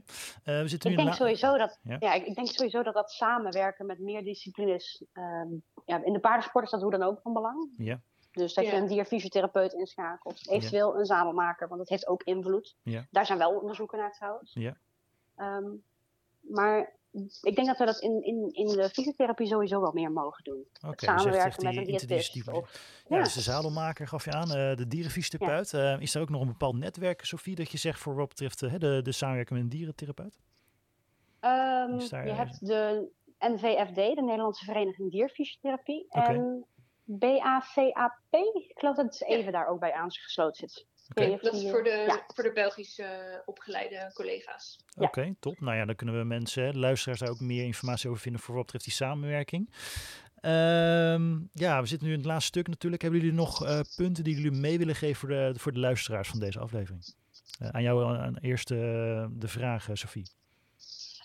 Uh, 0.56 0.62
we 0.62 0.68
zitten 0.68 0.90
ik 0.90 0.96
denk 0.96 1.14
sowieso 1.14 1.56
dat, 1.56 1.78
ja? 1.82 1.96
ja? 1.98 2.12
ik, 2.12 2.34
denk 2.34 2.48
sowieso 2.48 2.82
dat 2.82 2.94
dat 2.94 3.10
samenwerken 3.10 3.86
met 3.86 3.98
meer 3.98 4.24
disciplines, 4.24 5.04
um, 5.12 5.62
ja, 5.84 6.04
in 6.04 6.12
de 6.12 6.20
paardensport 6.20 6.64
is 6.64 6.70
dat 6.70 6.82
hoe 6.82 6.90
dan 6.90 7.02
ook 7.02 7.20
van 7.20 7.32
belang. 7.32 7.70
Ja. 7.76 8.00
Dus 8.32 8.54
dat 8.54 8.66
je 8.66 8.72
een 8.72 8.86
dierfysiotherapeut 8.86 9.72
inschakelt. 9.72 10.48
Eventueel 10.48 10.98
een 10.98 11.04
zadelmaker, 11.04 11.68
want 11.68 11.80
dat 11.80 11.88
heeft 11.88 12.06
ook 12.06 12.22
invloed. 12.22 12.76
Daar 13.10 13.26
zijn 13.26 13.38
wel 13.38 13.60
onderzoeken 13.60 13.98
naar 13.98 14.12
trouwens. 14.12 14.52
Ja. 14.54 14.76
Um, 15.36 15.82
maar 16.40 16.98
ik 17.42 17.54
denk 17.54 17.66
dat 17.66 17.78
we 17.78 17.84
dat 17.84 18.00
in, 18.00 18.22
in, 18.24 18.48
in 18.52 18.66
de 18.66 18.88
fysiotherapie 18.88 19.46
sowieso 19.46 19.80
wel 19.80 19.92
meer 19.92 20.12
mogen 20.12 20.44
doen. 20.44 20.64
Okay, 20.86 21.18
samenwerken 21.18 21.64
met 21.64 21.76
een 21.76 21.84
diëtist. 21.84 22.48
Of, 22.48 23.04
ja, 23.08 23.16
ja, 23.16 23.22
dus 23.22 23.34
de 23.34 23.40
zadelmaker 23.40 24.08
gaf 24.08 24.24
je 24.24 24.32
aan, 24.32 24.48
uh, 24.48 24.76
de 24.76 24.86
dierenfysiotherapeut. 24.86 25.70
Ja. 25.70 25.94
Uh, 25.94 26.00
is 26.00 26.14
er 26.14 26.20
ook 26.20 26.28
nog 26.28 26.40
een 26.40 26.46
bepaald 26.46 26.76
netwerk, 26.76 27.24
Sophie, 27.24 27.54
dat 27.54 27.70
je 27.70 27.78
zegt 27.78 27.98
voor 27.98 28.14
wat 28.14 28.28
betreft 28.28 28.62
uh, 28.62 28.74
de, 28.78 29.00
de 29.02 29.12
samenwerking 29.12 29.58
met 29.60 29.72
een 29.72 29.78
dierentherapeut? 29.78 30.38
Um, 31.40 32.08
daar, 32.08 32.26
je 32.26 32.32
hebt 32.32 32.66
de 32.66 33.10
NVFD, 33.38 33.94
de 33.94 34.22
Nederlandse 34.22 34.64
Vereniging 34.64 35.10
Dierfysiotherapie. 35.10 36.06
Okay. 36.08 36.34
En 36.34 36.64
BACAP, 37.04 38.14
ik 38.30 38.78
geloof 38.78 38.96
dat 38.96 39.04
het 39.04 39.24
even 39.24 39.52
daar 39.52 39.66
ook 39.66 39.80
bij 39.80 39.92
aangesloten 39.92 40.68
zit. 40.68 40.86
Okay. 41.10 41.38
Dat 41.42 41.54
is 41.54 41.70
voor 41.70 41.82
de, 41.82 42.22
voor 42.34 42.44
de 42.44 42.52
Belgische 42.52 43.02
uh, 43.02 43.38
opgeleide 43.44 44.10
collega's. 44.14 44.78
Oké, 44.96 45.34
top. 45.40 45.60
Nou 45.60 45.76
ja, 45.76 45.84
dan 45.84 45.94
kunnen 45.94 46.18
we 46.18 46.24
mensen, 46.24 46.78
luisteraars, 46.78 47.20
daar 47.20 47.28
ook 47.28 47.40
meer 47.40 47.64
informatie 47.64 48.08
over 48.08 48.22
vinden 48.22 48.40
voor 48.40 48.54
wat 48.54 48.64
betreft 48.64 48.84
die 48.84 48.94
samenwerking. 48.94 49.70
Um, 50.42 51.50
ja, 51.52 51.80
we 51.80 51.86
zitten 51.86 52.06
nu 52.06 52.12
in 52.12 52.18
het 52.18 52.28
laatste 52.28 52.46
stuk 52.46 52.68
natuurlijk. 52.68 53.02
Hebben 53.02 53.20
jullie 53.20 53.34
nog 53.34 53.66
uh, 53.66 53.80
punten 53.96 54.24
die 54.24 54.34
jullie 54.34 54.58
mee 54.58 54.78
willen 54.78 54.94
geven 54.94 55.16
voor 55.16 55.28
de, 55.28 55.52
voor 55.56 55.72
de 55.72 55.78
luisteraars 55.78 56.28
van 56.28 56.40
deze 56.40 56.58
aflevering? 56.58 57.14
Uh, 57.62 57.68
aan 57.68 57.82
jou 57.82 58.16
aan 58.16 58.36
eerst 58.36 58.68
de 58.68 59.28
vraag, 59.38 59.88
Sophie. 59.92 60.26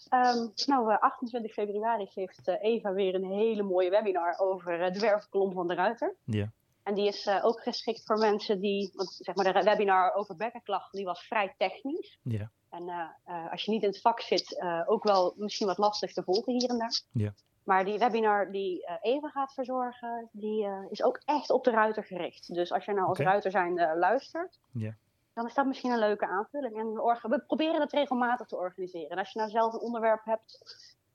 Um, 0.10 0.52
nou, 0.66 0.98
28 1.00 1.54
februari 1.54 2.06
geeft 2.06 2.48
Eva 2.62 2.94
weer 2.94 3.16
een 3.16 3.32
hele 3.32 3.64
mooie 3.64 3.90
webinar 3.90 4.36
over 4.38 4.94
de 4.94 5.00
wervelkolom 5.00 5.54
van 5.54 5.68
de 5.68 5.74
ruiter. 5.74 6.16
Ja. 6.24 6.52
En 6.86 6.94
die 6.94 7.08
is 7.08 7.26
uh, 7.26 7.46
ook 7.46 7.62
geschikt 7.62 8.06
voor 8.06 8.18
mensen 8.18 8.60
die, 8.60 8.92
want 8.94 9.10
zeg 9.10 9.36
maar 9.36 9.54
de 9.54 9.64
webinar 9.64 10.14
over 10.14 10.36
bekkenklachten, 10.36 10.98
die 10.98 11.06
was 11.06 11.28
vrij 11.28 11.54
technisch. 11.58 12.20
Ja. 12.22 12.52
En 12.70 12.88
uh, 12.88 13.10
uh, 13.28 13.52
als 13.52 13.64
je 13.64 13.72
niet 13.72 13.82
in 13.82 13.90
het 13.90 14.02
vak 14.02 14.22
zit, 14.22 14.64
ook 14.86 15.04
wel 15.04 15.34
misschien 15.38 15.68
wat 15.68 15.78
lastig 15.78 16.14
te 16.14 16.24
volgen 16.24 16.54
hier 16.54 16.70
en 16.70 16.78
daar. 16.78 17.02
Ja. 17.12 17.34
Maar 17.64 17.86
die 17.86 17.98
webinar 17.98 18.52
die 18.52 18.88
Eva 19.02 19.30
gaat 19.30 19.54
verzorgen, 19.54 20.30
die 20.32 20.68
is 20.90 21.04
ook 21.04 21.22
echt 21.26 21.50
op 21.50 21.64
de 21.64 21.72
ruiter 21.72 22.04
gericht. 22.04 22.54
Dus 22.54 22.72
als 22.72 22.86
je 22.86 22.94
nou 22.94 23.08
als 23.08 23.20
okay. 23.20 23.32
ruiter 23.32 23.52
zijn 23.52 23.98
luistert, 23.98 24.60
ja. 24.72 24.96
dan 25.34 25.46
is 25.46 25.54
dat 25.54 25.66
misschien 25.66 25.92
een 25.92 26.00
leuke 26.00 26.28
aanvulling. 26.28 26.78
En 26.78 26.94
we, 26.94 27.20
we 27.22 27.40
proberen 27.40 27.80
dat 27.80 27.92
regelmatig 27.92 28.48
te 28.48 28.56
organiseren. 28.58 29.10
En 29.10 29.18
als 29.18 29.32
je 29.32 29.40
nou 29.40 29.52
zelf 29.52 29.74
een 29.74 29.80
onderwerp 29.80 30.26
hebt 30.26 30.60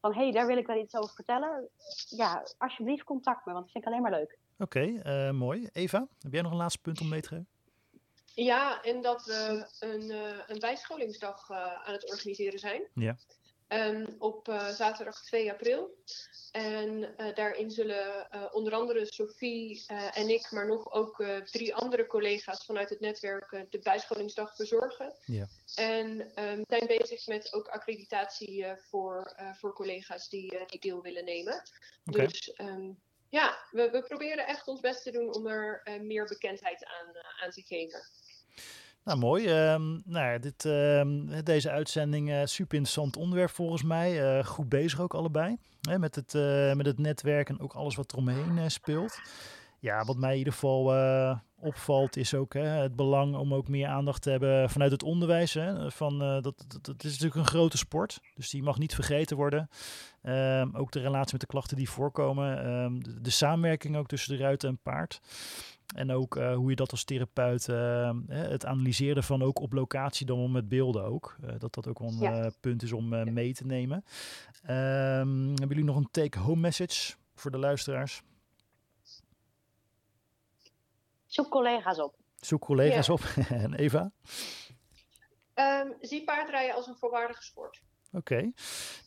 van, 0.01 0.15
hé, 0.15 0.23
hey, 0.23 0.33
daar 0.33 0.47
wil 0.47 0.57
ik 0.57 0.67
wel 0.67 0.83
iets 0.83 0.97
over 0.97 1.15
vertellen. 1.15 1.69
Ja, 2.09 2.43
alsjeblieft 2.59 3.05
contact 3.05 3.45
me, 3.45 3.53
want 3.53 3.65
dat 3.65 3.73
vind 3.73 3.85
ik 3.85 3.91
alleen 3.91 4.03
maar 4.03 4.21
leuk. 4.21 4.39
Oké, 4.61 4.79
okay, 4.79 5.27
uh, 5.27 5.33
mooi. 5.33 5.69
Eva, 5.73 6.09
heb 6.19 6.33
jij 6.33 6.43
nog 6.43 6.51
een 6.51 6.57
laatste 6.57 6.81
punt 6.81 7.01
om 7.01 7.09
mee 7.09 7.21
te 7.21 7.29
geven? 7.29 7.49
Ja, 8.35 8.83
en 8.83 9.03
dat 9.03 9.25
we 9.25 9.67
een, 9.79 10.11
uh, 10.11 10.39
een 10.47 10.59
bijscholingsdag 10.59 11.51
uh, 11.51 11.87
aan 11.87 11.93
het 11.93 12.11
organiseren 12.11 12.59
zijn. 12.59 12.83
Ja. 12.95 13.17
Um, 13.69 14.15
op 14.19 14.47
zaterdag 14.73 15.23
2 15.23 15.51
april. 15.51 16.05
En 16.53 17.15
daarin 17.35 17.71
zullen 17.71 18.29
onder 18.53 18.73
andere 18.73 19.07
Sophie 19.07 19.85
en 20.13 20.29
ik, 20.29 20.51
maar 20.51 20.67
nog 20.67 20.93
ook 20.93 21.25
drie 21.45 21.75
andere 21.75 22.07
collega's 22.07 22.65
vanuit 22.65 22.89
het 22.89 23.01
netwerk 23.01 23.67
de 23.71 23.79
bijscholingsdag 23.79 24.57
verzorgen. 24.57 25.15
Ja. 25.25 25.47
En 25.75 26.21
um, 26.45 26.65
zijn 26.69 26.87
bezig 26.87 27.27
met 27.27 27.53
ook 27.53 27.69
accreditatie 27.69 28.67
voor, 28.77 29.37
voor 29.53 29.75
collega's 29.75 30.29
die, 30.29 30.67
die 30.67 30.81
deel 30.81 31.03
willen 31.03 31.25
nemen. 31.25 31.63
Okay. 32.05 32.27
Dus 32.27 32.53
um, 32.61 32.99
ja, 33.31 33.59
we, 33.71 33.89
we, 33.91 34.03
proberen 34.03 34.47
echt 34.47 34.69
ons 34.69 34.81
best 34.81 35.03
te 35.03 35.11
doen 35.11 35.35
om 35.35 35.47
er 35.47 35.81
uh, 35.85 36.01
meer 36.01 36.25
bekendheid 36.25 36.85
aan, 36.85 37.09
uh, 37.15 37.45
aan 37.45 37.51
te 37.51 37.63
geven. 37.63 38.01
Nou, 39.05 39.19
mooi. 39.19 39.73
Um, 39.73 40.03
nou, 40.05 40.39
dit, 40.39 40.65
uh, 40.65 41.03
deze 41.45 41.71
uitzending, 41.71 42.29
uh, 42.29 42.45
super 42.45 42.77
interessant 42.77 43.17
onderwerp 43.17 43.51
volgens 43.51 43.83
mij. 43.83 44.45
goed 44.45 44.69
bezig 44.69 45.01
ook 45.01 45.15
allebei. 45.15 45.59
Hè, 45.81 45.99
met, 45.99 46.15
het, 46.15 46.33
met 46.77 46.87
het 46.87 46.99
netwerk 46.99 47.49
en 47.49 47.61
ook 47.61 47.73
alles 47.73 47.97
wat 47.97 48.13
eromheen 48.13 48.71
speelt. 48.71 49.21
Ja, 49.79 50.05
wat 50.05 50.17
mij 50.17 50.33
in 50.33 50.39
ieder 50.39 50.53
geval 50.53 50.85
opvalt 51.61 52.17
is 52.17 52.35
ook 52.35 52.55
hè, 52.55 52.61
het 52.61 52.97
belang 52.97 53.37
om 53.37 53.55
ook 53.55 53.69
meer 53.69 53.87
aandacht 53.87 54.23
te 54.23 54.31
hebben 54.31 54.71
vanuit 54.71 54.91
het 54.91 55.03
onderwijs. 55.03 55.55
Hè, 55.55 55.91
van, 55.91 56.23
uh, 56.23 56.43
dat, 56.43 56.65
dat, 56.69 56.85
dat, 56.85 57.05
is 57.05 57.11
natuurlijk 57.11 57.35
een 57.35 57.45
grote 57.45 57.77
sport, 57.77 58.21
dus 58.35 58.51
die 58.51 58.63
mag 58.63 58.79
niet 58.79 58.95
vergeten 58.95 59.37
worden. 59.37 59.69
Um, 60.23 60.77
ook 60.77 60.93
de 60.93 61.01
relatie 61.01 61.33
met 61.33 61.41
de 61.41 61.47
klachten 61.47 61.77
die 61.77 61.91
voorkomen. 61.91 62.71
Um, 62.71 63.05
de, 63.05 63.21
de, 63.21 63.31
samenwerking 63.31 63.97
ook 63.97 64.07
tussen 64.07 64.37
de 64.37 64.43
ruiter 64.43 64.69
en 64.69 64.79
paard. 64.83 65.21
En 65.95 66.13
ook 66.13 66.37
uh, 66.37 66.55
hoe 66.55 66.71
je 66.71 66.77
dat 66.77 66.91
als 66.91 67.05
therapeut, 67.05 67.69
uh, 67.69 68.11
het 68.29 68.67
analyseren 68.67 69.23
van 69.23 69.43
ook 69.43 69.61
op 69.61 69.73
locatie 69.73 70.27
dan 70.27 70.53
met 70.53 70.69
beelden 70.69 71.05
ook. 71.05 71.37
Uh, 71.45 71.51
dat 71.59 71.75
dat 71.75 71.87
ook 71.87 71.99
wel 71.99 72.09
een 72.09 72.19
ja. 72.19 72.51
punt 72.61 72.83
is 72.83 72.93
om 72.93 73.33
mee 73.33 73.55
te 73.55 73.67
nemen. 73.67 74.05
Hebben 74.63 75.69
jullie 75.69 75.85
nog 75.85 75.97
een 75.97 76.11
take-home 76.11 76.61
message 76.61 77.15
voor 77.35 77.51
de 77.51 77.59
luisteraars? 77.59 78.23
Zoek 81.31 81.49
collega's 81.49 81.99
op. 81.99 82.15
Zoek 82.41 82.61
collega's 82.61 83.07
ja. 83.07 83.13
op. 83.13 83.21
en 83.65 83.75
Eva? 83.75 84.11
Um, 85.55 85.95
zie 86.01 86.25
paardrijden 86.25 86.75
als 86.75 86.87
een 86.87 86.97
volwaardige 86.97 87.43
sport. 87.43 87.81
Oké. 88.13 88.33
Okay. 88.35 88.53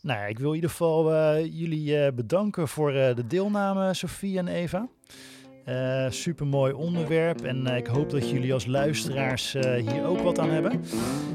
Nou 0.01 0.19
ja, 0.19 0.25
ik 0.25 0.39
wil 0.39 0.49
in 0.49 0.55
ieder 0.55 0.69
geval 0.69 1.11
uh, 1.11 1.45
jullie 1.45 2.05
uh, 2.05 2.11
bedanken 2.13 2.67
voor 2.67 2.93
uh, 2.93 3.15
de 3.15 3.27
deelname, 3.27 3.93
Sofie 3.93 4.37
en 4.37 4.47
Eva. 4.47 4.87
super 6.09 6.47
mooi 6.47 6.73
onderwerp 6.73 7.41
en 7.41 7.67
ik 7.67 7.87
hoop 7.87 8.09
dat 8.09 8.29
jullie 8.29 8.53
als 8.53 8.65
luisteraars 8.65 9.51
hier 9.53 10.05
ook 10.05 10.19
wat 10.19 10.39
aan 10.39 10.49
hebben. 10.49 10.83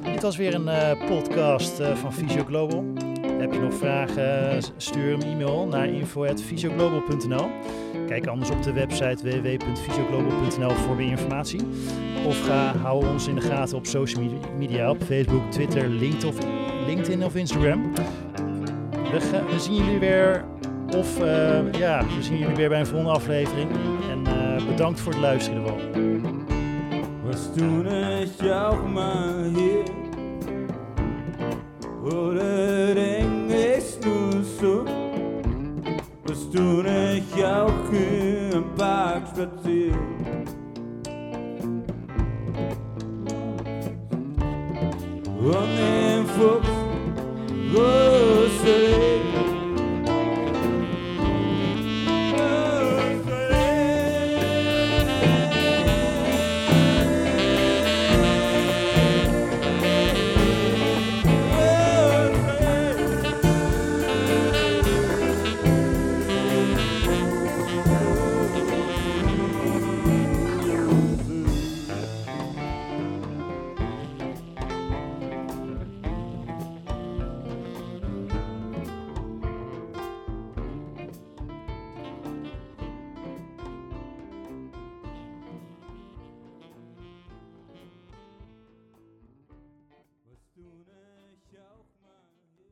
Dit 0.02 0.22
was 0.22 0.36
weer 0.36 0.54
een 0.54 0.98
podcast 1.06 1.82
van 1.82 2.12
Physio 2.12 2.44
Global. 2.44 3.07
Heb 3.38 3.52
je 3.52 3.58
nog 3.58 3.74
vragen, 3.74 4.62
stuur 4.76 5.12
een 5.12 5.22
e-mail 5.22 5.66
naar 5.66 5.88
info.fysioglobal.nl. 5.88 7.50
Kijk 8.06 8.26
anders 8.26 8.50
op 8.50 8.62
de 8.62 8.72
website 8.72 9.16
www.fysioglobal.nl 9.22 10.70
voor 10.70 10.96
meer 10.96 11.10
informatie. 11.10 11.60
Of 12.26 12.46
ga, 12.46 12.76
hou 12.76 13.06
ons 13.06 13.28
in 13.28 13.34
de 13.34 13.40
gaten 13.40 13.76
op 13.76 13.86
social 13.86 14.24
media 14.58 14.90
op 14.90 15.02
Facebook, 15.02 15.50
Twitter, 15.50 15.88
LinkedIn 16.86 17.24
of, 17.24 17.36
Instagram. 17.36 17.94
We, 18.92 19.44
we 19.50 19.58
zien 19.58 19.74
jullie 19.74 19.98
weer 19.98 20.44
of 20.96 21.20
uh, 21.20 21.72
ja, 21.72 22.04
we 22.16 22.22
zien 22.22 22.38
jullie 22.38 22.56
weer 22.56 22.68
bij 22.68 22.80
een 22.80 22.86
volgende 22.86 23.12
aflevering. 23.12 23.70
En 24.10 24.20
uh, 24.20 24.66
bedankt 24.66 25.00
voor 25.00 25.12
het 25.12 25.20
luisteren 25.20 25.64
jou 28.36 28.88
maar? 28.88 29.34
Stoen 36.48 36.86
ik 36.86 37.22
jouw 37.34 37.68
geur 37.90 38.54
een 38.54 38.72
paar 38.72 39.22
kwartier. 39.32 40.07